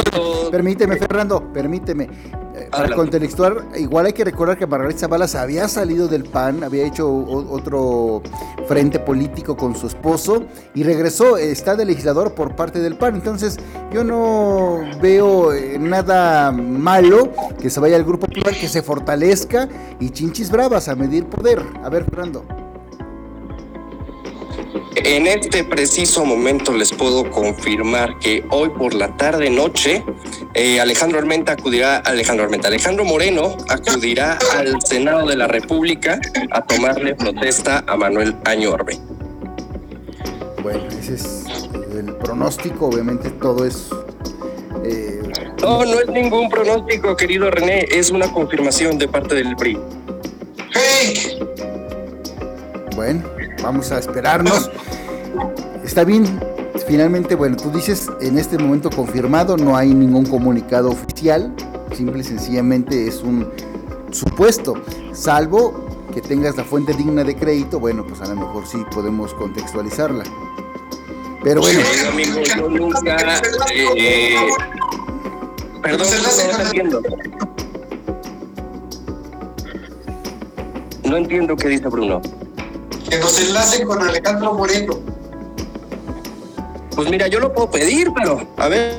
permíteme, 0.51 0.97
Fernando, 0.97 1.51
permíteme. 1.53 2.09
Eh, 2.55 2.67
para 2.71 2.93
contextualizar, 2.93 3.77
igual 3.77 4.07
hay 4.07 4.13
que 4.13 4.23
recordar 4.23 4.57
que 4.57 4.65
Margarita 4.65 5.01
Zavala 5.01 5.27
había 5.37 5.67
salido 5.67 6.07
del 6.07 6.23
PAN, 6.23 6.63
había 6.63 6.85
hecho 6.85 7.07
otro 7.07 8.23
frente 8.67 8.99
político 8.99 9.55
con 9.55 9.75
su 9.75 9.87
esposo 9.87 10.45
y 10.73 10.83
regresó, 10.83 11.37
está 11.37 11.75
de 11.75 11.85
legislador 11.85 12.33
por 12.33 12.55
parte 12.55 12.79
del 12.79 12.97
PAN. 12.97 13.15
Entonces, 13.15 13.57
yo 13.93 14.03
no 14.03 14.81
veo 15.01 15.51
nada 15.79 16.51
malo 16.51 17.31
que 17.61 17.69
se 17.69 17.79
vaya 17.79 17.95
al 17.95 18.03
grupo 18.03 18.27
plural, 18.27 18.55
que 18.59 18.67
se 18.67 18.81
fortalezca 18.81 19.69
y 19.99 20.09
chinchis 20.09 20.49
bravas 20.49 20.87
a 20.87 20.95
medir 20.95 21.27
poder. 21.27 21.63
A 21.83 21.89
ver, 21.89 22.03
Fernando. 22.05 22.66
En 25.07 25.25
este 25.25 25.63
preciso 25.63 26.25
momento 26.25 26.73
les 26.73 26.91
puedo 26.91 27.31
confirmar 27.31 28.19
que 28.19 28.43
hoy 28.49 28.67
por 28.71 28.93
la 28.93 29.15
tarde 29.15 29.49
noche 29.49 30.03
eh, 30.53 30.81
Alejandro 30.81 31.17
Armenta 31.17 31.53
acudirá, 31.53 31.99
Alejandro 31.99 32.43
Armenta, 32.43 32.67
Alejandro 32.67 33.05
Moreno 33.05 33.55
acudirá 33.69 34.37
al 34.57 34.81
Senado 34.81 35.25
de 35.25 35.37
la 35.37 35.47
República 35.47 36.19
a 36.51 36.61
tomarle 36.61 37.15
protesta 37.15 37.85
a 37.87 37.95
Manuel 37.95 38.35
Añorbe. 38.43 38.99
Bueno, 40.61 40.83
ese 40.99 41.13
es 41.13 41.45
el 41.97 42.13
pronóstico, 42.17 42.87
obviamente 42.87 43.29
todo 43.29 43.63
es... 43.63 43.87
Eh, 44.83 45.21
no, 45.61 45.85
no 45.85 46.01
es 46.01 46.09
ningún 46.09 46.49
pronóstico, 46.49 47.15
querido 47.15 47.49
René, 47.49 47.87
es 47.91 48.11
una 48.11 48.29
confirmación 48.33 48.97
de 48.97 49.07
parte 49.07 49.35
del 49.35 49.55
PRI. 49.55 49.79
Bueno, 52.93 53.23
vamos 53.63 53.89
a 53.93 53.99
esperarnos. 53.99 54.69
Está 55.83 56.03
bien, 56.03 56.39
finalmente, 56.88 57.35
bueno, 57.35 57.57
tú 57.57 57.71
dices 57.71 58.07
en 58.21 58.38
este 58.38 58.57
momento 58.57 58.89
confirmado, 58.89 59.57
no 59.57 59.75
hay 59.75 59.93
ningún 59.93 60.25
comunicado 60.25 60.89
oficial, 60.89 61.53
simple 61.95 62.21
y 62.21 62.23
sencillamente 62.23 63.07
es 63.07 63.21
un 63.21 63.51
supuesto, 64.11 64.75
salvo 65.13 65.88
que 66.13 66.21
tengas 66.21 66.57
la 66.57 66.63
fuente 66.63 66.93
digna 66.93 67.23
de 67.23 67.35
crédito, 67.35 67.79
bueno, 67.79 68.05
pues 68.05 68.21
a 68.21 68.27
lo 68.27 68.35
mejor 68.35 68.67
sí 68.67 68.77
podemos 68.91 69.33
contextualizarla. 69.33 70.23
Pero 71.43 71.61
bueno. 71.61 71.79
amigo, 72.09 72.41
yo 72.41 72.69
nunca. 72.69 73.41
Eh, 73.73 74.47
perdón, 75.81 76.07
no 76.57 76.63
entiendo. 76.63 77.01
No 81.05 81.17
entiendo 81.17 81.55
qué 81.55 81.69
dice 81.69 81.88
Bruno 81.88 82.21
que 83.09 83.19
nos 83.19 83.39
enlacen 83.39 83.88
con 83.88 84.01
Alejandro 84.01 84.53
Moreno. 84.53 84.99
Pues 86.97 87.11
mira, 87.11 87.27
yo 87.27 87.39
lo 87.39 87.53
puedo 87.53 87.69
pedir, 87.69 88.11
pero 88.11 88.55
a 88.57 88.67
ver. 88.69 88.95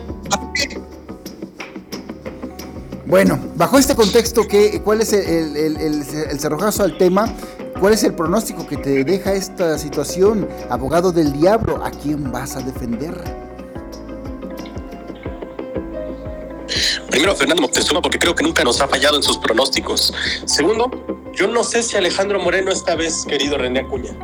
Bueno, 3.04 3.40
bajo 3.56 3.76
este 3.76 3.96
contexto, 3.96 4.46
¿qué, 4.46 4.80
¿cuál 4.84 5.00
es 5.00 5.12
el, 5.12 5.56
el, 5.56 5.76
el, 5.76 6.38
cerrojazo 6.38 6.84
al 6.84 6.96
tema? 6.96 7.34
¿Cuál 7.80 7.94
es 7.94 8.04
el 8.04 8.14
pronóstico 8.14 8.68
que 8.68 8.76
te 8.76 9.02
deja 9.02 9.32
esta 9.32 9.76
situación? 9.78 10.48
Abogado 10.70 11.10
del 11.10 11.32
diablo, 11.32 11.84
¿a 11.84 11.90
quién 11.90 12.30
vas 12.30 12.54
a 12.54 12.60
defender? 12.60 13.20
Primero, 17.10 17.34
Fernando 17.34 17.62
Moctezuma, 17.62 18.00
porque 18.00 18.20
creo 18.20 18.32
que 18.32 18.44
nunca 18.44 18.62
nos 18.62 18.80
ha 18.80 18.86
fallado 18.86 19.16
en 19.16 19.24
sus 19.24 19.38
pronósticos. 19.38 20.14
Segundo, 20.44 20.88
yo 21.34 21.48
no 21.48 21.64
sé 21.64 21.82
si 21.82 21.96
Alejandro 21.96 22.38
Moreno 22.38 22.70
esta 22.70 22.94
vez, 22.94 23.24
querido 23.26 23.58
René 23.58 23.80
Acuña, 23.80 24.16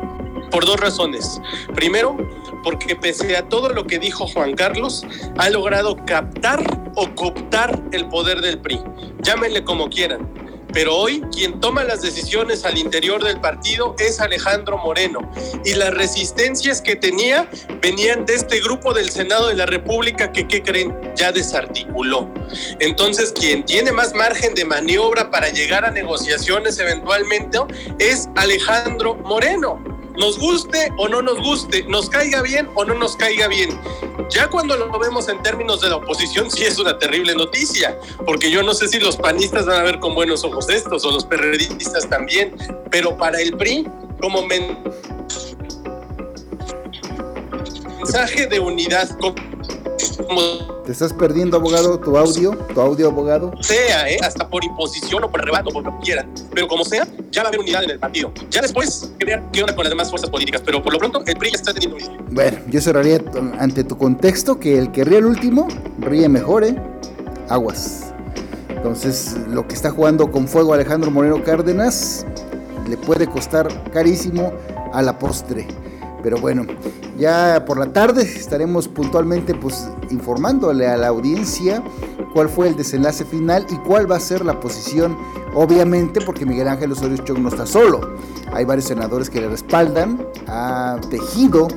por 0.55 0.65
dos 0.65 0.79
razones. 0.79 1.41
Primero, 1.73 2.15
porque 2.63 2.95
pese 2.95 3.35
a 3.35 3.49
todo 3.49 3.73
lo 3.73 3.85
que 3.85 3.99
dijo 3.99 4.25
Juan 4.25 4.55
Carlos, 4.55 5.05
ha 5.37 5.49
logrado 5.49 5.97
captar 6.05 6.63
o 6.95 7.13
cooptar 7.13 7.83
el 7.91 8.07
poder 8.07 8.39
del 8.39 8.61
PRI. 8.61 8.79
Llámenle 9.21 9.65
como 9.65 9.89
quieran 9.89 10.45
pero 10.75 10.93
hoy 10.93 11.21
quien 11.31 11.61
toma 11.61 11.85
las 11.85 12.01
decisiones 12.01 12.65
al 12.65 12.77
interior 12.77 13.23
del 13.23 13.39
partido 13.39 13.95
es 13.97 14.19
Alejandro 14.19 14.77
Moreno. 14.77 15.21
Y 15.63 15.73
las 15.73 15.93
resistencias 15.93 16.81
que 16.81 16.97
tenía 16.97 17.49
venían 17.81 18.25
de 18.25 18.35
este 18.35 18.59
grupo 18.59 18.93
del 18.93 19.09
Senado 19.09 19.47
de 19.47 19.53
la 19.55 19.65
República 19.65 20.33
que, 20.33 20.45
¿qué 20.49 20.61
creen? 20.61 20.93
Ya 21.15 21.31
desarticuló. 21.31 22.29
Entonces, 22.81 23.31
quien 23.31 23.63
tiene 23.63 23.93
más 23.93 24.13
margen 24.13 24.53
de 24.53 24.65
maniobra 24.65 25.31
para 25.31 25.47
llegar 25.47 25.85
a 25.85 25.91
negociaciones 25.91 26.77
eventualmente 26.77 27.57
es 27.99 28.27
Alejandro 28.35 29.15
Moreno 29.15 29.94
nos 30.17 30.39
guste 30.39 30.91
o 30.97 31.07
no 31.07 31.21
nos 31.21 31.39
guste, 31.41 31.83
nos 31.83 32.09
caiga 32.09 32.41
bien 32.41 32.69
o 32.75 32.85
no 32.85 32.93
nos 32.93 33.15
caiga 33.15 33.47
bien. 33.47 33.69
Ya 34.29 34.47
cuando 34.47 34.75
lo 34.75 34.97
vemos 34.97 35.29
en 35.29 35.41
términos 35.41 35.81
de 35.81 35.89
la 35.89 35.97
oposición, 35.97 36.49
sí 36.49 36.63
es 36.63 36.79
una 36.79 36.97
terrible 36.97 37.35
noticia, 37.35 37.97
porque 38.25 38.49
yo 38.49 38.63
no 38.63 38.73
sé 38.73 38.87
si 38.87 38.99
los 38.99 39.17
panistas 39.17 39.65
van 39.65 39.81
a 39.81 39.83
ver 39.83 39.99
con 39.99 40.15
buenos 40.15 40.43
ojos 40.43 40.69
estos 40.69 41.05
o 41.05 41.11
los 41.11 41.25
perredistas 41.25 42.09
también, 42.09 42.55
pero 42.89 43.17
para 43.17 43.39
el 43.41 43.55
PRI, 43.55 43.87
como 44.21 44.45
mensaje 47.99 48.47
de 48.47 48.59
unidad, 48.59 49.09
¿Te 50.85 50.91
estás 50.91 51.13
perdiendo, 51.13 51.57
abogado, 51.57 51.99
tu 51.99 52.17
audio? 52.17 52.55
¿Tu 52.73 52.79
audio, 52.79 53.07
abogado? 53.07 53.51
Sea, 53.61 54.09
¿eh? 54.09 54.17
hasta 54.21 54.47
por 54.47 54.63
imposición 54.63 55.23
o 55.23 55.31
por 55.31 55.41
arrebato, 55.41 55.69
por 55.71 55.83
lo 55.83 55.91
que 55.97 56.05
quieran. 56.05 56.31
Pero 56.53 56.67
como 56.67 56.83
sea, 56.85 57.07
ya 57.31 57.41
va 57.41 57.47
a 57.47 57.49
haber 57.49 57.59
unidad 57.59 57.83
en 57.83 57.91
el 57.91 57.99
partido. 57.99 58.31
Ya 58.49 58.61
después, 58.61 59.11
qué 59.19 59.61
onda 59.61 59.75
con 59.75 59.83
las 59.83 59.89
demás 59.89 60.09
fuerzas 60.09 60.29
políticas. 60.29 60.61
Pero 60.63 60.83
por 60.83 60.93
lo 60.93 60.99
pronto, 60.99 61.23
el 61.25 61.35
PRI 61.35 61.51
ya 61.51 61.55
está 61.55 61.73
teniendo. 61.73 61.97
Bueno, 62.29 62.57
yo 62.67 62.81
cerraría 62.81 63.19
ante 63.59 63.83
tu 63.83 63.97
contexto 63.97 64.59
que 64.59 64.77
el 64.77 64.91
que 64.91 65.03
ríe 65.03 65.17
el 65.17 65.25
último, 65.25 65.67
ríe 65.99 66.29
mejor, 66.29 66.63
¿eh? 66.63 66.75
Aguas. 67.49 68.13
Entonces, 68.69 69.35
lo 69.49 69.67
que 69.67 69.73
está 69.73 69.89
jugando 69.89 70.29
con 70.31 70.47
fuego 70.47 70.73
Alejandro 70.73 71.09
Moreno 71.09 71.43
Cárdenas 71.43 72.25
le 72.87 72.97
puede 72.97 73.27
costar 73.27 73.67
carísimo 73.91 74.53
a 74.93 75.01
la 75.01 75.17
postre. 75.17 75.67
Pero 76.25 76.39
bueno, 76.39 76.65
ya 77.19 77.65
por 77.67 77.77
la 77.77 77.93
tarde 77.93 78.23
estaremos 78.23 78.87
puntualmente 78.87 79.53
pues 79.53 79.87
informándole 80.09 80.87
a 80.87 80.97
la 80.97 81.09
audiencia 81.09 81.83
cuál 82.33 82.49
fue 82.49 82.67
el 82.67 82.75
desenlace 82.75 83.23
final 83.25 83.67
y 83.69 83.75
cuál 83.87 84.11
va 84.11 84.15
a 84.15 84.19
ser 84.19 84.43
la 84.43 84.59
posición, 84.59 85.15
obviamente 85.53 86.21
porque 86.21 86.43
Miguel 86.43 86.67
Ángel 86.67 86.91
Osorio 86.93 87.17
Chong 87.17 87.37
no 87.37 87.49
está 87.49 87.67
solo. 87.67 88.15
Hay 88.51 88.65
varios 88.65 88.87
senadores 88.87 89.29
que 89.29 89.39
le 89.39 89.49
respaldan, 89.49 90.25
ha 90.47 90.99
tejido 91.11 91.67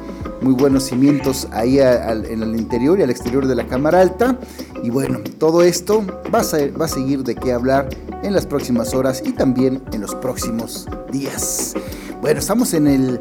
muy 0.40 0.55
buenos 0.55 0.84
cimientos 0.84 1.46
ahí 1.53 1.78
en 1.78 2.42
el 2.42 2.57
interior 2.57 2.99
y 2.99 3.03
al 3.03 3.11
exterior 3.11 3.46
de 3.46 3.55
la 3.55 3.66
Cámara 3.66 4.01
Alta. 4.01 4.38
Y 4.82 4.88
bueno, 4.88 5.18
todo 5.36 5.61
esto 5.62 6.03
va 6.34 6.38
a, 6.38 6.88
seguir 6.88 7.22
de 7.22 7.34
qué 7.34 7.53
hablar 7.53 7.90
en 8.22 8.32
las 8.32 8.46
próximas 8.46 8.94
horas 8.94 9.22
y 9.26 9.32
también 9.32 9.82
en 9.92 10.01
los 10.01 10.14
próximos 10.14 10.86
días. 11.12 11.74
Bueno, 12.22 12.40
estamos 12.40 12.72
en 12.74 12.86
el 12.86 13.20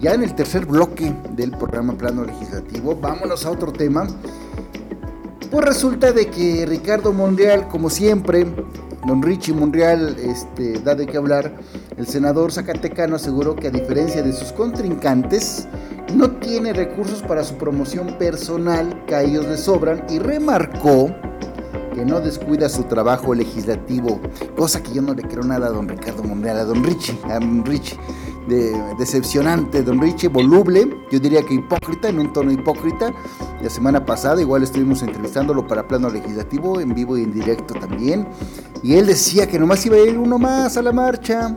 ya 0.00 0.14
en 0.14 0.22
el 0.22 0.34
tercer 0.34 0.66
bloque 0.66 1.14
del 1.30 1.50
programa 1.52 1.94
Plano 1.94 2.24
Legislativo, 2.24 2.94
vámonos 2.96 3.44
a 3.46 3.50
otro 3.50 3.72
tema. 3.72 4.06
Pues 5.50 5.64
resulta 5.64 6.12
de 6.12 6.26
que 6.26 6.66
Ricardo 6.66 7.12
Monreal, 7.12 7.68
como 7.68 7.88
siempre, 7.88 8.46
don 9.06 9.22
Richie 9.22 9.54
Monreal 9.54 10.16
este, 10.18 10.80
da 10.80 10.94
de 10.94 11.06
qué 11.06 11.16
hablar, 11.16 11.54
el 11.96 12.06
senador 12.06 12.52
Zacatecano 12.52 13.16
aseguró 13.16 13.54
que 13.54 13.68
a 13.68 13.70
diferencia 13.70 14.22
de 14.22 14.32
sus 14.32 14.52
contrincantes, 14.52 15.68
no 16.14 16.30
tiene 16.32 16.72
recursos 16.72 17.22
para 17.22 17.44
su 17.44 17.56
promoción 17.56 18.18
personal 18.18 19.04
que 19.06 19.14
a 19.14 19.22
ellos 19.22 19.46
les 19.46 19.60
sobran 19.60 20.04
y 20.08 20.18
remarcó 20.18 21.08
que 21.94 22.04
no 22.04 22.20
descuida 22.20 22.68
su 22.68 22.84
trabajo 22.84 23.34
legislativo, 23.34 24.20
cosa 24.56 24.82
que 24.82 24.92
yo 24.92 25.02
no 25.02 25.14
le 25.14 25.22
creo 25.22 25.44
nada 25.44 25.68
a 25.68 25.70
don 25.70 25.88
Ricardo 25.88 26.24
Monreal, 26.24 26.58
a 26.58 26.64
don 26.64 26.82
Richie, 26.82 27.18
a 27.24 27.38
don 27.38 27.64
Richie 27.64 27.96
de, 28.48 28.94
decepcionante, 28.98 29.82
don 29.82 30.00
Richie, 30.00 30.28
voluble, 30.28 30.88
yo 31.10 31.18
diría 31.18 31.42
que 31.42 31.54
hipócrita, 31.54 32.08
en 32.08 32.18
un 32.18 32.32
tono 32.32 32.52
hipócrita. 32.52 33.12
La 33.62 33.70
semana 33.70 34.04
pasada 34.04 34.40
igual 34.40 34.62
estuvimos 34.62 35.02
entrevistándolo 35.02 35.66
para 35.66 35.86
plano 35.86 36.08
legislativo, 36.10 36.80
en 36.80 36.94
vivo 36.94 37.16
y 37.16 37.22
en 37.22 37.32
directo 37.32 37.74
también. 37.74 38.26
Y 38.82 38.94
él 38.94 39.06
decía 39.06 39.46
que 39.46 39.58
nomás 39.58 39.84
iba 39.86 39.96
a 39.96 40.00
ir 40.00 40.18
uno 40.18 40.38
más 40.38 40.76
a 40.76 40.82
la 40.82 40.92
marcha. 40.92 41.54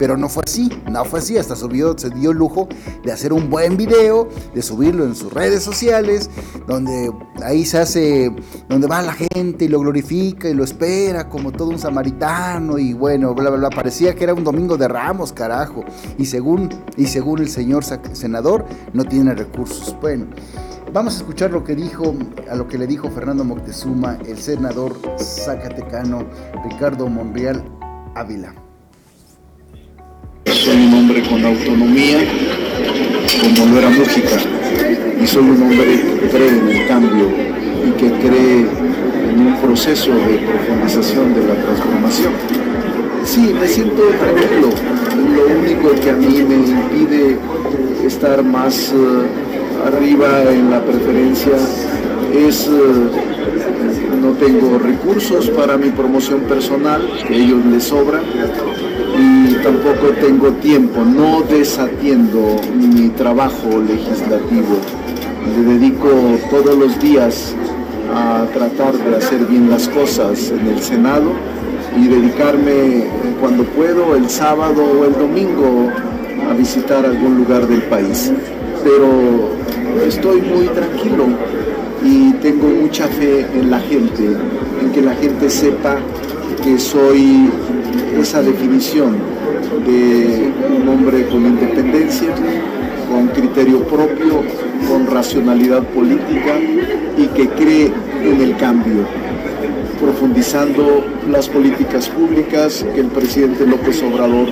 Pero 0.00 0.16
no 0.16 0.30
fue 0.30 0.44
así, 0.46 0.70
no 0.90 1.04
fue 1.04 1.18
así, 1.18 1.36
hasta 1.36 1.54
subió, 1.54 1.96
se 1.98 2.08
dio 2.08 2.30
el 2.30 2.38
lujo 2.38 2.66
de 3.04 3.12
hacer 3.12 3.34
un 3.34 3.50
buen 3.50 3.76
video, 3.76 4.30
de 4.54 4.62
subirlo 4.62 5.04
en 5.04 5.14
sus 5.14 5.30
redes 5.30 5.62
sociales, 5.62 6.30
donde 6.66 7.12
ahí 7.44 7.66
se 7.66 7.76
hace, 7.76 8.34
donde 8.66 8.86
va 8.86 9.02
la 9.02 9.12
gente 9.12 9.66
y 9.66 9.68
lo 9.68 9.78
glorifica 9.78 10.48
y 10.48 10.54
lo 10.54 10.64
espera 10.64 11.28
como 11.28 11.52
todo 11.52 11.68
un 11.68 11.78
samaritano 11.78 12.78
y 12.78 12.94
bueno, 12.94 13.34
bla, 13.34 13.50
bla, 13.50 13.58
bla, 13.58 13.68
parecía 13.68 14.14
que 14.14 14.24
era 14.24 14.32
un 14.32 14.42
domingo 14.42 14.78
de 14.78 14.88
ramos, 14.88 15.34
carajo, 15.34 15.84
y 16.16 16.24
según, 16.24 16.70
y 16.96 17.04
según 17.06 17.40
el 17.40 17.50
señor 17.50 17.84
senador, 17.84 18.64
no 18.94 19.04
tiene 19.04 19.34
recursos. 19.34 19.94
Bueno. 20.00 20.28
Vamos 20.94 21.14
a 21.14 21.16
escuchar 21.18 21.52
lo 21.52 21.62
que 21.62 21.76
dijo, 21.76 22.14
a 22.50 22.56
lo 22.56 22.66
que 22.66 22.76
le 22.76 22.86
dijo 22.86 23.08
Fernando 23.10 23.44
Moctezuma, 23.44 24.18
el 24.26 24.38
senador 24.38 24.96
zacatecano 25.18 26.24
Ricardo 26.64 27.06
Monreal 27.06 27.62
Ávila. 28.16 28.69
Soy 30.46 30.76
un 30.76 30.94
hombre 30.94 31.22
con 31.22 31.44
autonomía, 31.44 32.18
como 33.40 33.72
lo 33.72 33.78
era 33.78 33.90
música, 33.90 34.38
y 35.22 35.26
soy 35.26 35.42
un 35.42 35.62
hombre 35.62 36.02
que 36.20 36.28
cree 36.28 36.48
en 36.48 36.68
el 36.68 36.88
cambio 36.88 37.28
y 37.86 37.90
que 37.92 38.10
cree 38.26 38.66
en 39.30 39.46
un 39.46 39.56
proceso 39.60 40.10
de 40.10 40.38
profundización 40.38 41.34
de 41.34 41.46
la 41.46 41.54
transformación. 41.54 42.32
Sí, 43.24 43.54
me 43.58 43.68
siento 43.68 44.02
tranquilo. 44.18 44.70
Lo 45.36 45.58
único 45.60 46.00
que 46.00 46.10
a 46.10 46.14
mí 46.14 46.42
me 46.42 46.56
impide 46.56 47.36
estar 48.06 48.42
más 48.42 48.92
eh, 48.92 49.86
arriba 49.86 50.42
en 50.50 50.70
la 50.70 50.82
preferencia 50.82 51.52
es 52.34 52.66
eh, 52.66 52.70
no 54.20 54.32
tengo 54.32 54.78
recursos 54.78 55.50
para 55.50 55.76
mi 55.76 55.90
promoción 55.90 56.40
personal, 56.40 57.02
que 57.26 57.36
ellos 57.36 57.64
les 57.66 57.84
sobran, 57.84 58.22
y 59.20 59.54
tampoco 59.62 60.08
tengo 60.20 60.50
tiempo, 60.54 61.02
no 61.04 61.42
desatiendo 61.42 62.56
mi 62.74 63.08
trabajo 63.10 63.68
legislativo. 63.86 64.78
Le 65.56 65.74
dedico 65.74 66.08
todos 66.50 66.76
los 66.76 66.98
días 67.00 67.54
a 68.14 68.46
tratar 68.52 68.94
de 68.94 69.16
hacer 69.16 69.44
bien 69.46 69.68
las 69.70 69.88
cosas 69.88 70.50
en 70.50 70.66
el 70.68 70.80
Senado 70.80 71.32
y 71.96 72.06
dedicarme 72.06 73.04
cuando 73.40 73.64
puedo 73.64 74.16
el 74.16 74.28
sábado 74.30 74.82
o 74.82 75.04
el 75.04 75.12
domingo 75.12 75.88
a 76.48 76.54
visitar 76.54 77.04
algún 77.04 77.36
lugar 77.36 77.66
del 77.66 77.82
país. 77.82 78.32
Pero 78.82 79.50
estoy 80.06 80.40
muy 80.40 80.66
tranquilo 80.68 81.26
y 82.02 82.32
tengo 82.34 82.68
mucha 82.68 83.06
fe 83.08 83.46
en 83.54 83.70
la 83.70 83.80
gente, 83.80 84.24
en 84.82 84.92
que 84.92 85.02
la 85.02 85.14
gente 85.14 85.50
sepa 85.50 85.98
que 86.62 86.78
soy 86.78 87.50
esa 88.18 88.42
definición 88.42 89.16
de 89.86 90.52
un 90.76 90.88
hombre 90.88 91.26
con 91.28 91.46
independencia, 91.46 92.34
con 93.08 93.28
criterio 93.28 93.84
propio, 93.84 94.42
con 94.88 95.06
racionalidad 95.06 95.82
política 95.84 96.58
y 97.16 97.26
que 97.28 97.48
cree 97.50 97.92
en 98.22 98.40
el 98.40 98.56
cambio, 98.56 99.06
profundizando 100.00 101.04
las 101.28 101.48
políticas 101.48 102.08
públicas 102.08 102.84
que 102.94 103.00
el 103.00 103.08
presidente 103.08 103.66
López 103.66 104.02
Obrador 104.02 104.48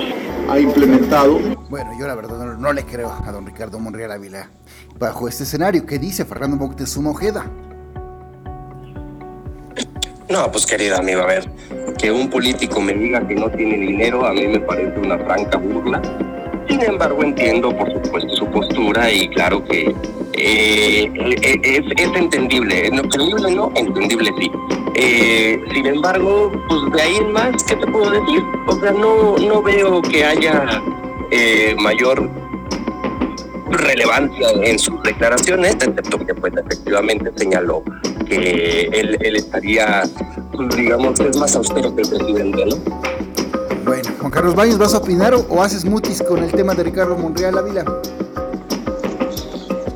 ha 0.49 0.59
implementado. 0.59 1.39
Bueno, 1.69 1.91
yo 1.99 2.07
la 2.07 2.15
verdad 2.15 2.57
no, 2.57 2.73
le 2.73 2.85
creo 2.85 3.13
a 3.25 3.31
don 3.33 3.45
Ricardo 3.45 3.79
Monreal 3.79 4.13
Ávila. 4.13 4.51
Bajo 4.99 5.29
este 5.29 5.43
escenario, 5.43 5.85
¿qué 5.85 5.99
dice 5.99 6.25
Fernando 6.25 6.57
Moctezuma 6.57 7.11
Ojeda? 7.11 7.45
No, 10.31 10.53
pues 10.53 10.67
querida 10.67 10.99
amiga, 10.99 11.23
a 11.23 11.27
ver, 11.27 11.49
que 11.99 12.13
un 12.13 12.29
político 12.29 12.83
me 12.83 12.93
diga 12.93 13.27
que 13.27 13.35
no 13.35 13.51
tiene 13.51 13.79
dinero 13.79 14.27
a 14.27 14.33
mí 14.35 14.47
me 14.47 14.61
parece 14.61 14.99
una 14.99 15.19
franca 15.19 15.57
burla. 15.57 16.03
Sin 16.69 16.83
embargo, 16.83 17.23
entiendo, 17.23 17.75
por 17.75 17.91
supuesto, 17.91 18.37
su 18.37 18.47
postura 18.51 19.11
y 19.11 19.27
claro 19.31 19.65
que 19.65 19.95
eh, 20.35 21.11
eh, 21.15 21.61
es, 21.63 21.81
es, 21.97 22.15
entendible. 22.15 22.91
No, 22.91 23.03
no, 23.49 23.73
entendible 23.75 24.31
sí. 24.39 24.51
Eh, 24.97 25.59
sin 25.73 25.87
embargo, 25.87 26.53
pues 26.69 26.93
de 26.93 27.03
ahí 27.03 27.17
en 27.17 27.33
más, 27.33 27.65
¿qué 27.65 27.77
te 27.77 27.87
puedo 27.87 28.11
decir? 28.11 28.43
O 28.67 28.79
sea, 28.81 28.93
no, 28.93 29.39
no 29.39 29.63
veo 29.63 30.03
que 30.03 30.25
haya 30.27 30.83
mayor 31.79 32.31
relevancia 33.71 34.49
en 34.63 34.79
sus 34.79 35.03
declaraciones, 35.03 35.75
excepto 35.75 36.19
que 36.19 36.35
pues 36.35 36.53
efectivamente 36.55 37.31
señaló 37.37 37.83
que 38.29 38.89
él, 38.93 39.17
él 39.21 39.37
estaría, 39.37 40.03
pues, 40.53 40.77
digamos, 40.77 41.19
es 41.21 41.37
más 41.37 41.55
austero 41.57 41.95
que 41.95 42.03
el 42.03 42.09
presidente, 42.09 42.65
¿no? 42.67 42.77
Bueno, 43.85 44.11
Juan 44.19 44.31
Carlos 44.31 44.55
Baños, 44.55 44.79
¿vas 44.79 44.93
a 44.93 44.99
opinar 44.99 45.35
o, 45.35 45.63
haces 45.63 45.85
mutis 45.85 46.23
con 46.23 46.45
el 46.45 46.53
tema 46.53 46.75
de 46.75 46.83
Ricardo 46.83 47.17
Monreal 47.17 47.57
Ávila? 47.57 47.85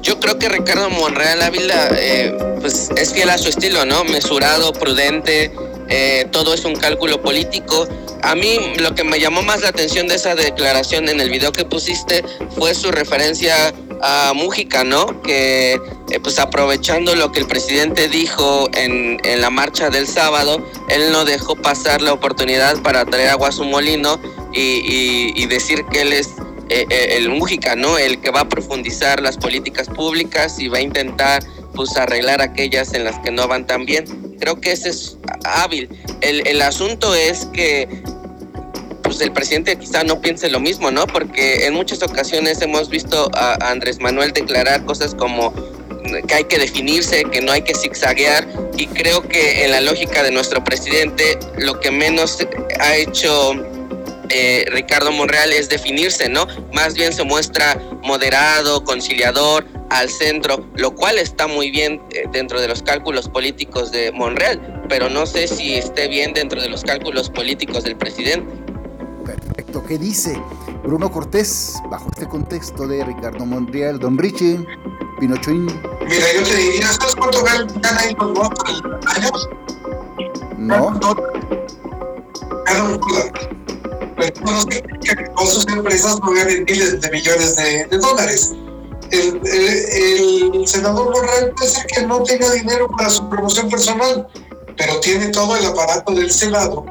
Yo 0.00 0.18
creo 0.18 0.38
que 0.38 0.48
Ricardo 0.48 0.88
Monreal 0.88 1.42
Ávila 1.42 1.90
eh, 1.92 2.34
pues 2.60 2.90
es 2.96 3.12
fiel 3.12 3.28
a 3.28 3.36
su 3.36 3.50
estilo, 3.50 3.84
¿no? 3.84 4.04
Mesurado, 4.04 4.72
prudente, 4.72 5.52
eh, 5.90 6.26
todo 6.30 6.54
es 6.54 6.64
un 6.64 6.74
cálculo 6.74 7.20
político. 7.20 7.86
A 8.22 8.34
mí 8.34 8.72
lo 8.78 8.94
que 8.94 9.04
me 9.04 9.20
llamó 9.20 9.42
más 9.42 9.60
la 9.60 9.68
atención 9.68 10.08
de 10.08 10.14
esa 10.14 10.34
declaración 10.34 11.08
en 11.08 11.20
el 11.20 11.28
video 11.28 11.52
que 11.52 11.66
pusiste 11.66 12.24
fue 12.56 12.74
su 12.74 12.90
referencia 12.90 13.74
a 14.00 14.32
Mújica, 14.34 14.84
¿no? 14.84 15.20
Que 15.22 15.78
eh, 16.12 16.20
pues 16.20 16.38
aprovechando 16.38 17.14
lo 17.14 17.32
que 17.32 17.40
el 17.40 17.46
presidente 17.46 18.06
dijo 18.06 18.68
en, 18.74 19.18
la 19.40 19.48
marcha 19.48 19.88
del 19.88 20.06
sábado, 20.06 20.62
él 20.88 21.10
no 21.10 21.24
dejó 21.24 21.56
pasar 21.56 22.02
la 22.02 22.12
oportunidad 22.12 22.82
para 22.82 23.06
traer 23.06 23.30
agua 23.30 23.48
a 23.48 23.52
su 23.52 23.64
molino 23.64 24.20
y, 24.52 25.46
decir 25.46 25.84
que 25.90 26.02
él 26.02 26.12
es 26.12 26.30
eh, 26.68 26.86
el 27.16 27.30
Mújica, 27.30 27.76
¿no? 27.76 27.96
El 27.98 28.20
que 28.20 28.30
va 28.30 28.40
a 28.40 28.48
profundizar 28.48 29.20
las 29.22 29.38
políticas 29.38 29.88
públicas 29.88 30.58
y 30.58 30.68
va 30.68 30.78
a 30.78 30.80
intentar 30.82 31.42
pues 31.74 31.96
arreglar 31.96 32.42
aquellas 32.42 32.92
en 32.92 33.04
las 33.04 33.18
que 33.20 33.30
no 33.30 33.48
van 33.48 33.66
tan 33.66 33.86
bien. 33.86 34.04
Creo 34.38 34.60
que 34.60 34.72
ese 34.72 34.90
es 34.90 35.16
hábil. 35.44 35.88
El, 36.20 36.46
el 36.46 36.60
asunto 36.60 37.14
es 37.14 37.46
que 37.54 37.88
pues 39.02 39.20
el 39.22 39.32
presidente 39.32 39.76
quizá 39.76 40.04
no 40.04 40.20
piense 40.20 40.50
lo 40.50 40.60
mismo, 40.60 40.90
¿no? 40.90 41.06
Porque 41.06 41.66
en 41.66 41.74
muchas 41.74 42.02
ocasiones 42.02 42.60
hemos 42.60 42.88
visto 42.88 43.30
a 43.34 43.70
Andrés 43.70 43.98
Manuel 43.98 44.32
declarar 44.32 44.84
cosas 44.84 45.14
como 45.14 45.52
que 46.26 46.34
hay 46.34 46.44
que 46.44 46.58
definirse, 46.58 47.24
que 47.24 47.40
no 47.40 47.52
hay 47.52 47.62
que 47.62 47.74
zigzaguear 47.74 48.46
y 48.76 48.86
creo 48.86 49.22
que 49.22 49.64
en 49.64 49.70
la 49.70 49.80
lógica 49.80 50.22
de 50.22 50.30
nuestro 50.30 50.62
presidente 50.64 51.38
lo 51.58 51.80
que 51.80 51.90
menos 51.90 52.38
ha 52.80 52.96
hecho 52.96 53.54
eh, 54.28 54.64
Ricardo 54.70 55.12
Monreal 55.12 55.52
es 55.52 55.68
definirse, 55.68 56.28
¿no? 56.28 56.46
Más 56.72 56.94
bien 56.94 57.12
se 57.12 57.22
muestra 57.22 57.78
moderado, 58.02 58.82
conciliador, 58.82 59.66
al 59.90 60.08
centro, 60.08 60.66
lo 60.74 60.94
cual 60.94 61.18
está 61.18 61.46
muy 61.46 61.70
bien 61.70 62.00
eh, 62.10 62.24
dentro 62.32 62.58
de 62.60 62.66
los 62.66 62.82
cálculos 62.82 63.28
políticos 63.28 63.92
de 63.92 64.10
Monreal, 64.10 64.84
pero 64.88 65.10
no 65.10 65.26
sé 65.26 65.46
si 65.46 65.74
esté 65.74 66.08
bien 66.08 66.32
dentro 66.32 66.62
de 66.62 66.70
los 66.70 66.82
cálculos 66.82 67.28
políticos 67.28 67.84
del 67.84 67.96
presidente. 67.96 68.50
Perfecto, 69.26 69.84
¿qué 69.86 69.98
dice 69.98 70.34
Bruno 70.82 71.12
Cortés 71.12 71.74
bajo 71.90 72.08
este 72.10 72.26
contexto 72.26 72.86
de 72.88 73.04
Ricardo 73.04 73.44
Monreal, 73.44 73.98
Don 73.98 74.16
Richie, 74.16 74.58
Pinochoín? 75.22 75.66
Mira, 76.08 76.26
yo 76.34 76.42
te 76.42 76.56
diría, 76.56 76.88
¿sabes 76.92 77.14
cuánto 77.14 77.44
ganan 77.44 77.98
ahí 77.98 78.14
los 78.18 78.32
votos 78.32 78.82
años? 79.16 79.48
No. 80.58 80.98
Cada 82.66 82.84
un 82.84 83.00
no 84.44 84.60
sé 84.62 84.82
que 85.00 85.24
con 85.34 85.46
sus 85.46 85.66
empresas 85.68 86.18
no 86.20 86.32
ganen 86.32 86.64
miles 86.64 87.00
de 87.00 87.10
millones 87.10 87.56
de, 87.56 87.86
de 87.86 87.98
dólares 87.98 88.52
el, 89.12 90.66
senador 90.66 91.12
Borrell 91.12 91.52
puede 91.54 91.70
ser 91.70 91.86
que 91.86 92.02
no 92.06 92.22
tenga 92.22 92.50
dinero 92.52 92.88
para 92.96 93.10
su 93.10 93.28
promoción 93.28 93.68
personal, 93.68 94.26
pero 94.76 95.00
tiene 95.00 95.28
todo 95.28 95.56
el 95.56 95.66
aparato 95.66 96.14
del 96.14 96.30
Senado 96.30 96.84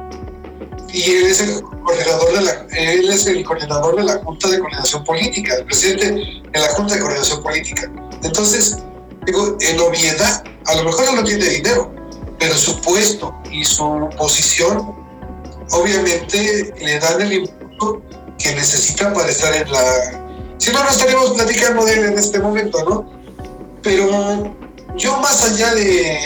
y 0.92 1.02
él 1.02 1.26
es 1.26 1.40
el 1.40 1.62
coordinador 1.62 2.32
de 2.34 2.42
la, 2.42 2.66
él 2.76 3.10
es 3.10 3.26
el 3.26 3.44
coordinador 3.44 3.96
de 3.96 4.04
la 4.04 4.18
Junta 4.18 4.48
de 4.48 4.58
Coordinación 4.58 5.04
Política, 5.04 5.54
el 5.54 5.64
presidente 5.64 6.06
de 6.52 6.60
la 6.60 6.68
Junta 6.68 6.94
de 6.94 7.00
Coordinación 7.00 7.42
Política. 7.42 7.90
Entonces, 8.22 8.78
digo, 9.26 9.56
en 9.60 9.80
obviedad, 9.80 10.44
a 10.66 10.74
lo 10.76 10.84
mejor 10.84 11.04
él 11.08 11.16
no 11.16 11.24
tiene 11.24 11.46
dinero, 11.46 11.92
pero 12.38 12.56
su 12.56 12.80
puesto 12.80 13.34
y 13.50 13.64
su 13.64 14.08
posición 14.16 14.94
obviamente 15.70 16.74
le 16.78 16.98
dan 16.98 17.20
el 17.20 17.32
impulso 17.32 18.02
que 18.38 18.54
necesita 18.54 19.12
para 19.12 19.30
estar 19.30 19.54
en 19.54 19.70
la... 19.70 20.54
Si 20.58 20.70
no, 20.72 20.82
no 20.82 20.90
estaríamos 20.90 21.30
platicando 21.30 21.84
de 21.84 21.94
él 21.94 22.04
en 22.04 22.18
este 22.18 22.38
momento, 22.38 22.84
¿no? 22.84 23.10
Pero 23.82 24.54
yo 24.96 25.16
más 25.18 25.44
allá 25.44 25.74
de, 25.74 26.18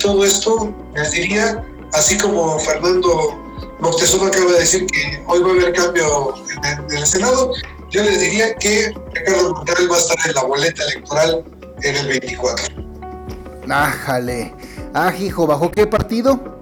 todo 0.00 0.24
esto, 0.24 0.72
les 0.94 1.12
diría, 1.12 1.64
así 1.92 2.16
como 2.18 2.58
Fernando 2.58 3.38
Moctezuma 3.80 4.28
acaba 4.28 4.52
de 4.52 4.60
decir 4.60 4.86
que 4.86 5.22
hoy 5.26 5.40
va 5.40 5.48
a 5.48 5.52
haber 5.52 5.72
cambio 5.72 6.34
en 6.62 6.96
el, 6.96 7.06
Senado, 7.06 7.52
yo 7.90 8.02
les 8.04 8.20
diría 8.20 8.54
que 8.54 8.94
Ricardo 9.12 9.54
Monreal 9.54 9.90
va 9.90 9.96
a 9.96 9.98
estar 9.98 10.16
en 10.26 10.34
la 10.34 10.42
boleta 10.44 10.84
electoral 10.84 11.44
en 11.82 11.96
el 11.96 12.06
24. 12.08 12.64
Ájale. 13.68 14.54
Ah, 14.94 15.12
hijo, 15.16 15.46
¿bajo 15.46 15.70
qué 15.70 15.86
partido? 15.86 16.58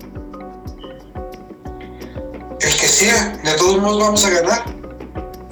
El 2.61 2.77
que 2.77 2.89
sea, 2.89 3.39
de 3.45 3.53
todos 3.55 3.79
modos 3.81 4.01
vamos 4.01 4.25
a 4.25 4.31
ganar. 4.31 4.65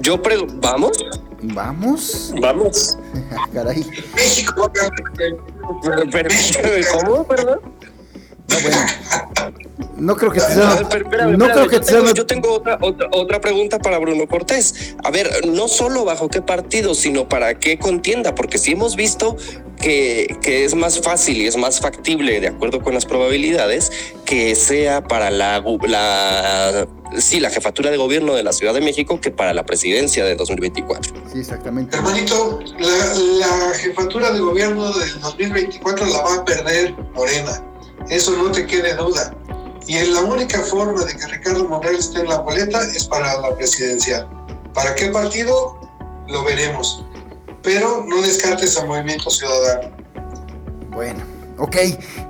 Yo 0.01 0.21
pregunto, 0.21 0.57
¿vamos? 0.61 1.05
¿Vamos? 1.43 2.35
Vamos. 2.41 2.99
Caray. 3.53 3.85
México 4.15 4.55
va 4.61 4.67
a 4.67 4.91
ganar. 4.91 5.37
¿Cómo, 6.93 7.25
perdón? 7.25 7.61
No, 8.49 8.61
bueno. 8.61 9.53
No 9.97 10.17
creo 10.17 10.31
que 10.31 10.41
te 10.41 10.47
sea. 10.47 10.87
no 11.37 11.49
creo 11.49 11.69
que 11.69 11.77
yo, 11.77 11.81
tengo, 11.81 12.15
yo 12.15 12.27
tengo 12.27 12.53
otra, 12.53 12.79
otra, 12.81 13.09
otra, 13.13 13.41
pregunta 13.41 13.79
para 13.79 13.99
Bruno 13.99 14.27
Cortés. 14.27 14.95
A 15.03 15.11
ver, 15.11 15.47
no 15.47 15.69
solo 15.69 16.05
bajo 16.05 16.29
qué 16.29 16.43
partido, 16.43 16.95
sino 16.95 17.29
para 17.29 17.59
qué 17.59 17.79
contienda, 17.79 18.35
porque 18.35 18.59
si 18.59 18.73
hemos 18.73 18.95
visto 18.95 19.37
que, 19.81 20.37
que, 20.43 20.65
es 20.65 20.75
más 20.75 21.01
fácil 21.01 21.41
y 21.41 21.47
es 21.47 21.57
más 21.57 21.81
factible, 21.81 22.41
de 22.41 22.49
acuerdo 22.49 22.83
con 22.83 22.95
las 22.95 23.07
probabilidades, 23.07 23.91
que 24.25 24.55
sea 24.55 25.03
para 25.03 25.31
la, 25.31 25.65
la, 25.89 26.87
sí, 27.19 27.41
la 27.41 27.51
jefatura 27.51 27.91
de 27.91 27.97
gobierno 27.97 28.35
de 28.35 28.43
la 28.43 28.53
Ciudad 28.53 28.75
de 28.75 28.81
México 28.81 29.21
que 29.21 29.31
para 29.31 29.55
la 29.55 29.65
presidencia 29.65 30.25
de 30.25 30.37
2024. 30.37 31.15
Sí, 31.33 31.39
exactamente. 31.39 31.97
Hermanito, 31.97 32.61
la, 32.79 33.15
la 33.47 33.75
jefatura 33.75 34.31
de 34.31 34.41
gobierno 34.41 34.93
del 34.93 35.21
2024 35.21 36.07
la 36.07 36.23
va 36.23 36.35
a 36.35 36.45
perder 36.45 36.95
Morena. 37.15 37.63
Eso 38.09 38.33
no 38.37 38.51
te 38.51 38.67
quede 38.67 38.95
duda. 38.95 39.35
Y 39.87 39.99
la 40.07 40.21
única 40.23 40.61
forma 40.63 41.05
de 41.05 41.17
que 41.17 41.27
Ricardo 41.27 41.69
Monreal 41.69 41.97
esté 41.97 42.21
en 42.21 42.29
la 42.29 42.39
boleta 42.39 42.83
es 42.83 43.05
para 43.05 43.41
la 43.41 43.55
presidencia. 43.55 44.29
¿Para 44.75 44.95
qué 44.95 45.09
partido? 45.11 45.79
Lo 46.29 46.45
veremos. 46.45 47.05
Pero 47.63 48.05
no 48.07 48.21
descartes 48.23 48.77
al 48.79 48.89
Movimiento 48.89 49.31
Ciudadano. 49.31 49.97
Bueno, 50.91 51.23
ok. 51.59 51.77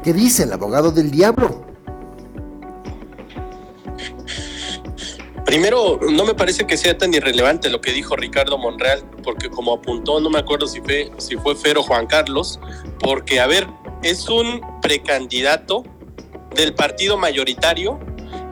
¿Qué 0.03 0.13
dice 0.13 0.43
el 0.43 0.53
abogado 0.53 0.91
del 0.91 1.11
diablo? 1.11 1.67
Primero, 5.47 6.01
no 6.11 6.25
me 6.25 6.35
parece 6.35 6.67
que 6.67 6.77
sea 6.77 6.99
tan 6.99 7.15
irrelevante 7.15 7.71
lo 7.71 7.81
que 7.81 7.93
dijo 7.93 8.17
Ricardo 8.17 8.59
Monreal, 8.59 9.05
porque 9.23 9.49
como 9.49 9.75
apuntó, 9.75 10.21
no 10.21 10.29
me 10.29 10.41
acuerdo 10.41 10.67
si 10.67 10.81
fue, 10.81 11.13
si 11.19 11.37
fue 11.37 11.55
Fer 11.55 11.79
o 11.79 11.85
Juan 11.85 12.09
Carlos, 12.09 12.59
porque, 12.99 13.39
a 13.39 13.47
ver, 13.47 13.67
es 14.11 14.29
un 14.29 14.61
precandidato 14.83 15.83
del 16.55 16.75
partido 16.75 17.19
mayoritario 17.19 17.99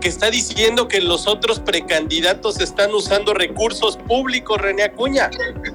que 0.01 0.09
está 0.09 0.29
diciendo 0.31 0.89
que 0.89 1.01
los 1.01 1.27
otros 1.27 1.61
precandidatos 1.61 2.61
están 2.61 2.93
usando 2.93 3.33
recursos 3.33 3.97
públicos, 3.97 4.61
René 4.61 4.83
Acuña. 4.83 5.31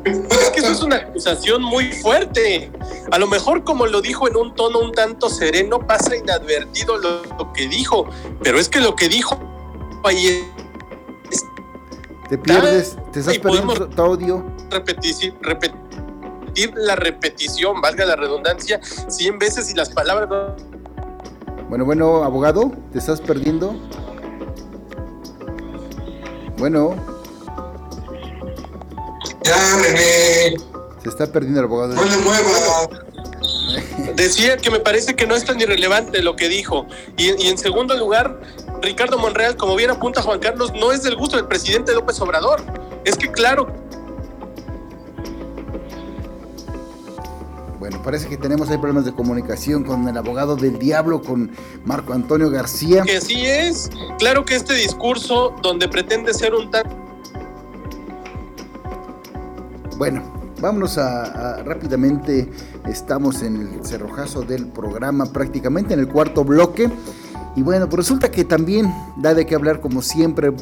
Es 0.05 0.49
que 0.51 0.59
eso 0.59 0.71
es 0.71 0.82
una 0.84 0.97
acusación 0.97 1.63
muy 1.63 1.91
fuerte. 1.93 2.71
A 3.11 3.17
lo 3.17 3.25
mejor, 3.25 3.63
como 3.63 3.88
lo 3.88 4.01
dijo 4.01 4.27
en 4.27 4.36
un 4.36 4.53
tono 4.53 4.80
un 4.80 4.91
tanto 4.91 5.30
sereno, 5.30 5.80
pasa 5.80 6.15
inadvertido 6.15 6.97
lo, 6.97 7.53
que 7.53 7.67
dijo, 7.67 8.07
pero 8.43 8.59
es 8.59 8.69
que 8.69 8.82
lo 8.82 8.95
que 8.95 9.07
dijo 9.09 9.39
ahí 10.03 10.27
es... 10.27 11.43
Te 12.30 12.38
pierdes, 12.38 12.97
te 13.11 13.21
estás 13.21 13.39
perdiendo 13.39 13.89
audio. 13.97 14.45
Repetir, 14.69 15.34
repetir 15.41 15.89
la 16.76 16.95
repetición, 16.95 17.82
valga 17.82 18.05
la 18.05 18.16
redundancia, 18.16 18.80
100 18.84 19.39
veces 19.39 19.72
y 19.72 19.76
las 19.76 19.89
palabras 19.89 20.30
Bueno, 21.70 21.86
bueno, 21.86 22.24
abogado, 22.24 22.72
¿te 22.91 22.99
estás 22.99 23.22
perdiendo? 23.22 23.76
Bueno. 26.57 26.95
Ya, 29.43 29.78
René. 29.82 30.57
Se 31.01 31.10
está 31.10 31.32
perdiendo 31.32 31.62
el 31.62 31.66
abogado. 31.66 31.95
No 31.95 32.03
le 32.03 32.18
mueva. 32.18 32.89
Decía 34.16 34.57
que 34.57 34.70
me 34.70 34.80
parece 34.80 35.16
que 35.16 35.26
no 35.26 35.36
es 35.36 35.45
tan 35.45 35.60
irrelevante 35.62 36.22
lo 36.22 36.36
que 36.36 36.49
dijo. 36.49 36.86
Y, 37.18 37.41
y, 37.41 37.49
en 37.49 37.57
segundo 37.57 37.95
lugar, 37.95 38.41
Ricardo 38.82 39.18
Monreal, 39.18 39.55
como 39.55 39.76
bien 39.76 39.91
apunta 39.91 40.22
Juan 40.22 40.39
Carlos, 40.39 40.74
no 40.74 40.91
es 40.91 41.03
del 41.03 41.16
gusto 41.16 41.38
del 41.38 41.47
presidente 41.47 41.93
López 41.93 42.20
Obrador. 42.20 42.62
Es 43.05 43.16
que 43.16 43.32
claro 43.32 43.68
Bueno, 47.90 48.04
parece 48.04 48.28
que 48.28 48.38
tenemos 48.38 48.70
ahí 48.70 48.78
problemas 48.78 49.06
de 49.06 49.14
comunicación 49.14 49.84
con 49.84 50.08
el 50.08 50.16
abogado 50.16 50.56
del 50.56 50.78
diablo, 50.78 51.24
con 51.24 51.50
Marco 51.86 52.14
Antonio 52.14 52.52
García. 52.52 53.02
Que 53.02 53.20
sí 53.20 53.48
es. 53.48 53.90
Claro 54.20 54.46
que 54.46 54.56
este 54.56 54.76
discurso 54.76 55.56
donde 55.64 55.88
pretende 55.88 56.32
ser 56.36 56.54
un 56.54 56.70
tan... 56.70 56.84
Bueno, 59.98 60.22
vámonos 60.62 61.00
a, 61.00 61.64
rápidamente. 61.64 62.52
Estamos 62.88 63.42
en 63.42 63.60
el 63.60 63.84
cerrojazo 63.84 64.44
del 64.44 64.68
programa, 64.68 65.26
prácticamente 65.26 65.96
en 65.96 66.02
el 66.02 66.10
cuarto 66.10 66.44
bloque. 66.44 66.92
Y 67.56 67.64
bueno, 67.64 67.90
pues 67.90 67.98
resulta 68.06 68.30
que 68.30 68.46
también 68.46 68.94
da 69.18 69.34
de 69.34 69.48
qué 69.48 69.56
hablar 69.56 69.82
como 69.82 70.04
siempre 70.04 70.54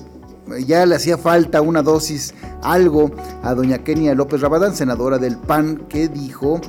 ya 0.65 0.85
le 0.85 0.95
hacía 0.95 1.17
falta 1.17 1.61
una 1.61 1.81
dosis, 1.81 2.33
algo 2.61 3.11
a 3.43 3.53
doña 3.53 3.79
Kenia 3.79 4.13
López 4.15 4.41
Rabadán, 4.41 4.75
senadora 4.75 5.17
del 5.17 5.37
PAN, 5.37 5.85
que 5.89 6.07
dijo 6.07 6.61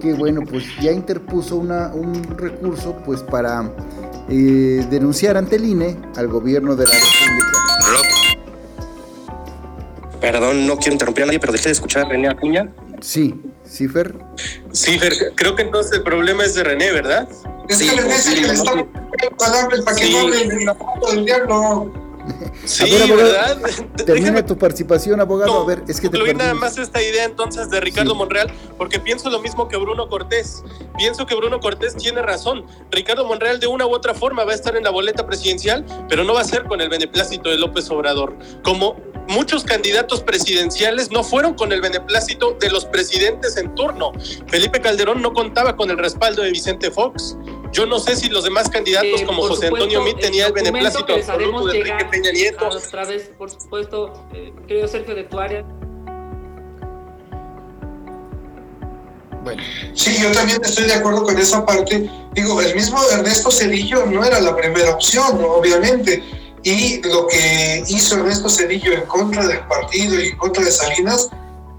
que 0.00 0.14
bueno, 0.14 0.42
pues 0.48 0.64
ya 0.80 0.90
interpuso 0.90 1.56
una, 1.56 1.88
un 1.94 2.22
recurso 2.36 2.96
pues 3.04 3.22
para 3.22 3.70
eh, 4.28 4.86
denunciar 4.90 5.36
ante 5.36 5.56
el 5.56 5.64
INE 5.64 5.96
al 6.16 6.28
gobierno 6.28 6.74
de 6.74 6.86
la 6.86 6.92
República. 6.92 7.62
Perdón, 10.20 10.66
no 10.66 10.76
quiero 10.76 10.92
interrumpir 10.92 11.24
a 11.24 11.26
nadie, 11.26 11.40
pero 11.40 11.52
dejé 11.52 11.68
de 11.68 11.72
escuchar 11.72 12.06
a 12.06 12.08
René 12.08 12.28
Acuña. 12.28 12.72
Sí, 13.00 13.40
sí, 13.64 13.88
Fer. 13.88 14.14
Sí, 14.70 14.98
Fer, 14.98 15.12
creo 15.34 15.56
que 15.56 15.62
entonces 15.62 15.92
el 15.92 16.04
problema 16.04 16.44
es 16.44 16.54
de 16.54 16.62
René, 16.62 16.92
¿verdad? 16.92 17.28
Es 17.68 17.78
que 17.78 17.90
René 17.90 18.14
el 18.14 18.34
que 18.34 18.40
le 18.40 18.52
está 18.52 18.72
para 19.84 19.96
que 19.96 20.10
no 20.10 20.18
hable 20.20 20.64
la 20.64 20.74
foto 20.74 21.10
del 21.10 21.24
diablo. 21.24 22.11
Sí, 22.64 22.84
¿verdad? 23.08 23.58
Termina 24.06 24.44
tu 24.44 24.56
participación, 24.56 25.20
abogado. 25.20 25.62
a 25.62 25.66
ver, 25.66 25.82
es 25.88 26.00
que 26.00 26.08
te 26.08 26.34
nada 26.34 26.54
más 26.54 26.78
esta 26.78 27.02
idea 27.02 27.24
entonces 27.24 27.70
de 27.70 27.80
Ricardo 27.80 28.14
Monreal, 28.14 28.52
porque 28.78 29.00
pienso 29.00 29.30
lo 29.30 29.40
mismo 29.40 29.68
que 29.68 29.76
Bruno 29.76 30.08
Cortés. 30.08 30.62
Pienso 30.96 31.26
que 31.26 31.34
Bruno 31.34 31.60
Cortés 31.60 31.96
tiene 31.96 32.22
razón. 32.22 32.64
Ricardo 32.90 33.26
Monreal 33.26 33.60
de 33.60 33.66
una 33.66 33.86
u 33.86 33.94
otra 33.94 34.14
forma 34.14 34.44
va 34.44 34.52
a 34.52 34.54
estar 34.54 34.76
en 34.76 34.84
la 34.84 34.90
boleta 34.90 35.26
presidencial, 35.26 35.84
pero 36.08 36.24
no 36.24 36.34
va 36.34 36.40
a 36.40 36.44
ser 36.44 36.64
con 36.64 36.80
el 36.80 36.88
beneplácito 36.88 37.50
de 37.50 37.58
López 37.58 37.90
Obrador. 37.90 38.36
Como 38.62 38.96
muchos 39.28 39.64
candidatos 39.64 40.22
presidenciales 40.22 41.10
no 41.10 41.24
fueron 41.24 41.54
con 41.54 41.72
el 41.72 41.80
beneplácito 41.80 42.56
de 42.60 42.70
los 42.70 42.84
presidentes 42.84 43.56
en 43.56 43.74
turno. 43.74 44.12
Felipe 44.46 44.80
Calderón 44.80 45.22
no 45.22 45.32
contaba 45.32 45.76
con 45.76 45.90
el 45.90 45.98
respaldo 45.98 46.42
de 46.42 46.50
Vicente 46.50 46.90
Fox. 46.90 47.36
Yo 47.72 47.86
no 47.86 47.98
sé 47.98 48.16
si 48.16 48.28
los 48.28 48.44
demás 48.44 48.68
candidatos, 48.68 49.22
eh, 49.22 49.24
como 49.24 49.42
José 49.42 49.68
Antonio 49.68 50.02
Mit, 50.02 50.18
tenía 50.18 50.46
el 50.46 50.52
beneplácito 50.52 51.14
absoluto 51.14 51.66
de 51.66 51.78
Enrique 51.78 52.04
Peña 52.10 52.32
Nieto. 52.32 52.68
Otra 52.68 53.04
vez, 53.06 53.30
por 53.38 53.50
supuesto, 53.50 54.12
eh, 54.34 54.52
creo 54.66 54.86
Sergio 54.86 55.14
de 55.14 55.24
tu 55.24 55.38
área. 55.38 55.64
Bueno. 59.42 59.62
Sí, 59.94 60.22
yo 60.22 60.30
también 60.32 60.60
estoy 60.62 60.84
de 60.84 60.94
acuerdo 60.94 61.24
con 61.24 61.36
esa 61.36 61.64
parte. 61.64 62.08
Digo, 62.34 62.60
el 62.60 62.74
mismo 62.74 62.98
Ernesto 63.10 63.50
Cedillo 63.50 64.06
no 64.06 64.24
era 64.24 64.40
la 64.40 64.54
primera 64.54 64.92
opción, 64.92 65.42
obviamente. 65.42 66.22
Y 66.64 67.02
lo 67.02 67.26
que 67.26 67.84
hizo 67.88 68.16
Ernesto 68.16 68.48
Cedillo 68.48 68.92
en 68.92 69.06
contra 69.06 69.46
del 69.46 69.66
partido 69.66 70.20
y 70.20 70.28
en 70.28 70.36
contra 70.36 70.64
de 70.64 70.70
Salinas 70.70 71.28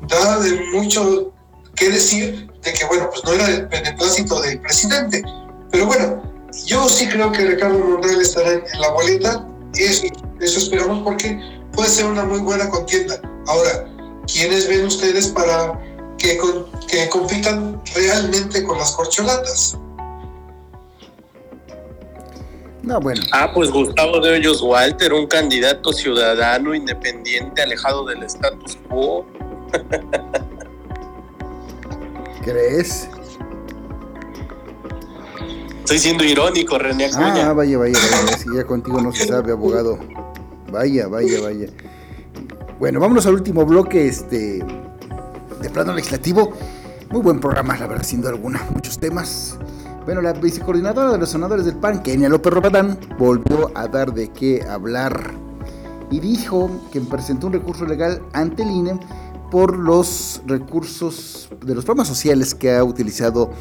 da 0.08 0.40
de 0.40 0.60
mucho 0.74 1.32
que 1.76 1.90
decir 1.90 2.52
de 2.62 2.74
que, 2.74 2.86
bueno, 2.86 3.10
pues 3.10 3.24
no 3.24 3.34
era 3.34 3.48
el 3.48 3.68
beneplácito 3.68 4.42
del 4.42 4.60
presidente. 4.60 5.24
Pero 5.72 5.86
bueno, 5.86 6.22
yo 6.66 6.88
sí 6.88 7.08
creo 7.08 7.32
que 7.32 7.46
Ricardo 7.46 7.80
Monreal 7.80 8.22
estará 8.22 8.52
en 8.52 8.82
la 8.82 8.90
boleta, 8.92 9.48
eso, 9.76 10.04
eso 10.40 10.60
esperamos 10.60 11.02
porque 11.04 11.40
puede 11.74 11.90
ser 11.90 12.06
una 12.06 12.24
muy 12.24 12.40
buena 12.40 12.70
contienda. 12.70 13.20
Ahora, 13.48 13.88
¿quiénes 14.32 14.68
ven 14.68 14.86
ustedes 14.86 15.28
para 15.28 15.80
que, 16.18 16.40
que 16.88 17.10
compitan 17.10 17.82
realmente 17.96 18.64
con 18.64 18.78
las 18.78 18.92
corcholatas? 18.92 19.78
No, 22.84 23.00
bueno. 23.00 23.22
Ah, 23.32 23.50
pues 23.54 23.72
Gustavo 23.72 24.20
de 24.20 24.32
Hoyos 24.32 24.62
Walter, 24.62 25.14
un 25.14 25.26
candidato 25.26 25.94
ciudadano 25.94 26.76
independiente, 26.76 27.62
alejado 27.62 28.06
del 28.06 28.24
status 28.24 28.78
quo. 28.90 29.26
¿Crees? 32.44 33.08
Estoy 35.80 35.98
siendo 35.98 36.26
irónico, 36.26 36.78
René 36.78 37.06
Acuña. 37.06 37.50
Ah, 37.50 37.54
vaya, 37.54 37.78
vaya, 37.78 37.98
vaya. 37.98 38.38
Si 38.38 38.54
ya 38.54 38.66
contigo 38.66 39.00
no 39.02 39.14
se 39.14 39.28
sabe, 39.28 39.54
abogado. 39.54 39.98
Vaya, 40.70 41.08
vaya, 41.08 41.40
vaya. 41.42 41.68
Bueno, 42.80 43.00
vámonos 43.00 43.26
al 43.26 43.36
último 43.36 43.66
bloque 43.66 44.08
este, 44.08 44.62
de 45.62 45.70
plano 45.70 45.94
legislativo. 45.94 46.52
Muy 47.12 47.22
buen 47.22 47.40
programa, 47.40 47.78
la 47.78 47.88
verdad, 47.88 48.04
sin 48.04 48.26
alguna. 48.26 48.62
Muchos 48.74 49.00
temas. 49.00 49.58
Bueno, 50.06 50.22
la 50.22 50.34
vicecoordinadora 50.34 51.14
de 51.14 51.18
los 51.18 51.30
senadores 51.30 51.66
del 51.66 51.76
PAN, 51.76 52.04
Kenia 52.04 52.28
López 52.28 52.52
Robadán, 52.52 53.00
volvió 53.18 53.72
a 53.74 53.88
dar 53.88 54.14
de 54.14 54.28
qué 54.34 54.62
hablar 54.70 55.32
y 56.12 56.20
dijo 56.20 56.70
que 56.92 57.00
presentó 57.00 57.48
un 57.48 57.54
recurso 57.54 57.86
legal 57.86 58.22
ante 58.34 58.64
el 58.64 58.72
INE 58.72 59.00
por 59.50 59.78
los 59.78 60.42
recursos 60.46 61.48
de 61.66 61.74
los 61.74 61.86
programas 61.86 62.10
sociales 62.10 62.54
que 62.54 62.76
ha 62.76 62.84
utilizado 62.84 63.52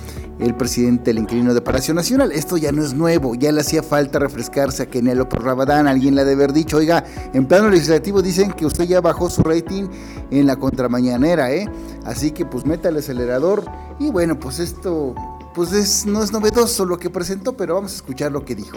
el 0.40 0.57
presidente 0.57 1.12
el 1.12 1.18
inquilino 1.18 1.55
de 1.55 1.61
Palacio 1.61 1.95
Nacional. 1.95 2.32
Esto 2.32 2.57
ya 2.57 2.72
no 2.72 2.82
es 2.82 2.93
nuevo, 2.93 3.36
ya 3.36 3.53
le 3.53 3.61
hacía 3.61 3.84
falta 3.84 4.18
refrescarse 4.18 4.82
a 4.82 4.86
Kenia 4.86 5.14
López 5.14 5.40
Rabadán, 5.40 5.86
alguien 5.86 6.16
le 6.16 6.22
ha 6.22 6.24
de 6.24 6.32
haber 6.32 6.53
dicho, 6.53 6.78
oiga, 6.78 7.05
en 7.32 7.47
plano 7.47 7.70
legislativo 7.70 8.20
dicen 8.20 8.51
que 8.51 8.66
usted 8.66 8.84
ya 8.84 9.01
bajó 9.01 9.30
su 9.30 9.45
rating 9.45 9.84
en 10.32 10.49
la 10.49 10.57
contramañanera, 10.57 11.53
¿eh? 11.53 11.68
Así 12.05 12.32
que 12.32 12.45
pues 12.47 12.66
meta 12.66 12.88
el 12.88 12.97
acelerador 12.97 13.64
y 14.01 14.11
bueno, 14.11 14.40
pues 14.40 14.59
esto 14.59 15.14
pues 15.55 15.72
es, 15.72 16.07
no 16.07 16.22
es 16.22 16.32
novedoso 16.32 16.84
lo 16.84 16.98
que 16.98 17.11
presentó, 17.11 17.57
pero 17.57 17.74
vamos 17.74 17.92
a 17.92 17.96
escuchar 17.96 18.32
lo 18.32 18.44
que 18.44 18.55
dijo. 18.55 18.76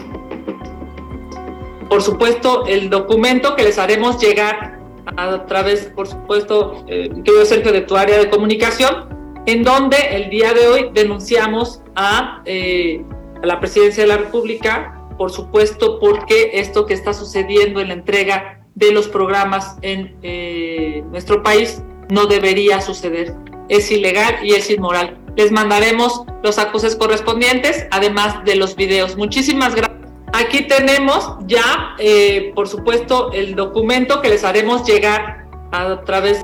Por 1.88 2.02
supuesto, 2.02 2.66
el 2.66 2.90
documento 2.90 3.54
que 3.56 3.62
les 3.62 3.78
haremos 3.78 4.20
llegar 4.20 4.80
a 5.16 5.46
través, 5.46 5.86
por 5.86 6.08
supuesto, 6.08 6.84
eh, 6.88 7.08
querido 7.24 7.44
Sergio, 7.44 7.72
de 7.72 7.82
tu 7.82 7.96
área 7.96 8.18
de 8.18 8.28
comunicación, 8.28 9.08
en 9.46 9.62
donde 9.62 9.96
el 10.10 10.28
día 10.28 10.52
de 10.52 10.66
hoy 10.66 10.90
denunciamos 10.92 11.80
a, 11.94 12.42
eh, 12.44 13.04
la 13.42 13.60
presidencia 13.60 14.02
de 14.02 14.08
la 14.08 14.16
República, 14.16 15.00
por 15.16 15.30
supuesto, 15.30 16.00
porque 16.00 16.50
esto 16.54 16.84
que 16.86 16.94
está 16.94 17.14
sucediendo 17.14 17.80
en 17.80 17.88
la 17.88 17.94
entrega 17.94 18.66
de 18.74 18.92
los 18.92 19.08
programas 19.08 19.76
en 19.82 20.16
eh, 20.22 21.02
nuestro 21.10 21.42
país 21.42 21.82
no 22.10 22.26
debería 22.26 22.80
suceder. 22.80 23.34
Es 23.68 23.90
ilegal 23.90 24.36
y 24.42 24.52
es 24.52 24.70
inmoral. 24.70 25.25
Les 25.36 25.52
mandaremos 25.52 26.22
los 26.42 26.58
acuses 26.58 26.96
correspondientes, 26.96 27.86
además 27.90 28.44
de 28.44 28.56
los 28.56 28.74
videos. 28.74 29.16
Muchísimas 29.16 29.74
gracias. 29.74 29.96
Aquí 30.32 30.66
tenemos 30.66 31.36
ya, 31.46 31.94
eh, 31.98 32.52
por 32.54 32.68
supuesto, 32.68 33.32
el 33.32 33.54
documento 33.54 34.20
que 34.20 34.28
les 34.28 34.44
haremos 34.44 34.86
llegar 34.86 35.46
a 35.72 36.00
través. 36.04 36.40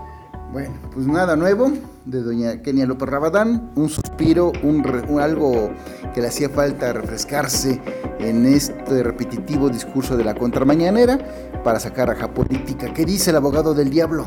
Bueno, 0.52 0.74
pues 0.92 1.06
nada 1.06 1.36
nuevo 1.36 1.72
de 2.04 2.22
doña 2.22 2.62
Kenia 2.62 2.86
López 2.86 3.08
Rabadán, 3.08 3.70
un 3.76 3.88
suspiro, 3.88 4.52
un, 4.62 4.84
algo 5.20 5.70
que 6.14 6.20
le 6.20 6.28
hacía 6.28 6.48
falta 6.48 6.92
refrescarse 6.92 7.80
en 8.18 8.46
este 8.46 9.02
repetitivo 9.02 9.68
discurso 9.68 10.16
de 10.16 10.24
la 10.24 10.34
contramañanera 10.34 11.18
para 11.62 11.78
sacar 11.80 12.08
raja 12.08 12.32
política. 12.32 12.92
¿Qué 12.92 13.04
dice 13.04 13.30
el 13.30 13.36
abogado 13.36 13.74
del 13.74 13.90
diablo? 13.90 14.26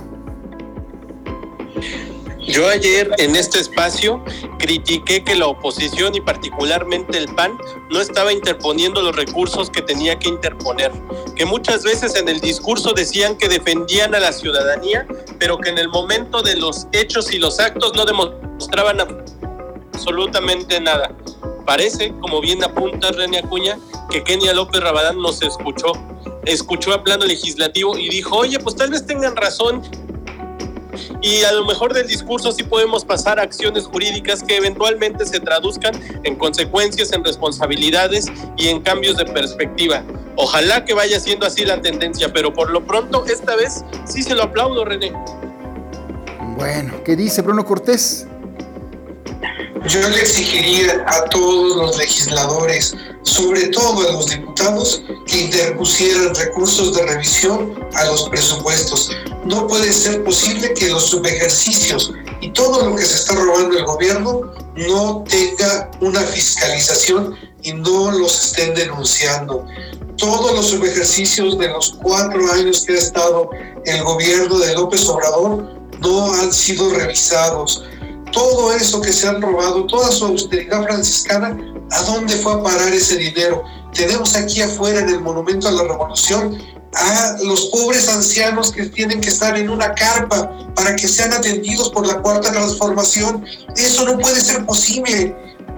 Yo 2.48 2.68
ayer 2.68 3.12
en 3.18 3.36
este 3.36 3.60
espacio 3.60 4.24
critiqué 4.60 5.24
que 5.24 5.36
la 5.36 5.48
oposición 5.48 6.14
y 6.14 6.22
particularmente 6.22 7.18
el 7.18 7.28
PAN 7.34 7.58
no 7.90 8.00
estaba 8.00 8.32
interponiendo 8.32 9.02
los 9.02 9.16
recursos 9.16 9.72
que 9.72 9.82
tenía 9.82 10.20
que 10.20 10.30
interponer, 10.30 10.92
que 11.36 11.46
muchas 11.46 11.84
veces 11.84 12.16
en 12.16 12.30
el 12.30 12.40
discurso 12.40 12.94
decían 12.94 13.36
que 13.36 13.48
defendían 13.50 14.14
a 14.14 14.20
la 14.20 14.32
ciudadanía, 14.32 15.08
pero 15.40 15.58
que 15.58 15.70
en 15.70 15.80
el 15.80 15.90
momento 15.90 16.44
de 16.44 16.56
los 16.56 16.88
hechos 16.92 17.34
y 17.34 17.40
los 17.40 17.60
actos 17.60 17.94
no 17.96 18.06
demostraban 18.06 19.00
absolutamente 19.92 20.80
nada. 20.80 21.16
Parece, 21.66 22.14
como 22.22 22.42
bien 22.42 22.64
apunta 22.64 23.12
René 23.12 23.40
Acuña, 23.40 23.80
que 24.12 24.24
Kenia 24.24 24.54
López 24.54 24.82
Rabadán 24.82 25.18
nos 25.20 25.42
escuchó, 25.42 25.94
escuchó 26.46 26.94
a 26.94 27.04
plano 27.04 27.26
legislativo 27.26 27.98
y 27.98 28.08
dijo, 28.10 28.38
oye, 28.38 28.60
pues 28.60 28.76
tal 28.76 28.92
vez 28.92 29.06
tengan 29.08 29.36
razón 29.36 29.82
y 31.26 31.44
a 31.44 31.52
lo 31.54 31.66
mejor 31.66 31.92
del 31.92 32.06
discurso 32.06 32.52
sí 32.52 32.62
podemos 32.62 33.04
pasar 33.04 33.40
a 33.40 33.42
acciones 33.42 33.86
jurídicas 33.86 34.44
que 34.44 34.58
eventualmente 34.58 35.26
se 35.26 35.40
traduzcan 35.40 36.00
en 36.24 36.36
consecuencias, 36.36 37.12
en 37.14 37.24
responsabilidades 37.24 38.28
y 38.58 38.68
en 38.68 38.80
cambios 38.84 39.18
de 39.18 39.26
perspectiva. 39.26 40.04
Ojalá 40.36 40.86
que 40.86 40.94
vaya 40.94 41.20
siendo 41.20 41.48
así 41.48 41.66
la 41.66 41.82
tendencia, 41.82 42.32
pero 42.32 42.54
por 42.54 42.70
lo 42.70 42.86
pronto 42.86 43.26
esta 43.26 43.56
vez 43.56 43.84
sí 44.06 44.22
se 44.22 44.36
lo 44.36 44.44
aplaudo, 44.44 44.86
René. 44.86 45.14
Bueno, 46.58 47.04
¿qué 47.04 47.16
dice 47.16 47.42
Bruno 47.42 47.66
Cortés? 47.66 48.28
Yo 49.88 50.10
le 50.10 50.20
exigiría 50.20 51.06
a 51.08 51.26
todos 51.26 51.78
los 51.78 51.98
legisladores, 51.98 52.96
sobre 53.22 53.68
todo 53.68 54.08
a 54.08 54.14
los 54.14 54.28
diputados, 54.28 55.04
que 55.28 55.42
interpusieran 55.42 56.34
recursos 56.34 56.96
de 56.96 57.06
revisión 57.06 57.88
a 57.94 58.06
los 58.06 58.28
presupuestos. 58.30 59.12
No 59.46 59.68
puede 59.68 59.94
ser 59.94 60.24
posible 60.24 60.74
que 60.74 60.90
los 60.90 61.06
subejercicios 61.06 62.12
y 62.42 62.52
todo 62.52 62.90
lo 62.90 62.96
que 62.96 63.06
se 63.06 63.16
está 63.16 63.36
robando 63.36 63.78
el 63.78 63.86
gobierno 63.86 64.42
no 64.76 65.24
tenga 65.30 65.92
una 66.02 66.22
fiscalización 66.22 67.36
y 67.62 67.74
no 67.74 68.12
los 68.12 68.46
estén 68.46 68.74
denunciando. 68.74 69.66
Todos 70.18 70.54
los 70.54 70.68
subejercicios 70.68 71.58
de 71.58 71.68
los 71.68 71.98
cuatro 72.02 72.52
años 72.52 72.84
que 72.86 72.94
ha 72.94 72.98
estado 72.98 73.50
el 73.86 74.04
gobierno 74.04 74.58
de 74.60 74.74
López 74.74 75.08
Obrador 75.10 75.76
no 76.00 76.34
han 76.34 76.54
sido 76.54 76.90
revisados 76.90 77.84
todo 78.32 78.74
eso 78.74 79.02
que 79.02 79.14
se 79.14 79.28
han 79.28 79.42
robado, 79.42 79.86
toda 79.86 80.12
su 80.12 80.26
austeridad 80.26 80.84
franciscana, 80.84 81.58
¿a 81.92 82.04
dónde 82.04 82.36
fue 82.36 82.54
a 82.54 82.64
parar 82.64 82.94
ese 82.94 83.18
dinero? 83.18 83.64
Tenemos 83.94 84.36
aquí 84.36 84.62
afuera 84.62 85.00
en 85.00 85.10
el 85.10 85.22
Monumento 85.22 85.68
a 85.68 85.72
la 85.72 85.84
Revolución 85.84 86.58
a 86.96 87.36
los 87.44 87.66
pobres 87.66 88.08
ancianos 88.08 88.72
que 88.72 88.86
tienen 88.88 89.20
que 89.20 89.30
estar 89.30 89.58
en 89.58 89.70
una 89.70 89.94
carpa 89.94 90.50
para 90.76 90.96
que 90.96 91.08
sean 91.08 91.34
atendidos 91.34 91.90
por 91.90 92.08
la 92.08 92.22
cuarta 92.22 92.52
transformación. 92.52 93.46
Eso 93.76 94.06
no 94.06 94.18
puede 94.18 94.40
ser 94.40 94.66
posible. 94.66 95.36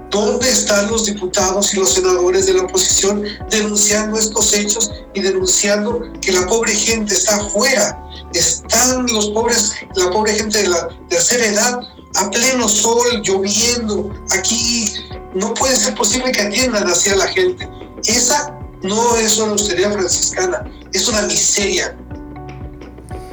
¿Dónde 0.10 0.50
están 0.50 0.90
los 0.90 1.06
diputados 1.06 1.74
y 1.74 1.78
los 1.78 1.94
senadores 1.94 2.46
de 2.46 2.54
la 2.54 2.64
oposición 2.64 3.24
denunciando 3.50 4.18
estos 4.18 4.54
hechos 4.54 4.90
y 5.14 5.22
denunciando 5.22 6.02
que 6.22 6.32
la 6.32 6.48
pobre 6.48 6.74
gente 6.74 7.14
está 7.14 7.36
afuera? 7.36 8.02
Están 8.34 9.06
los 9.08 9.30
pobres, 9.32 9.74
la 9.96 10.10
pobre 10.12 10.34
gente 10.34 10.60
de 10.60 10.70
la 10.70 10.88
tercera 11.10 11.46
edad 11.46 11.82
a 12.16 12.30
pleno 12.30 12.68
sol, 12.68 13.22
lloviendo. 13.24 14.14
Aquí 14.38 14.94
no 15.34 15.54
puede 15.54 15.76
ser 15.76 15.96
posible 15.96 16.32
que 16.32 16.42
atiendan 16.42 16.88
hacia 16.88 17.16
la 17.16 17.28
gente. 17.28 17.68
Esa 18.06 18.58
no 18.84 19.18
es 19.18 19.38
una 19.38 19.52
austeridad 19.54 19.92
franciscana, 19.94 20.66
es 20.94 21.08
una 21.08 21.22
miseria. 21.24 21.96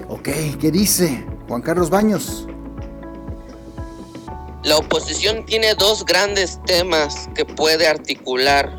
Ok, 0.09 0.29
¿qué 0.61 0.71
dice 0.71 1.25
Juan 1.49 1.63
Carlos 1.63 1.91
Baños? 1.91 2.47
La 4.63 4.79
oposición 4.79 5.45
tiene 5.45 5.75
dos 5.75 6.07
grandes 6.07 6.59
temas 6.65 7.29
que 7.35 7.45
puede 7.45 7.87
articular 7.87 8.73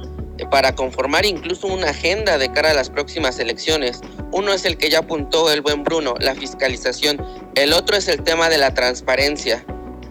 para 0.50 0.76
conformar 0.76 1.26
incluso 1.26 1.68
una 1.68 1.91
agenda 1.91 2.38
de 2.38 2.52
cara 2.52 2.72
a 2.72 2.74
las 2.74 2.89
próximas 2.89 3.39
elecciones. 3.39 4.02
Uno 4.32 4.52
es 4.52 4.66
el 4.66 4.78
que 4.78 4.89
ya 4.89 5.00
apuntó 5.00 5.52
el 5.52 5.62
buen 5.62 5.84
Bruno, 5.84 6.16
la 6.20 6.36
fiscalización. 6.36 7.24
El 7.56 7.72
otro 7.74 7.96
es 7.96 8.08
el 8.08 8.24
tema 8.24 8.50
de 8.50 8.58
la 8.58 8.74
transparencia 8.74 9.64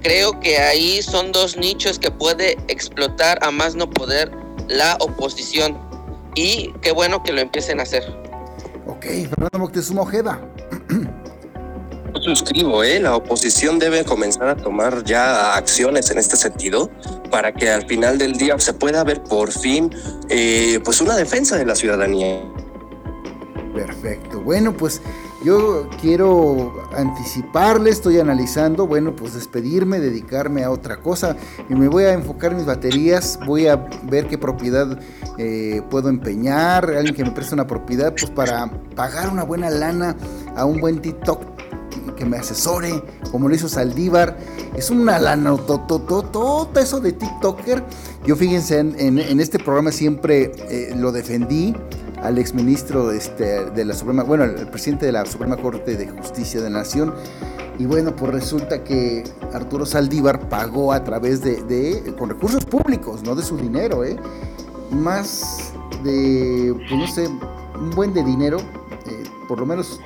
creo 0.04 0.38
que 0.38 0.58
ahí 0.58 1.02
son 1.02 1.32
dos 1.32 1.56
nichos 1.56 1.98
que 1.98 2.10
puede 2.10 2.52
explotar 2.68 3.38
a 3.42 3.50
más 3.50 3.74
no 3.74 3.90
poder 3.90 4.30
la 4.68 4.96
oposición. 5.00 5.76
Y 6.36 6.72
qué 6.82 6.92
bueno 6.92 7.22
que 7.22 7.32
lo 7.32 7.40
empiecen 7.40 7.80
a 7.80 7.84
hacer. 7.84 8.04
Ok, 8.86 9.04
Fernando 9.04 9.58
Moctezuma 9.58 10.02
Ojeda. 10.02 10.40
suscribo, 12.20 12.84
¿eh? 12.84 13.00
La 13.00 13.16
oposición 13.16 13.78
debe 13.78 14.04
comenzar 14.04 14.48
a 14.48 14.56
tomar 14.56 15.04
ya 15.04 15.56
acciones 15.56 16.10
en 16.10 16.18
este 16.18 16.36
sentido 16.36 16.90
para 17.30 17.52
que 17.52 17.70
al 17.70 17.86
final 17.86 18.18
del 18.18 18.34
día 18.34 18.58
se 18.58 18.72
pueda 18.72 19.04
ver 19.04 19.22
por 19.22 19.52
fin 19.52 19.90
eh, 20.28 20.80
pues 20.84 21.00
una 21.00 21.16
defensa 21.16 21.56
de 21.56 21.64
la 21.66 21.74
ciudadanía. 21.74 22.40
Perfecto. 23.74 24.40
Bueno, 24.40 24.76
pues 24.76 25.00
yo 25.44 25.88
quiero 26.00 26.72
anticiparle, 26.96 27.90
estoy 27.90 28.18
analizando, 28.18 28.86
bueno, 28.86 29.14
pues 29.14 29.34
despedirme, 29.34 30.00
dedicarme 30.00 30.64
a 30.64 30.70
otra 30.70 30.96
cosa. 30.96 31.36
Y 31.68 31.74
me 31.74 31.88
voy 31.88 32.04
a 32.04 32.14
enfocar 32.14 32.52
en 32.52 32.56
mis 32.56 32.66
baterías, 32.66 33.38
voy 33.46 33.66
a 33.66 33.76
ver 34.04 34.26
qué 34.26 34.38
propiedad 34.38 34.98
eh, 35.36 35.82
puedo 35.90 36.08
empeñar, 36.08 36.90
alguien 36.90 37.14
que 37.14 37.24
me 37.24 37.30
preste 37.30 37.54
una 37.54 37.66
propiedad, 37.66 38.14
pues 38.18 38.30
para 38.30 38.70
pagar 38.96 39.28
una 39.28 39.44
buena 39.44 39.68
lana 39.68 40.16
a 40.56 40.64
un 40.64 40.80
buen 40.80 41.00
TikTok 41.00 41.42
que 42.16 42.24
me 42.24 42.38
asesore, 42.38 43.02
como 43.30 43.48
lo 43.48 43.54
hizo 43.54 43.68
Saldívar. 43.68 44.38
Es 44.74 44.90
una 44.90 45.18
lana, 45.18 45.56
todo 45.56 46.70
eso 46.76 47.00
de 47.00 47.12
TikToker. 47.12 47.84
Yo 48.26 48.36
fíjense, 48.36 48.78
en, 48.78 49.18
este 49.40 49.58
programa 49.58 49.92
siempre 49.92 50.52
eh, 50.70 50.94
lo 50.96 51.12
defendí 51.12 51.74
al 52.24 52.38
exministro 52.38 53.12
este, 53.12 53.66
de 53.70 53.84
la 53.84 53.94
Suprema, 53.94 54.22
bueno, 54.22 54.44
al 54.44 54.68
presidente 54.70 55.06
de 55.06 55.12
la 55.12 55.26
Suprema 55.26 55.58
Corte 55.58 55.94
de 55.94 56.08
Justicia 56.08 56.60
de 56.60 56.70
la 56.70 56.78
Nación. 56.78 57.14
Y 57.78 57.84
bueno, 57.84 58.16
pues 58.16 58.32
resulta 58.32 58.82
que 58.82 59.24
Arturo 59.52 59.84
Saldívar 59.84 60.48
pagó 60.48 60.92
a 60.92 61.04
través 61.04 61.42
de, 61.42 62.14
con 62.18 62.30
recursos 62.30 62.64
públicos, 62.64 63.22
no 63.22 63.34
de 63.34 63.42
su 63.42 63.58
dinero, 63.58 64.04
¿eh? 64.04 64.16
más 64.90 65.72
de, 66.02 66.74
pues 66.88 66.92
no 66.92 67.06
sé, 67.06 67.28
un 67.28 67.90
buen 67.90 68.14
de 68.14 68.24
dinero, 68.24 68.58
eh, 69.06 69.24
por 69.46 69.60
lo 69.60 69.66
menos 69.66 70.00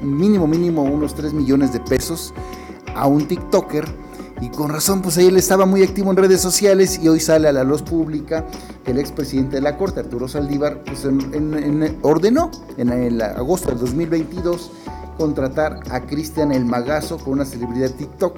mínimo, 0.00 0.46
mínimo 0.46 0.82
unos 0.82 1.14
3 1.14 1.34
millones 1.34 1.72
de 1.72 1.80
pesos 1.80 2.32
a 2.94 3.06
un 3.06 3.26
TikToker. 3.26 3.84
Y 4.42 4.48
con 4.48 4.70
razón, 4.70 5.02
pues 5.02 5.18
él 5.18 5.36
estaba 5.36 5.66
muy 5.66 5.84
activo 5.84 6.10
en 6.10 6.16
redes 6.16 6.40
sociales 6.40 6.98
y 7.00 7.06
hoy 7.06 7.20
sale 7.20 7.46
a 7.46 7.52
la 7.52 7.62
luz 7.62 7.80
pública 7.80 8.44
que 8.84 8.90
el 8.90 8.98
expresidente 8.98 9.54
de 9.56 9.62
la 9.62 9.76
Corte, 9.76 10.00
Arturo 10.00 10.26
Saldívar, 10.26 10.82
pues 10.82 11.06
ordenó 12.02 12.50
en 12.76 13.22
agosto 13.22 13.68
del 13.68 13.78
2022 13.78 14.72
contratar 15.16 15.78
a 15.92 16.00
Cristian 16.00 16.50
El 16.50 16.64
Magazo 16.64 17.18
con 17.18 17.34
una 17.34 17.44
celebridad 17.44 17.92
TikTok 17.92 18.36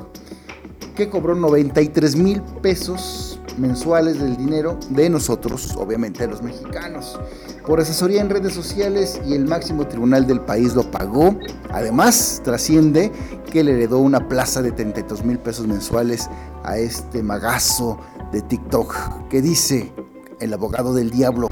que 0.95 1.09
cobró 1.09 1.35
93 1.35 2.17
mil 2.17 2.43
pesos 2.61 3.34
mensuales 3.59 4.21
del 4.21 4.37
dinero 4.37 4.79
de 4.91 5.11
nosotros, 5.11 5.75
obviamente 5.77 6.21
de 6.21 6.29
los 6.29 6.43
mexicanos, 6.43 7.19
por 7.67 7.81
asesoría 7.81 8.21
en 8.21 8.31
redes 8.31 8.53
sociales 8.53 9.21
y 9.27 9.35
el 9.35 9.47
máximo 9.47 9.87
tribunal 9.87 10.27
del 10.27 10.41
país 10.41 10.75
lo 10.75 10.91
pagó. 10.91 11.37
Además, 11.71 12.41
trasciende 12.45 13.11
que 13.51 13.65
le 13.65 13.73
heredó 13.73 13.99
una 13.99 14.29
plaza 14.29 14.63
de 14.63 14.73
32 14.73 15.25
mil 15.25 15.39
pesos 15.39 15.67
mensuales 15.67 16.29
a 16.63 16.77
este 16.79 17.23
magazo 17.23 17.99
de 18.33 18.43
TikTok 18.43 19.29
que 19.29 19.41
dice 19.41 19.93
el 20.41 20.53
abogado 20.53 20.95
del 20.95 21.11
diablo. 21.11 21.49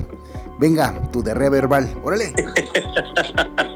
Venga, 0.58 1.10
tu 1.10 1.22
derrea 1.22 1.50
verbal, 1.50 1.92
órale. 2.04 2.34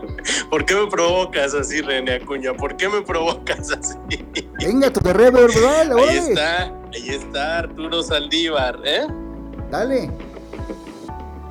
¿Por 0.51 0.65
qué 0.65 0.75
me 0.75 0.87
provocas 0.87 1.55
así, 1.55 1.81
René 1.81 2.15
Acuña? 2.15 2.55
¿Por 2.55 2.77
qué 2.77 2.89
me 2.89 3.03
provocas 3.03 3.73
así? 3.73 3.95
Venga, 4.61 4.93
tu 4.93 5.01
verbal, 5.01 5.35
órale. 5.93 6.03
Ahí 6.03 6.17
está, 6.17 6.73
ahí 6.95 7.09
está 7.11 7.59
Arturo 7.59 8.03
Saldívar, 8.03 8.79
¿eh? 8.85 9.07
Dale. 9.71 10.11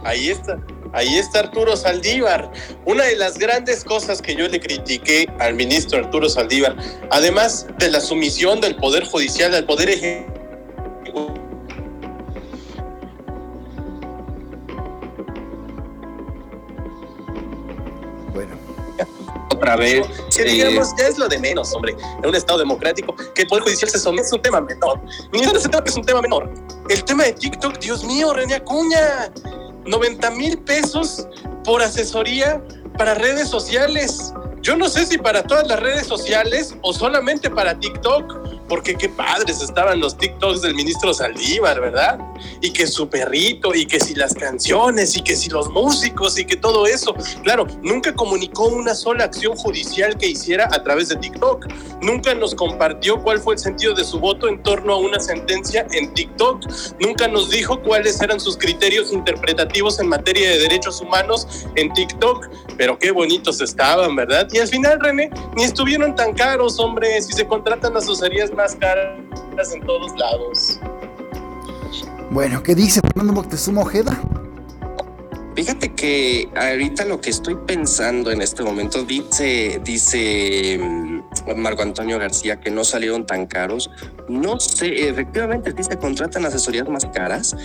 Ahí 0.04 0.30
está. 0.30 0.60
Ahí 0.94 1.18
está 1.18 1.40
Arturo 1.40 1.76
Saldívar. 1.76 2.50
Una 2.86 3.04
de 3.04 3.18
las 3.18 3.38
grandes 3.38 3.84
cosas 3.84 4.22
que 4.22 4.34
yo 4.34 4.48
le 4.48 4.62
critiqué 4.62 5.28
al 5.40 5.56
ministro 5.56 6.00
Arturo 6.00 6.30
Saldívar, 6.30 6.78
además 7.12 7.68
de 7.80 7.90
la 7.90 8.00
sumisión 8.00 8.62
del 8.62 8.78
Poder 8.78 9.04
Judicial 9.04 9.54
al 9.54 9.66
Poder 9.66 9.90
Ejecutivo, 9.90 11.34
Otra 19.54 19.76
vez. 19.76 20.08
Que 20.36 20.44
digamos, 20.44 20.94
ya 20.98 21.08
es 21.08 21.18
lo 21.18 21.28
de 21.28 21.40
menos, 21.40 21.74
hombre. 21.74 21.96
En 22.20 22.30
un 22.30 22.36
Estado 22.36 22.60
democrático, 22.60 23.16
que 23.34 23.44
el 23.44 23.48
Poder 23.48 23.64
Judicial 23.64 23.90
se 23.90 24.00
somete 24.00 24.28
es 24.28 24.34
un 24.34 24.42
tema 24.42 24.62
menor. 24.62 25.00
Ni 25.32 25.42
ese 25.42 25.70
tema 25.70 25.84
es 25.86 25.96
un 25.96 26.04
tema 26.04 26.22
menor. 26.22 26.52
El 26.90 27.04
tema 27.04 27.24
de 27.24 27.34
TikTok, 27.34 27.78
Dios 27.80 28.04
mío, 28.04 28.34
René 28.34 28.56
Acuña. 28.56 29.32
90 29.86 30.32
mil 30.32 30.58
pesos 30.60 31.28
por 31.64 31.82
asesoría 31.82 32.62
para 32.98 33.14
redes 33.14 33.48
sociales. 33.50 34.34
Yo 34.62 34.76
no 34.76 34.90
sé 34.90 35.06
si 35.06 35.18
para 35.18 35.44
todas 35.44 35.68
las 35.68 35.80
redes 35.80 36.08
sociales 36.08 36.76
o 36.82 36.92
solamente 36.92 37.50
para 37.50 37.80
TikTok 37.80 38.45
porque 38.68 38.96
qué 38.96 39.10
padres 39.10 39.62
estaban 39.62 40.00
los 40.00 40.18
TikToks 40.18 40.62
del 40.62 40.76
ministro 40.76 41.14
Saldívar, 41.14 41.80
¿verdad? 41.80 42.20
Y 42.62 42.72
que 42.72 42.88
su 42.88 43.08
perrito, 43.10 43.74
y 43.76 43.86
que 43.86 44.00
si 44.00 44.16
las 44.16 44.34
canciones, 44.34 45.16
y 45.16 45.22
que 45.22 45.36
si 45.36 45.50
los 45.50 45.70
músicos, 45.70 46.38
y 46.40 46.46
que 46.46 46.56
todo 46.56 46.88
eso. 46.88 47.16
Claro, 47.44 47.68
nunca 47.82 48.14
comunicó 48.14 48.66
una 48.66 48.96
sola 48.96 49.26
acción 49.26 49.56
judicial 49.56 50.18
que 50.18 50.28
hiciera 50.28 50.68
a 50.72 50.84
través 50.84 51.10
de 51.10 51.18
TikTok. 51.18 51.68
Nunca 52.02 52.34
nos 52.34 52.56
compartió 52.56 53.22
cuál 53.22 53.40
fue 53.40 53.56
el 53.56 53.60
sentido 53.60 53.94
de 53.94 54.04
su 54.04 54.20
voto 54.20 54.48
en 54.48 54.62
torno 54.64 54.94
a 54.94 54.98
una 54.98 55.20
sentencia 55.20 55.86
en 55.92 56.14
TikTok. 56.14 56.66
Nunca 57.00 57.28
nos 57.28 57.50
dijo 57.50 57.82
cuáles 57.82 58.22
eran 58.22 58.40
sus 58.40 58.58
criterios 58.58 59.12
interpretativos 59.12 60.00
en 60.00 60.08
materia 60.08 60.50
de 60.50 60.60
derechos 60.60 61.02
humanos 61.02 61.48
en 61.76 61.94
TikTok. 61.94 62.50
Pero 62.78 62.98
qué 63.00 63.12
bonitos 63.12 63.62
estaban, 63.62 64.16
¿verdad? 64.16 64.48
Y 64.52 64.60
al 64.60 64.68
final, 64.68 65.00
René, 65.00 65.30
ni 65.56 65.64
estuvieron 65.64 66.16
tan 66.16 66.34
caros, 66.34 66.80
hombre. 66.80 67.22
Si 67.22 67.34
se 67.34 67.46
contratan 67.46 67.96
asesorías 67.96 68.52
más 68.56 68.76
caras 68.76 69.74
en 69.74 69.82
todos 69.86 70.12
lados. 70.18 70.80
Bueno, 72.32 72.62
¿qué 72.64 72.76
dice 72.76 73.02
Fernando 73.02 73.34
Moctezuma 73.34 73.82
Ojeda? 73.82 74.20
Fíjate 75.56 75.94
que 75.94 76.50
ahorita 76.54 77.06
lo 77.06 77.22
que 77.22 77.30
estoy 77.30 77.56
pensando 77.56 78.30
en 78.30 78.42
este 78.42 78.62
momento 78.62 79.06
dice, 79.06 79.80
dice 79.86 80.78
mm, 80.78 81.22
Marco 81.56 81.82
Antonio 81.82 82.20
García 82.20 82.60
que 82.60 82.70
no 82.72 82.84
salieron 82.84 83.26
tan 83.26 83.46
caros. 83.46 83.90
No 84.28 84.60
sé, 84.60 85.08
efectivamente 85.08 85.74
sí 85.78 85.84
se 85.84 85.98
contratan 85.98 86.46
asesorías 86.46 86.90
más 86.90 87.06
caras, 87.06 87.56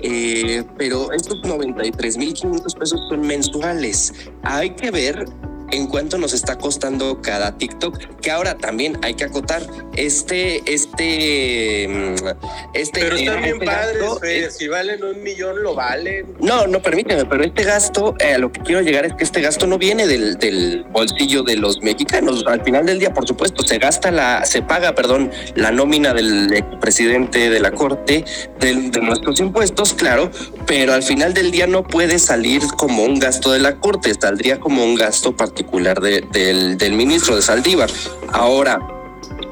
eh, 0.00 0.64
pero 0.76 1.12
estos 1.12 1.40
93.500 1.42 2.78
pesos 2.78 3.00
son 3.08 3.20
mensuales. 3.20 4.12
Hay 4.42 4.70
que 4.70 4.90
ver 4.90 5.26
en 5.72 5.86
cuánto 5.86 6.18
nos 6.18 6.32
está 6.32 6.58
costando 6.58 7.20
cada 7.20 7.58
TikTok, 7.58 7.98
que 8.20 8.30
ahora 8.30 8.56
también 8.56 8.98
hay 9.02 9.14
que 9.14 9.24
acotar 9.24 9.62
este, 9.96 10.62
este, 10.72 11.88
mm, 11.88 12.28
este. 12.74 13.00
Pero 13.00 13.16
están 13.16 13.42
bien 13.42 13.58
padres, 13.58 14.56
si 14.56 14.68
valen 14.68 15.04
un 15.04 15.22
millón, 15.22 15.62
lo 15.62 15.74
valen. 15.74 16.34
No, 16.40 16.66
no, 16.66 16.80
permíteme, 16.80 17.24
pero 17.24 17.44
este 17.44 17.64
gasto, 17.64 18.14
eh, 18.20 18.34
a 18.34 18.38
lo 18.38 18.52
que 18.52 18.60
quiero 18.60 18.80
llegar 18.82 19.06
es 19.06 19.14
que 19.14 19.24
este 19.24 19.40
gasto 19.40 19.66
no 19.66 19.78
viene 19.78 20.06
del, 20.06 20.36
del 20.38 20.84
bolsillo 20.84 21.42
de 21.42 21.56
los 21.56 21.82
mexicanos. 21.82 22.44
Al 22.46 22.62
final 22.62 22.86
del 22.86 22.98
día, 22.98 23.12
por 23.12 23.26
supuesto, 23.26 23.66
se 23.66 23.78
gasta 23.78 24.10
la, 24.10 24.44
se 24.44 24.62
paga, 24.62 24.94
perdón, 24.94 25.30
la 25.54 25.70
nómina 25.70 26.14
del 26.14 26.64
presidente 26.80 27.50
de 27.50 27.60
la 27.60 27.72
corte, 27.72 28.24
de, 28.60 28.74
de 28.74 29.00
nuestros 29.00 29.40
impuestos, 29.40 29.94
claro, 29.94 30.30
pero 30.66 30.92
al 30.92 31.02
final 31.02 31.34
del 31.34 31.50
día 31.50 31.66
no 31.66 31.82
puede 31.82 32.18
salir 32.18 32.62
como 32.76 33.04
un 33.04 33.18
gasto 33.18 33.52
de 33.52 33.58
la 33.58 33.76
corte, 33.76 34.12
saldría 34.14 34.60
como 34.60 34.84
un 34.84 34.94
gasto 34.94 35.36
particular 35.36 35.55
particular 35.56 35.98
del, 36.00 36.76
del 36.76 36.92
ministro 36.92 37.34
de 37.34 37.40
Saldívar. 37.40 37.88
Ahora, 38.30 38.78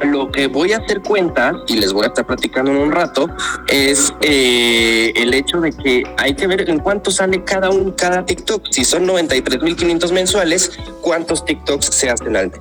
lo 0.02 0.30
que 0.30 0.48
voy 0.48 0.72
a 0.72 0.76
hacer 0.76 1.00
cuenta, 1.00 1.54
y 1.66 1.76
les 1.76 1.94
voy 1.94 2.04
a 2.04 2.08
estar 2.08 2.26
platicando 2.26 2.70
en 2.72 2.76
un 2.76 2.92
rato, 2.92 3.26
es 3.68 4.12
eh, 4.20 5.14
el 5.16 5.32
hecho 5.32 5.62
de 5.62 5.72
que 5.72 6.02
hay 6.18 6.34
que 6.34 6.46
ver 6.46 6.68
en 6.68 6.80
cuánto 6.80 7.10
sale 7.10 7.42
cada 7.42 7.70
un, 7.70 7.92
cada 7.92 8.26
TikTok. 8.26 8.66
Si 8.70 8.84
son 8.84 9.06
93.500 9.06 10.12
mensuales, 10.12 10.72
¿cuántos 11.00 11.42
TikToks 11.46 11.86
se 11.86 12.10
hacen 12.10 12.36
al 12.36 12.50
mes? 12.50 12.60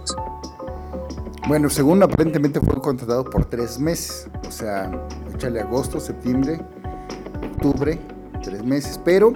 Bueno, 1.46 1.70
según 1.70 2.02
aparentemente 2.02 2.62
fue 2.62 2.80
contratado 2.82 3.26
por 3.26 3.44
tres 3.44 3.78
meses, 3.78 4.30
o 4.48 4.52
sea, 4.52 4.90
échale 5.36 5.60
agosto, 5.60 6.00
septiembre, 6.00 6.62
octubre, 7.52 8.00
tres 8.42 8.64
meses, 8.64 8.98
pero 9.04 9.34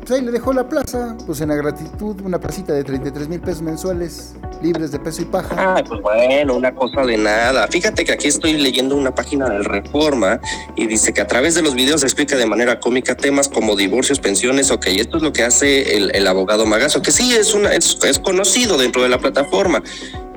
pues 0.00 0.22
le 0.22 0.30
dejó 0.30 0.52
la 0.52 0.68
plaza, 0.68 1.16
pues 1.26 1.40
en 1.40 1.48
la 1.48 1.54
gratitud, 1.54 2.20
una 2.22 2.38
placita 2.38 2.72
de 2.72 2.84
33 2.84 3.28
mil 3.28 3.40
pesos 3.40 3.62
mensuales, 3.62 4.34
libres 4.62 4.90
de 4.92 4.98
peso 4.98 5.22
y 5.22 5.24
paja. 5.26 5.54
Ah, 5.56 5.84
pues 5.86 6.00
bueno, 6.00 6.56
una 6.56 6.74
cosa 6.74 7.02
de 7.02 7.16
nada. 7.16 7.66
Fíjate 7.68 8.04
que 8.04 8.12
aquí 8.12 8.28
estoy 8.28 8.54
leyendo 8.54 8.96
una 8.96 9.14
página 9.14 9.48
del 9.48 9.64
Reforma 9.64 10.40
y 10.76 10.86
dice 10.86 11.12
que 11.12 11.20
a 11.20 11.26
través 11.26 11.54
de 11.54 11.62
los 11.62 11.74
videos 11.74 12.02
explica 12.02 12.36
de 12.36 12.46
manera 12.46 12.80
cómica 12.80 13.16
temas 13.16 13.48
como 13.48 13.76
divorcios, 13.76 14.18
pensiones, 14.18 14.70
ok, 14.70 14.86
esto 14.86 15.18
es 15.18 15.22
lo 15.22 15.32
que 15.32 15.44
hace 15.44 15.96
el, 15.96 16.26
abogado 16.26 16.66
Magazo, 16.66 17.02
que 17.02 17.12
sí 17.12 17.34
es, 17.34 17.54
una, 17.54 17.72
es, 17.72 17.98
conocido 18.22 18.78
dentro 18.78 19.02
de 19.02 19.08
la 19.08 19.18
plataforma. 19.18 19.82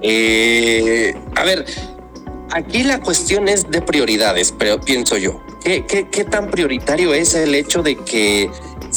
Eh, 0.01 1.16
a 1.36 1.43
ver, 1.43 1.66
aquí 2.52 2.84
la 2.84 3.00
cuestión 3.00 3.48
es 3.48 3.70
de 3.70 3.82
prioridades, 3.82 4.54
pero 4.58 4.80
pienso 4.80 5.18
yo. 5.18 5.41
¿Qué, 5.64 5.86
qué, 5.86 6.08
qué 6.10 6.24
tan 6.24 6.50
prioritario 6.50 7.14
es 7.14 7.34
el 7.34 7.56
hecho 7.56 7.82
de 7.82 7.96
que 7.98 8.50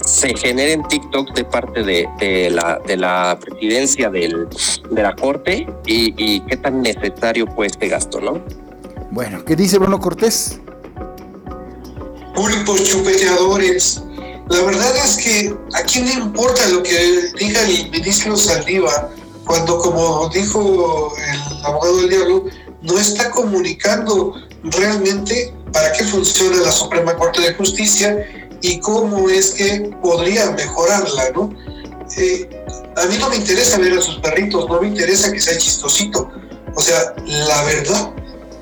se 0.04 0.34
generen 0.36 0.82
TikTok 0.84 1.34
de 1.34 1.44
parte 1.44 1.82
de, 1.82 2.50
la, 2.50 2.80
de 2.86 2.96
la 2.96 3.38
presidencia 3.40 4.10
del, 4.10 4.48
de 4.90 5.02
la 5.02 5.14
Corte 5.14 5.66
y, 5.86 6.40
qué 6.40 6.56
tan 6.56 6.82
necesario 6.82 7.46
fue 7.54 7.66
este 7.66 7.88
gasto, 7.88 8.20
¿no? 8.20 8.42
Bueno, 9.10 9.44
¿qué 9.44 9.56
dice 9.56 9.78
Bruno 9.78 9.98
Cortés? 9.98 10.60
Públicos 12.34 12.84
chupeteadores. 12.84 14.02
La 14.48 14.62
verdad 14.62 14.96
es 14.96 15.16
que 15.16 15.54
a 15.74 15.82
quién 15.82 16.06
le 16.06 16.12
importa 16.12 16.66
lo 16.68 16.82
que 16.82 17.32
diga 17.38 17.62
el 17.62 17.90
ministro 17.90 18.36
Saldívar 18.36 19.10
cuando, 19.44 19.78
como 19.78 20.28
dijo 20.28 21.12
el 21.16 21.66
abogado 21.66 21.96
del 21.98 22.10
diablo, 22.10 22.44
no 22.82 22.98
está 22.98 23.30
comunicando 23.30 24.34
realmente 24.62 25.54
para 25.72 25.92
qué 25.92 26.04
funciona 26.04 26.56
la 26.58 26.72
Suprema 26.72 27.16
Corte 27.16 27.40
de 27.40 27.54
Justicia 27.54 28.48
y 28.60 28.80
cómo 28.80 29.28
es 29.28 29.52
que 29.52 29.90
podría 30.02 30.50
mejorarla, 30.52 31.30
¿no? 31.34 31.50
Eh, 32.16 32.48
a 32.96 33.06
mí 33.06 33.16
no 33.18 33.28
me 33.28 33.36
interesa 33.36 33.78
ver 33.78 33.92
a 33.98 34.02
sus 34.02 34.18
perritos, 34.18 34.68
no 34.68 34.80
me 34.80 34.88
interesa 34.88 35.30
que 35.30 35.40
sea 35.40 35.56
chistosito. 35.58 36.30
O 36.74 36.80
sea, 36.80 37.14
la 37.26 37.62
verdad 37.64 38.12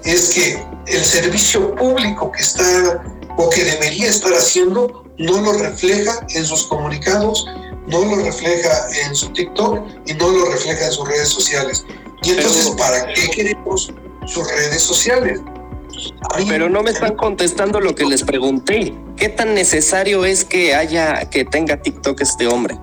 es 0.05 0.31
que 0.31 0.63
el 0.87 1.05
servicio 1.05 1.75
público 1.75 2.31
que 2.33 2.43
está 2.43 3.03
o 3.37 3.51
que 3.51 3.65
debería 3.65 4.09
estar 4.09 4.33
haciendo 4.33 5.05
no 5.19 5.41
lo 5.41 5.53
refleja 5.55 6.27
en 6.35 6.45
sus 6.45 6.67
comunicados, 6.67 7.47
no 7.87 8.05
lo 8.05 8.17
refleja 8.17 8.71
en 9.07 9.15
su 9.15 9.33
TikTok 9.33 9.81
y 10.07 10.15
no 10.15 10.31
lo 10.31 10.47
refleja 10.47 10.87
en 10.87 10.93
sus 10.93 11.09
redes 11.09 11.29
sociales. 11.29 11.85
Y 12.23 12.31
entonces, 12.31 12.71
¿para 12.77 13.07
qué 13.13 13.31
queremos 13.31 13.93
sus 14.27 14.51
redes 14.51 14.83
sociales? 14.83 15.41
Pero 16.49 16.69
no 16.69 16.83
me 16.83 16.91
están 16.91 17.17
contestando 17.17 17.81
lo 17.81 17.95
que 17.95 18.05
les 18.05 18.23
pregunté. 18.23 18.95
¿Qué 19.17 19.29
tan 19.29 19.55
necesario 19.55 20.25
es 20.25 20.45
que 20.45 20.75
haya, 20.75 21.29
que 21.31 21.45
tenga 21.45 21.81
TikTok 21.81 22.21
este 22.21 22.47
hombre? 22.47 22.77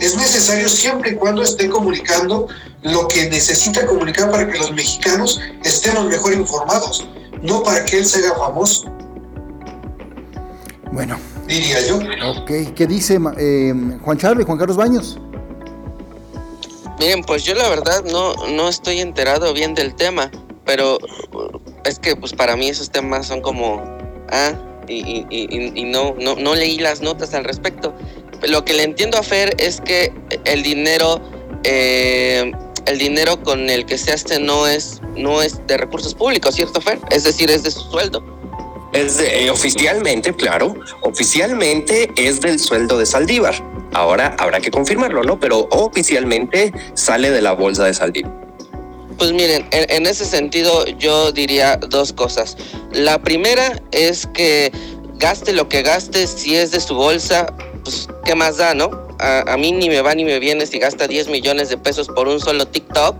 Es 0.00 0.16
necesario 0.16 0.68
siempre 0.68 1.10
y 1.10 1.14
cuando 1.16 1.42
esté 1.42 1.68
comunicando 1.68 2.48
lo 2.82 3.06
que 3.08 3.28
necesita 3.28 3.86
comunicar 3.86 4.30
para 4.30 4.48
que 4.48 4.58
los 4.58 4.72
mexicanos 4.72 5.40
estemos 5.62 6.06
mejor 6.06 6.32
informados, 6.32 7.06
no 7.42 7.62
para 7.62 7.84
que 7.84 7.98
él 7.98 8.06
se 8.06 8.24
haga 8.24 8.38
famoso. 8.38 8.90
Bueno. 10.92 11.18
Diría 11.46 11.86
yo. 11.86 11.96
Ok, 11.96 12.74
¿qué 12.74 12.86
dice 12.86 13.18
eh, 13.38 13.74
Juan 14.02 14.18
Charlie, 14.18 14.44
Juan 14.44 14.56
Carlos 14.56 14.76
Baños? 14.76 15.18
Bien, 16.98 17.22
pues 17.24 17.44
yo 17.44 17.54
la 17.54 17.68
verdad 17.68 18.04
no, 18.04 18.34
no 18.48 18.68
estoy 18.68 19.00
enterado 19.00 19.52
bien 19.52 19.74
del 19.74 19.94
tema, 19.94 20.30
pero 20.70 21.00
es 21.84 21.98
que 21.98 22.14
pues 22.14 22.32
para 22.32 22.54
mí 22.54 22.68
esos 22.68 22.90
temas 22.90 23.26
son 23.26 23.40
como, 23.40 23.82
ah, 24.30 24.52
y, 24.86 25.26
y, 25.28 25.84
no, 25.84 26.14
no, 26.16 26.36
no 26.36 26.54
leí 26.54 26.78
las 26.78 27.00
notas 27.00 27.34
al 27.34 27.42
respecto. 27.42 27.92
Lo 28.46 28.64
que 28.64 28.74
le 28.74 28.84
entiendo 28.84 29.18
a 29.18 29.24
Fer 29.24 29.56
es 29.58 29.80
que 29.80 30.12
el 30.44 30.62
dinero, 30.62 31.20
eh, 31.64 32.52
el 32.86 32.98
dinero 32.98 33.42
con 33.42 33.68
el 33.68 33.84
que 33.84 33.98
se 33.98 34.12
hace 34.12 34.38
no 34.38 34.68
es, 34.68 35.00
no 35.16 35.42
es 35.42 35.66
de 35.66 35.76
recursos 35.76 36.14
públicos, 36.14 36.54
¿cierto 36.54 36.80
Fer? 36.80 37.00
Es 37.10 37.24
decir, 37.24 37.50
es 37.50 37.64
de 37.64 37.72
su 37.72 37.80
sueldo. 37.90 38.22
Es 38.92 39.18
eh, 39.18 39.50
oficialmente, 39.50 40.36
claro, 40.36 40.76
oficialmente 41.02 42.12
es 42.14 42.40
del 42.40 42.60
sueldo 42.60 42.96
de 42.96 43.06
Saldívar. 43.06 43.56
Ahora 43.92 44.36
habrá 44.38 44.60
que 44.60 44.70
confirmarlo, 44.70 45.24
¿no? 45.24 45.40
Pero 45.40 45.66
oficialmente 45.72 46.72
sale 46.94 47.32
de 47.32 47.42
la 47.42 47.54
bolsa 47.54 47.86
de 47.86 47.94
Saldívar. 47.94 48.49
Pues 49.20 49.32
miren, 49.34 49.68
en, 49.72 50.06
ese 50.06 50.24
sentido 50.24 50.86
yo 50.98 51.30
diría 51.30 51.76
dos 51.76 52.10
cosas. 52.10 52.56
La 52.90 53.18
primera 53.18 53.78
es 53.92 54.26
que 54.32 54.72
gaste 55.18 55.52
lo 55.52 55.68
que 55.68 55.82
gaste, 55.82 56.26
si 56.26 56.56
es 56.56 56.70
de 56.70 56.80
su 56.80 56.94
bolsa, 56.94 57.54
pues 57.84 58.08
qué 58.24 58.34
más 58.34 58.56
da, 58.56 58.72
¿no? 58.72 58.88
A, 59.18 59.58
mí 59.58 59.72
ni 59.72 59.90
me 59.90 60.00
va 60.00 60.14
ni 60.14 60.24
me 60.24 60.38
viene 60.38 60.66
si 60.66 60.78
gasta 60.78 61.06
10 61.06 61.28
millones 61.28 61.68
de 61.68 61.76
pesos 61.76 62.08
por 62.08 62.28
un 62.28 62.40
solo 62.40 62.66
TikTok 62.66 63.14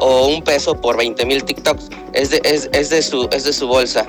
o 0.00 0.28
un 0.28 0.42
peso 0.42 0.80
por 0.80 0.96
20 0.96 1.26
mil 1.26 1.44
TikToks. 1.44 1.90
Es 2.14 2.30
de, 2.30 2.40
es, 2.44 2.88
de 2.88 3.02
su, 3.02 3.28
es 3.30 3.44
de 3.44 3.52
su 3.52 3.66
bolsa. 3.66 4.06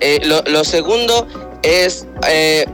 Eh, 0.00 0.22
lo, 0.24 0.64
segundo 0.64 1.26
es, 1.62 2.06
eh, 2.26 2.64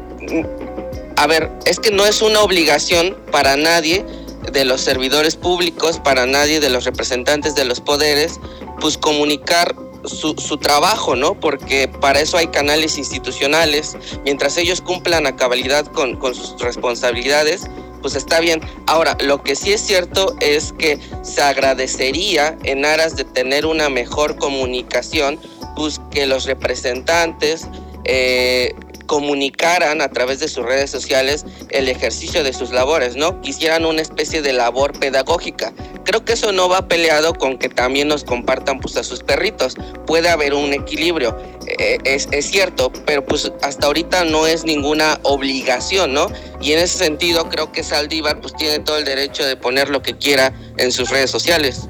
a 1.16 1.26
ver, 1.26 1.50
es 1.66 1.80
que 1.80 1.90
no 1.90 2.06
es 2.06 2.22
una 2.22 2.40
obligación 2.42 3.16
para 3.32 3.56
nadie 3.56 4.06
de 4.50 4.64
los 4.64 4.80
servidores 4.80 5.36
públicos, 5.36 5.98
para 5.98 6.26
nadie 6.26 6.60
de 6.60 6.70
los 6.70 6.84
representantes 6.84 7.54
de 7.54 7.64
los 7.64 7.80
poderes, 7.80 8.40
pues 8.80 8.98
comunicar 8.98 9.74
su, 10.04 10.34
su, 10.34 10.56
trabajo, 10.56 11.14
¿no? 11.14 11.38
Porque 11.38 11.88
para 11.88 12.20
eso 12.20 12.36
hay 12.36 12.48
canales 12.48 12.98
institucionales. 12.98 13.96
Mientras 14.24 14.56
ellos 14.56 14.80
cumplan 14.80 15.26
a 15.26 15.36
cabalidad 15.36 15.86
con, 15.86 16.16
con, 16.16 16.34
sus 16.34 16.60
responsabilidades, 16.60 17.62
pues 18.00 18.16
está 18.16 18.40
bien. 18.40 18.60
Ahora, 18.86 19.16
lo 19.20 19.42
que 19.42 19.54
sí 19.54 19.72
es 19.72 19.80
cierto 19.80 20.34
es 20.40 20.72
que 20.72 20.98
se 21.22 21.40
agradecería 21.40 22.58
en 22.64 22.84
aras 22.84 23.16
de 23.16 23.24
tener 23.24 23.64
una 23.64 23.88
mejor 23.88 24.36
comunicación, 24.36 25.38
pues 25.76 26.00
que 26.10 26.26
los 26.26 26.46
representantes 26.46 27.68
eh, 28.04 28.74
comunicaran 29.06 30.00
a 30.00 30.08
través 30.08 30.40
de 30.40 30.48
sus 30.48 30.64
redes 30.64 30.90
sociales 30.90 31.44
el 31.70 31.88
ejercicio 31.88 32.42
de 32.42 32.52
sus 32.52 32.70
labores, 32.70 33.16
¿no? 33.16 33.40
Quisieran 33.40 33.84
una 33.84 34.02
especie 34.02 34.42
de 34.42 34.52
labor 34.52 34.98
pedagógica. 34.98 35.72
Creo 36.04 36.24
que 36.24 36.32
eso 36.32 36.52
no 36.52 36.68
va 36.68 36.88
peleado 36.88 37.34
con 37.34 37.58
que 37.58 37.68
también 37.68 38.08
nos 38.08 38.24
compartan 38.24 38.80
pues 38.80 38.96
a 38.96 39.04
sus 39.04 39.22
perritos. 39.22 39.76
Puede 40.06 40.28
haber 40.28 40.54
un 40.54 40.72
equilibrio, 40.72 41.36
eh, 41.66 41.98
es, 42.04 42.28
es, 42.32 42.50
cierto, 42.50 42.92
pero 43.06 43.24
pues 43.24 43.52
hasta 43.62 43.86
ahorita 43.86 44.24
no 44.24 44.46
es 44.46 44.64
ninguna 44.64 45.20
obligación, 45.22 46.12
¿no? 46.12 46.26
Y 46.60 46.72
en 46.72 46.80
ese 46.80 46.98
sentido 46.98 47.48
creo 47.48 47.72
que 47.72 47.84
Saldívar 47.84 48.40
pues 48.40 48.54
tiene 48.54 48.80
todo 48.80 48.98
el 48.98 49.04
derecho 49.04 49.44
de 49.46 49.56
poner 49.56 49.88
lo 49.88 50.02
que 50.02 50.16
quiera 50.16 50.52
en 50.76 50.92
sus 50.92 51.10
redes 51.10 51.30
sociales. 51.30 51.88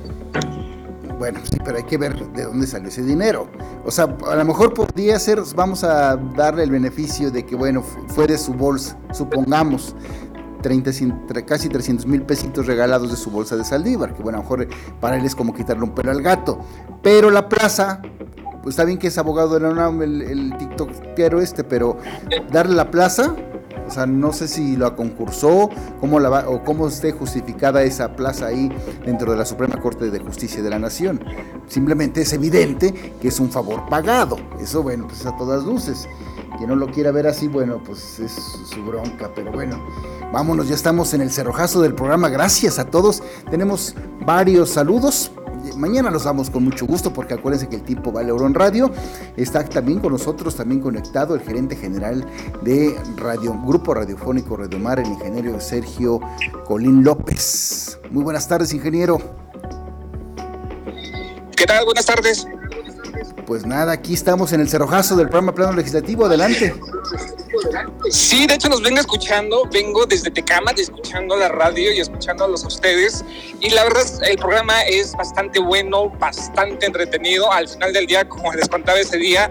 Bueno, 1.22 1.38
sí, 1.44 1.56
pero 1.64 1.76
hay 1.76 1.84
que 1.84 1.98
ver 1.98 2.18
de 2.32 2.42
dónde 2.42 2.66
salió 2.66 2.88
ese 2.88 3.00
dinero. 3.00 3.46
O 3.84 3.92
sea, 3.92 4.12
a 4.28 4.34
lo 4.34 4.44
mejor 4.44 4.74
podría 4.74 5.16
ser, 5.20 5.40
vamos 5.54 5.84
a 5.84 6.16
darle 6.16 6.64
el 6.64 6.70
beneficio 6.72 7.30
de 7.30 7.46
que, 7.46 7.54
bueno, 7.54 7.80
fue 8.08 8.26
de 8.26 8.36
su 8.36 8.52
bolsa, 8.54 8.98
supongamos, 9.12 9.94
30, 10.62 10.90
casi 11.46 11.68
300 11.68 12.06
mil 12.06 12.22
pesitos 12.22 12.66
regalados 12.66 13.08
de 13.12 13.16
su 13.16 13.30
bolsa 13.30 13.54
de 13.54 13.62
Saldívar, 13.62 14.14
que 14.14 14.20
bueno, 14.20 14.38
a 14.38 14.42
lo 14.42 14.48
mejor 14.48 14.66
para 15.00 15.16
él 15.16 15.24
es 15.24 15.36
como 15.36 15.54
quitarle 15.54 15.84
un 15.84 15.94
pelo 15.94 16.10
al 16.10 16.22
gato. 16.22 16.58
Pero 17.04 17.30
la 17.30 17.48
plaza, 17.48 18.02
pues 18.64 18.72
está 18.72 18.84
bien 18.84 18.98
que 18.98 19.06
es 19.06 19.16
abogado 19.16 19.54
de 19.54 19.60
la 19.60 19.68
UNAM, 19.68 20.02
el, 20.02 20.22
el 20.22 20.58
tiktokero 20.58 21.40
este, 21.40 21.62
pero 21.62 21.98
darle 22.50 22.74
la 22.74 22.90
plaza, 22.90 23.36
o 23.92 23.94
sea, 23.94 24.06
no 24.06 24.32
sé 24.32 24.48
si 24.48 24.74
lo 24.74 24.96
concursó 24.96 25.68
cómo 26.00 26.18
la 26.18 26.48
o 26.48 26.64
cómo 26.64 26.88
esté 26.88 27.12
justificada 27.12 27.82
esa 27.82 28.16
plaza 28.16 28.46
ahí 28.46 28.72
dentro 29.04 29.32
de 29.32 29.36
la 29.36 29.44
Suprema 29.44 29.78
Corte 29.82 30.10
de 30.10 30.18
Justicia 30.18 30.62
de 30.62 30.70
la 30.70 30.78
Nación. 30.78 31.22
Simplemente 31.68 32.22
es 32.22 32.32
evidente 32.32 32.94
que 33.20 33.28
es 33.28 33.38
un 33.38 33.50
favor 33.50 33.86
pagado. 33.90 34.38
Eso, 34.58 34.82
bueno, 34.82 35.08
pues 35.08 35.26
a 35.26 35.36
todas 35.36 35.64
luces. 35.64 36.08
Quien 36.56 36.68
no 36.68 36.76
lo 36.76 36.88
quiera 36.90 37.10
ver 37.10 37.26
así, 37.26 37.48
bueno, 37.48 37.80
pues 37.84 38.20
es 38.20 38.32
su 38.32 38.82
bronca. 38.84 39.30
Pero 39.34 39.52
bueno, 39.52 39.78
vámonos, 40.32 40.68
ya 40.68 40.74
estamos 40.74 41.14
en 41.14 41.22
el 41.22 41.30
cerrojazo 41.30 41.80
del 41.82 41.94
programa. 41.94 42.28
Gracias 42.28 42.78
a 42.78 42.84
todos. 42.84 43.22
Tenemos 43.50 43.94
varios 44.24 44.70
saludos 44.70 45.32
mañana 45.76 46.10
los 46.10 46.24
damos 46.24 46.50
con 46.50 46.64
mucho 46.64 46.86
gusto 46.86 47.12
porque 47.12 47.34
acuérdense 47.34 47.68
que 47.68 47.76
el 47.76 47.82
tiempo 47.82 48.12
vale 48.12 48.30
en 48.30 48.54
radio. 48.54 48.90
Está 49.36 49.64
también 49.64 50.00
con 50.00 50.12
nosotros, 50.12 50.56
también 50.56 50.80
conectado 50.80 51.34
el 51.34 51.40
gerente 51.40 51.76
general 51.76 52.26
de 52.62 52.96
Radio 53.16 53.54
Grupo 53.64 53.94
Radiofónico 53.94 54.56
Radio 54.56 54.78
el 54.98 55.06
ingeniero 55.06 55.60
Sergio 55.60 56.20
Colín 56.66 57.04
López. 57.04 57.98
Muy 58.10 58.24
buenas 58.24 58.48
tardes, 58.48 58.72
ingeniero. 58.72 59.18
¿Qué 61.56 61.66
tal? 61.66 61.84
Buenas 61.84 62.06
tardes. 62.06 62.46
Pues 63.46 63.66
nada, 63.66 63.92
aquí 63.92 64.14
estamos 64.14 64.52
en 64.52 64.60
el 64.60 64.68
cerrojazo 64.68 65.16
del 65.16 65.28
programa 65.28 65.54
Plano 65.54 65.72
Legislativo. 65.72 66.26
Adelante. 66.26 66.74
Sí, 68.10 68.46
de 68.46 68.54
hecho 68.54 68.68
nos 68.68 68.82
vengo 68.82 69.00
escuchando, 69.00 69.68
vengo 69.72 70.06
desde 70.06 70.30
Tecama, 70.30 70.72
escuchando 70.76 71.36
la 71.36 71.48
radio 71.48 71.92
y 71.92 72.00
escuchándolos 72.00 72.64
a 72.64 72.68
ustedes. 72.68 73.24
Y 73.60 73.70
la 73.70 73.84
verdad, 73.84 74.04
el 74.22 74.36
programa 74.36 74.82
es 74.82 75.12
bastante 75.12 75.60
bueno, 75.60 76.10
bastante 76.18 76.86
entretenido. 76.86 77.50
Al 77.52 77.68
final 77.68 77.92
del 77.92 78.06
día, 78.06 78.28
como 78.28 78.52
les 78.52 78.68
contaba 78.68 78.98
ese 78.98 79.18
día, 79.18 79.50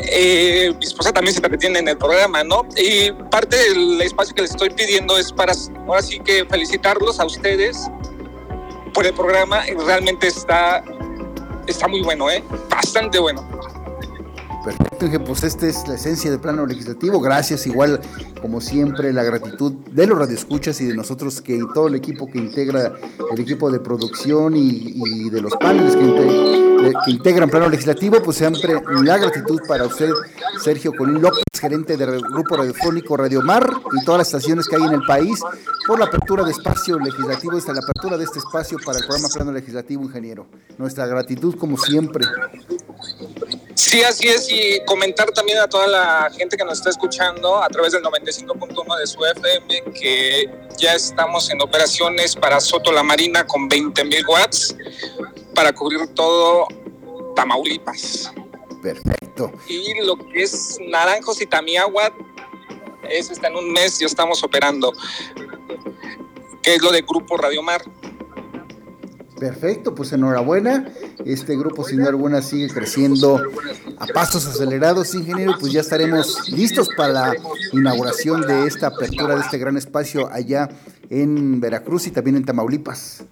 eh, 0.00 0.72
mi 0.78 0.84
esposa 0.84 1.12
también 1.12 1.34
se 1.34 1.40
entretiene 1.40 1.80
en 1.80 1.88
el 1.88 1.98
programa, 1.98 2.44
¿no? 2.44 2.66
Y 2.76 3.12
parte 3.30 3.56
del 3.56 4.00
espacio 4.00 4.34
que 4.34 4.42
les 4.42 4.52
estoy 4.52 4.70
pidiendo 4.70 5.18
es 5.18 5.32
para, 5.32 5.52
ahora 5.86 6.02
sí 6.02 6.20
que 6.20 6.44
felicitarlos 6.46 7.20
a 7.20 7.26
ustedes 7.26 7.88
por 8.94 9.06
el 9.06 9.14
programa. 9.14 9.62
Realmente 9.86 10.28
está, 10.28 10.82
está 11.70 11.88
muy 11.88 12.02
bueno, 12.02 12.30
¿eh? 12.30 12.42
Bastante 12.68 13.18
bueno. 13.18 13.46
Perfecto, 14.64 15.24
pues 15.24 15.44
esta 15.44 15.66
es 15.66 15.86
la 15.86 15.94
esencia 15.94 16.30
del 16.30 16.40
plano 16.40 16.66
legislativo. 16.66 17.20
Gracias, 17.20 17.66
igual 17.66 18.00
como 18.42 18.60
siempre, 18.60 19.12
la 19.12 19.22
gratitud 19.22 19.72
de 19.72 20.06
los 20.06 20.18
radioescuchas 20.18 20.80
y 20.80 20.86
de 20.86 20.94
nosotros, 20.94 21.40
que 21.40 21.60
todo 21.74 21.88
el 21.88 21.94
equipo 21.94 22.26
que 22.26 22.38
integra, 22.38 22.92
el 23.32 23.40
equipo 23.40 23.70
de 23.70 23.80
producción 23.80 24.54
y, 24.56 25.30
de 25.30 25.40
los 25.40 25.54
paneles 25.56 25.94
que, 25.94 26.92
que, 27.04 27.10
integran 27.10 27.48
plano 27.50 27.68
legislativo, 27.68 28.22
pues 28.22 28.38
siempre 28.38 28.74
la 29.02 29.18
gratitud 29.18 29.60
para 29.68 29.84
usted, 29.84 30.10
Sergio 30.62 30.92
Colín 30.92 31.22
López, 31.22 31.42
gerente 31.58 31.96
del 31.96 32.20
Grupo 32.20 32.56
Radiofónico 32.56 33.16
Radio 33.16 33.42
Mar 33.42 33.68
y 33.92 34.04
todas 34.04 34.18
las 34.18 34.28
estaciones 34.28 34.68
que 34.68 34.76
hay 34.76 34.82
en 34.82 34.94
el 34.94 35.02
país, 35.06 35.40
por 35.86 35.98
la 35.98 36.06
apertura 36.06 36.44
de 36.44 36.50
espacio 36.50 36.98
legislativo, 36.98 37.56
esta 37.56 37.72
la 37.72 37.80
apertura 37.80 38.16
de 38.16 38.24
este 38.24 38.38
espacio 38.38 38.78
para 38.84 38.98
el 38.98 39.06
programa 39.06 39.28
Plano 39.28 39.52
Legislativo, 39.52 40.02
ingeniero. 40.02 40.46
Nuestra 40.78 41.06
gratitud 41.06 41.56
como 41.56 41.76
siempre. 41.76 42.24
Sí, 43.88 44.02
así 44.02 44.28
es, 44.28 44.46
y 44.50 44.84
comentar 44.84 45.30
también 45.32 45.56
a 45.56 45.66
toda 45.66 45.86
la 45.86 46.30
gente 46.36 46.58
que 46.58 46.64
nos 46.66 46.76
está 46.76 46.90
escuchando 46.90 47.56
a 47.56 47.70
través 47.70 47.92
del 47.92 48.02
95.1 48.02 48.98
de 48.98 49.06
su 49.06 49.24
FM 49.24 49.82
que 49.98 50.50
ya 50.76 50.92
estamos 50.92 51.48
en 51.48 51.62
operaciones 51.62 52.36
para 52.36 52.60
Soto 52.60 52.92
la 52.92 53.02
Marina 53.02 53.46
con 53.46 53.66
20 53.66 54.04
mil 54.04 54.26
watts 54.28 54.76
para 55.54 55.72
cubrir 55.72 56.06
todo 56.08 56.68
Tamaulipas. 57.34 58.30
Perfecto. 58.82 59.50
Y 59.66 60.02
lo 60.04 60.18
que 60.18 60.42
es 60.42 60.76
Naranjos 60.86 61.40
y 61.40 61.46
Tamiagua, 61.46 62.12
eso 63.08 63.32
está 63.32 63.48
en 63.48 63.56
un 63.56 63.72
mes, 63.72 63.98
ya 64.00 64.06
estamos 64.06 64.42
operando, 64.42 64.92
que 66.62 66.74
es 66.74 66.82
lo 66.82 66.92
de 66.92 67.00
Grupo 67.00 67.38
Radio 67.38 67.62
Mar. 67.62 67.82
Perfecto, 69.38 69.94
pues 69.94 70.12
enhorabuena. 70.12 70.90
Este 71.24 71.56
grupo 71.56 71.84
sin 71.84 71.98
duda 71.98 72.08
alguna 72.08 72.42
sigue 72.42 72.68
creciendo 72.68 73.40
a 73.98 74.06
pasos 74.08 74.46
acelerados, 74.46 75.14
ingeniero. 75.14 75.54
Pues 75.58 75.72
ya 75.72 75.80
estaremos 75.80 76.48
listos 76.50 76.88
para 76.96 77.12
la 77.12 77.34
inauguración 77.72 78.42
de 78.42 78.66
esta 78.66 78.88
apertura 78.88 79.36
de 79.36 79.42
este 79.42 79.58
gran 79.58 79.76
espacio 79.76 80.28
allá 80.32 80.68
en 81.10 81.60
Veracruz 81.60 82.06
y 82.06 82.10
también 82.10 82.36
en 82.36 82.44
Tamaulipas. 82.44 83.22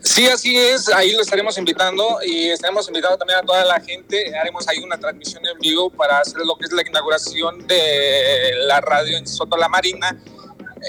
Sí, 0.00 0.18
Sí, 0.18 0.26
así 0.26 0.56
es, 0.56 0.88
ahí 0.88 1.12
lo 1.12 1.22
estaremos 1.22 1.56
invitando 1.58 2.18
y 2.24 2.48
estaremos 2.48 2.88
invitando 2.88 3.16
también 3.18 3.38
a 3.38 3.42
toda 3.42 3.64
la 3.64 3.80
gente. 3.80 4.36
Haremos 4.36 4.66
ahí 4.66 4.78
una 4.78 4.98
transmisión 4.98 5.46
en 5.46 5.58
vivo 5.60 5.90
para 5.90 6.18
hacer 6.18 6.38
lo 6.44 6.56
que 6.56 6.64
es 6.64 6.72
la 6.72 6.82
inauguración 6.82 7.66
de 7.66 8.52
la 8.66 8.80
radio 8.80 9.16
en 9.16 9.26
Soto 9.26 9.56
La 9.56 9.68
Marina 9.68 10.16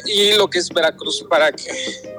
y 0.05 0.33
lo 0.33 0.49
que 0.49 0.59
es 0.59 0.69
Veracruz 0.69 1.25
para 1.29 1.51
que 1.51 1.71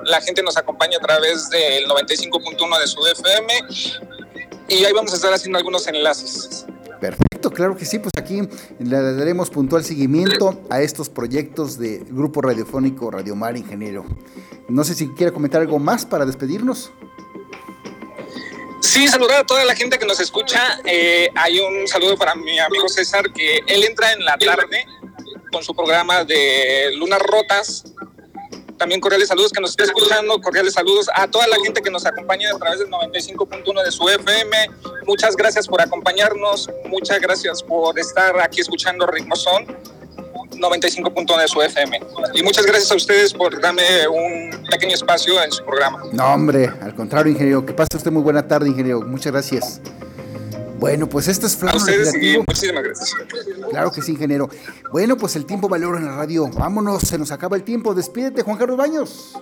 la 0.05 0.21
gente 0.21 0.43
nos 0.43 0.57
acompañe 0.57 0.97
a 0.97 1.01
través 1.01 1.49
del 1.51 1.87
95.1 1.87 2.81
de 2.81 2.87
su 2.87 3.07
FM 3.07 3.53
y 4.69 4.85
ahí 4.85 4.93
vamos 4.93 5.13
a 5.13 5.17
estar 5.17 5.33
haciendo 5.33 5.59
algunos 5.59 5.87
enlaces. 5.89 6.67
Perfecto, 7.01 7.51
claro 7.51 7.77
que 7.77 7.87
sí, 7.87 7.99
pues 7.99 8.13
aquí 8.17 8.43
le 8.79 9.15
daremos 9.15 9.49
puntual 9.49 9.83
seguimiento 9.85 10.61
a 10.69 10.83
estos 10.83 11.09
proyectos 11.09 11.79
del 11.79 12.05
Grupo 12.05 12.43
Radiofónico 12.43 13.11
Radio 13.11 13.35
Mar 13.35 13.57
Ingeniero. 13.57 14.05
No 14.69 14.85
sé 14.85 14.95
si 14.95 15.09
quiere 15.15 15.33
comentar 15.33 15.63
algo 15.63 15.79
más 15.79 16.05
para 16.05 16.27
despedirnos. 16.27 16.93
Sí, 18.81 19.09
saludar 19.09 19.41
a 19.41 19.47
toda 19.47 19.65
la 19.65 19.75
gente 19.75 19.99
que 19.99 20.07
nos 20.07 20.21
escucha. 20.21 20.81
Eh, 20.85 21.31
hay 21.37 21.61
un 21.61 21.87
saludo 21.87 22.17
para 22.17 22.35
mi 22.35 22.59
amigo 22.59 22.89
César, 22.89 23.33
que 23.33 23.59
él 23.67 23.85
entra 23.85 24.13
en 24.13 24.25
la 24.25 24.37
tarde 24.37 24.85
con 25.51 25.63
su 25.63 25.75
programa 25.75 26.25
de 26.25 26.93
Lunas 26.97 27.21
Rotas 27.21 27.85
también 28.81 28.99
cordiales 29.03 29.29
saludos 29.29 29.53
que 29.53 29.61
nos 29.61 29.73
esté 29.73 29.85
escuchando, 29.85 30.41
cordiales 30.41 30.73
saludos 30.73 31.11
a 31.15 31.29
toda 31.29 31.47
la 31.47 31.57
gente 31.63 31.83
que 31.83 31.91
nos 31.91 32.07
acompaña 32.07 32.51
a 32.51 32.59
través 32.59 32.79
del 32.79 32.89
95.1 32.89 33.85
de 33.85 33.93
su 33.93 34.09
FM. 34.09 34.57
Muchas 35.07 35.37
gracias 35.37 35.69
por 35.69 35.83
acompañarnos, 35.83 36.71
muchas 36.87 37.21
gracias 37.21 37.63
por 37.63 37.99
estar 37.99 38.41
aquí 38.41 38.63
escuchando 38.63 39.07
Ritmozón 39.07 39.67
95.1 40.53 41.41
de 41.41 41.49
su 41.49 41.61
FM. 41.61 42.01
Y 42.33 42.43
muchas 42.43 42.65
gracias 42.65 42.91
a 42.91 42.95
ustedes 42.95 43.35
por 43.35 43.61
darme 43.61 44.09
un 44.09 44.65
pequeño 44.71 44.95
espacio 44.95 45.43
en 45.43 45.53
su 45.53 45.63
programa. 45.63 46.03
No, 46.13 46.33
hombre, 46.33 46.71
al 46.81 46.95
contrario, 46.95 47.33
ingeniero. 47.33 47.67
Que 47.67 47.75
pase 47.75 47.99
usted 47.99 48.11
muy 48.11 48.23
buena 48.23 48.49
tarde, 48.49 48.71
ingeniero. 48.71 49.03
Muchas 49.03 49.33
gracias. 49.33 49.81
Bueno, 50.81 51.07
pues 51.09 51.29
esto 51.29 51.47
es 51.47 51.63
Legislativo. 51.63 52.45
muchísimas 52.49 52.83
gracias. 52.83 53.15
Claro 53.69 53.93
que 53.93 54.01
sí, 54.01 54.13
ingeniero. 54.13 54.49
Bueno, 54.91 55.17
pues 55.19 55.37
el 55.37 55.45
tiempo 55.45 55.69
valor 55.69 55.99
en 55.99 56.07
la 56.07 56.17
radio. 56.17 56.49
Vámonos, 56.49 57.03
se 57.03 57.19
nos 57.19 57.31
acaba 57.31 57.57
el 57.57 57.65
tiempo. 57.65 57.95
Despídete, 57.95 58.43
Juan 58.43 58.57
Carlos 58.57 58.79
Baños. 58.79 59.35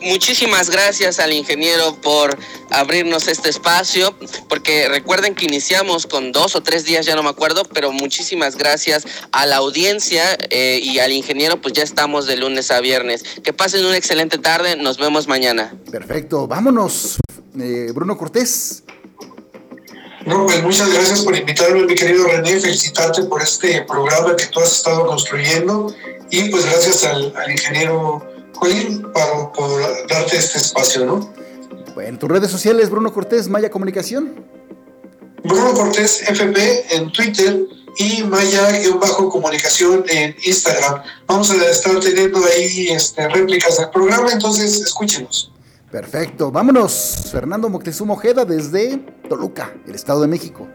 Muchísimas 0.00 0.70
gracias 0.70 1.18
al 1.18 1.32
ingeniero 1.32 1.96
por 2.00 2.38
abrirnos 2.70 3.26
este 3.26 3.50
espacio, 3.50 4.14
porque 4.48 4.88
recuerden 4.88 5.34
que 5.34 5.46
iniciamos 5.46 6.06
con 6.06 6.30
dos 6.30 6.54
o 6.54 6.62
tres 6.62 6.84
días, 6.84 7.06
ya 7.06 7.16
no 7.16 7.24
me 7.24 7.28
acuerdo, 7.28 7.64
pero 7.64 7.90
muchísimas 7.90 8.56
gracias 8.56 9.04
a 9.32 9.46
la 9.46 9.56
audiencia 9.56 10.38
eh, 10.50 10.80
y 10.80 11.00
al 11.00 11.12
ingeniero, 11.12 11.60
pues 11.60 11.74
ya 11.74 11.82
estamos 11.82 12.26
de 12.26 12.36
lunes 12.36 12.70
a 12.70 12.80
viernes. 12.80 13.24
Que 13.42 13.52
pasen 13.52 13.84
una 13.84 13.96
excelente 13.96 14.38
tarde, 14.38 14.76
nos 14.76 14.96
vemos 14.96 15.26
mañana. 15.26 15.74
Perfecto, 15.90 16.46
vámonos. 16.46 17.18
Eh, 17.58 17.90
Bruno 17.94 18.16
Cortés. 18.16 18.84
No, 20.26 20.44
pues 20.46 20.62
muchas 20.62 20.92
gracias 20.92 21.20
por 21.22 21.36
invitarme, 21.36 21.86
mi 21.86 21.94
querido 21.94 22.26
René, 22.26 22.60
felicitarte 22.60 23.22
por 23.24 23.42
este 23.42 23.82
programa 23.82 24.34
que 24.34 24.46
tú 24.46 24.58
has 24.58 24.72
estado 24.72 25.06
construyendo 25.06 25.94
y 26.30 26.48
pues 26.48 26.64
gracias 26.64 27.04
al, 27.04 27.32
ingeniero 27.48 28.26
Colín 28.58 29.02
por, 29.12 29.52
por, 29.52 30.08
darte 30.08 30.36
este 30.36 30.58
espacio, 30.58 31.06
¿no? 31.06 31.32
Bueno, 31.94 32.18
tus 32.18 32.28
redes 32.28 32.50
sociales, 32.50 32.90
Bruno 32.90 33.12
Cortés, 33.12 33.48
Maya 33.48 33.70
Comunicación. 33.70 34.44
Bruno 35.44 35.72
Cortés 35.74 36.22
FP 36.28 36.96
en 36.96 37.12
Twitter 37.12 37.60
y 37.98 38.24
Maya-comunicación 38.24 40.04
en 40.08 40.36
Instagram. 40.44 41.02
Vamos 41.26 41.50
a 41.50 41.70
estar 41.70 41.98
teniendo 42.00 42.44
ahí 42.44 42.88
este, 42.88 43.28
réplicas 43.28 43.78
del 43.78 43.90
programa, 43.90 44.32
entonces 44.32 44.80
escúchenos. 44.80 45.52
Perfecto, 45.96 46.52
vámonos. 46.52 47.30
Fernando 47.32 47.70
Moctezuma 47.70 48.12
Ojeda 48.12 48.44
desde 48.44 48.98
Toluca, 49.30 49.72
el 49.86 49.94
Estado 49.94 50.20
de 50.20 50.28
México. 50.28 50.68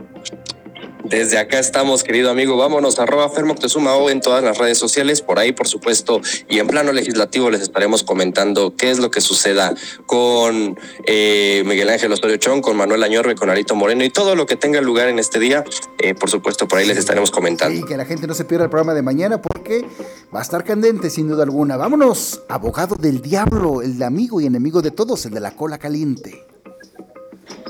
Desde 1.04 1.38
acá 1.40 1.60
estamos, 1.60 2.04
querido 2.04 2.30
amigo. 2.30 2.58
Vámonos, 2.58 3.00
arroba 3.00 3.30
Fermoctezuma 3.30 3.96
o 3.96 4.10
en 4.10 4.22
todas 4.22 4.44
las 4.44 4.58
redes 4.58 4.78
sociales, 4.78 5.22
por 5.22 5.40
ahí, 5.40 5.52
por 5.52 5.68
supuesto. 5.68 6.22
Y 6.48 6.60
en 6.60 6.68
plano 6.68 6.92
legislativo 6.92 7.50
les 7.50 7.62
estaremos 7.62 8.04
comentando 8.04 8.76
qué 8.76 8.92
es 8.92 9.00
lo 9.00 9.12
que 9.12 9.22
suceda 9.22 9.74
con 10.06 10.78
eh, 11.06 11.64
Miguel 11.66 11.90
Ángel 11.90 12.12
Osorio 12.12 12.38
Chong, 12.38 12.62
con 12.62 12.78
Manuel 12.78 13.04
Añorbe, 13.04 13.36
con 13.36 13.50
Arito 13.50 13.76
Moreno 13.76 14.04
y 14.04 14.10
todo 14.10 14.36
lo 14.36 14.46
que 14.46 14.56
tenga 14.56 14.82
lugar 14.82 15.08
en 15.10 15.20
este 15.20 15.40
día. 15.40 15.64
Eh, 16.00 16.14
por 16.14 16.30
supuesto, 16.30 16.68
por 16.68 16.80
ahí 16.80 16.88
les 16.88 16.98
estaremos 16.98 17.32
comentando. 17.32 17.80
Y 17.80 17.84
que 17.84 17.98
la 17.98 18.06
gente 18.06 18.28
no 18.28 18.34
se 18.34 18.46
pierda 18.46 18.66
el 18.66 18.70
programa 18.70 18.94
de 18.94 19.02
mañana 19.02 19.42
porque 19.42 19.86
va 20.34 20.40
a 20.40 20.44
estar 20.44 20.64
candente, 20.64 21.10
sin 21.10 21.28
duda 21.28 21.44
alguna. 21.44 21.78
Vámonos, 21.78 22.42
abogado 22.48 22.96
del 22.96 23.22
diablo, 23.22 23.82
el 23.82 24.02
amigo 24.04 24.42
y 24.42 24.46
enemigo 24.46 24.82
de 24.82 24.92
todos, 24.92 25.26
el 25.26 25.34
de 25.34 25.40
la 25.40 25.52
cola 25.56 25.78
caliente. 25.78 26.46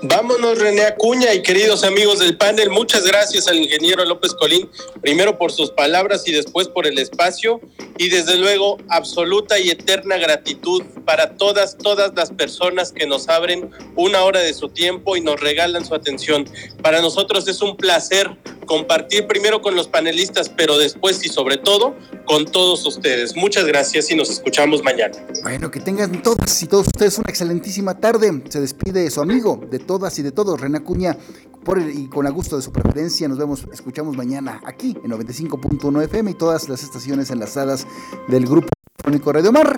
Vámonos, 0.03 0.57
René 0.57 0.81
Acuña 0.81 1.31
y 1.31 1.43
queridos 1.43 1.83
amigos 1.83 2.17
del 2.17 2.35
panel, 2.35 2.71
muchas 2.71 3.05
gracias 3.05 3.47
al 3.47 3.57
ingeniero 3.57 4.03
López 4.03 4.33
Colín, 4.33 4.67
primero 4.99 5.37
por 5.37 5.51
sus 5.51 5.69
palabras 5.69 6.27
y 6.27 6.31
después 6.31 6.67
por 6.67 6.87
el 6.87 6.97
espacio 6.97 7.61
y 7.99 8.09
desde 8.09 8.37
luego 8.37 8.77
absoluta 8.89 9.59
y 9.59 9.69
eterna 9.69 10.17
gratitud 10.17 10.81
para 11.05 11.37
todas, 11.37 11.77
todas 11.77 12.13
las 12.15 12.31
personas 12.31 12.91
que 12.91 13.05
nos 13.05 13.29
abren 13.29 13.69
una 13.95 14.23
hora 14.23 14.39
de 14.39 14.55
su 14.55 14.69
tiempo 14.69 15.15
y 15.15 15.21
nos 15.21 15.39
regalan 15.39 15.85
su 15.85 15.93
atención. 15.93 16.49
Para 16.81 16.99
nosotros 16.99 17.47
es 17.47 17.61
un 17.61 17.77
placer 17.77 18.35
compartir 18.65 19.27
primero 19.27 19.61
con 19.61 19.75
los 19.75 19.87
panelistas, 19.87 20.49
pero 20.49 20.77
después 20.77 21.23
y 21.25 21.29
sobre 21.29 21.57
todo 21.57 21.93
con 22.25 22.45
todos 22.45 22.85
ustedes. 22.85 23.35
Muchas 23.35 23.65
gracias 23.65 24.09
y 24.09 24.15
nos 24.15 24.29
escuchamos 24.29 24.81
mañana. 24.81 25.13
Bueno, 25.43 25.69
que 25.69 25.81
tengan 25.81 26.23
todas 26.23 26.63
y 26.63 26.67
todos 26.67 26.87
ustedes 26.87 27.17
una 27.17 27.29
excelentísima 27.29 27.99
tarde. 27.99 28.41
Se 28.49 28.61
despide 28.61 29.11
su 29.11 29.21
amigo 29.21 29.59
de 29.69 29.79
todas 29.91 30.17
y 30.19 30.21
de 30.21 30.31
todos, 30.31 30.61
René 30.61 30.77
Acuña, 30.77 31.17
por 31.65 31.77
y 31.81 32.07
con 32.07 32.25
gusto 32.31 32.55
de 32.55 32.61
su 32.61 32.71
preferencia. 32.71 33.27
Nos 33.27 33.37
vemos, 33.37 33.67
escuchamos 33.73 34.15
mañana 34.15 34.61
aquí 34.65 34.95
en 35.03 35.11
95.1 35.11 36.03
FM 36.03 36.31
y 36.31 36.33
todas 36.33 36.69
las 36.69 36.81
estaciones 36.81 37.29
enlazadas 37.29 37.85
del 38.29 38.45
Grupo 38.45 38.69
Telefónico 38.95 39.33
Radio 39.33 39.51
Mar. 39.51 39.77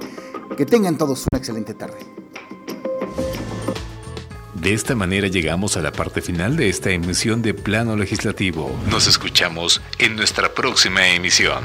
Que 0.56 0.68
tengan 0.68 1.00
todos 1.00 1.26
una 1.32 1.40
excelente 1.40 1.74
tarde. 1.74 1.98
De 4.54 4.72
esta 4.72 4.94
manera 4.94 5.30
llegamos 5.30 5.78
a 5.78 5.82
la 5.82 5.92
parte 5.92 6.22
final 6.22 6.58
de 6.58 6.70
esta 6.70 6.92
emisión 6.92 7.42
de 7.42 7.56
Plano 7.56 7.96
Legislativo. 7.96 8.70
Nos 8.92 9.08
escuchamos 9.08 9.82
en 9.98 10.16
nuestra 10.16 10.54
próxima 10.54 11.08
emisión. 11.08 11.64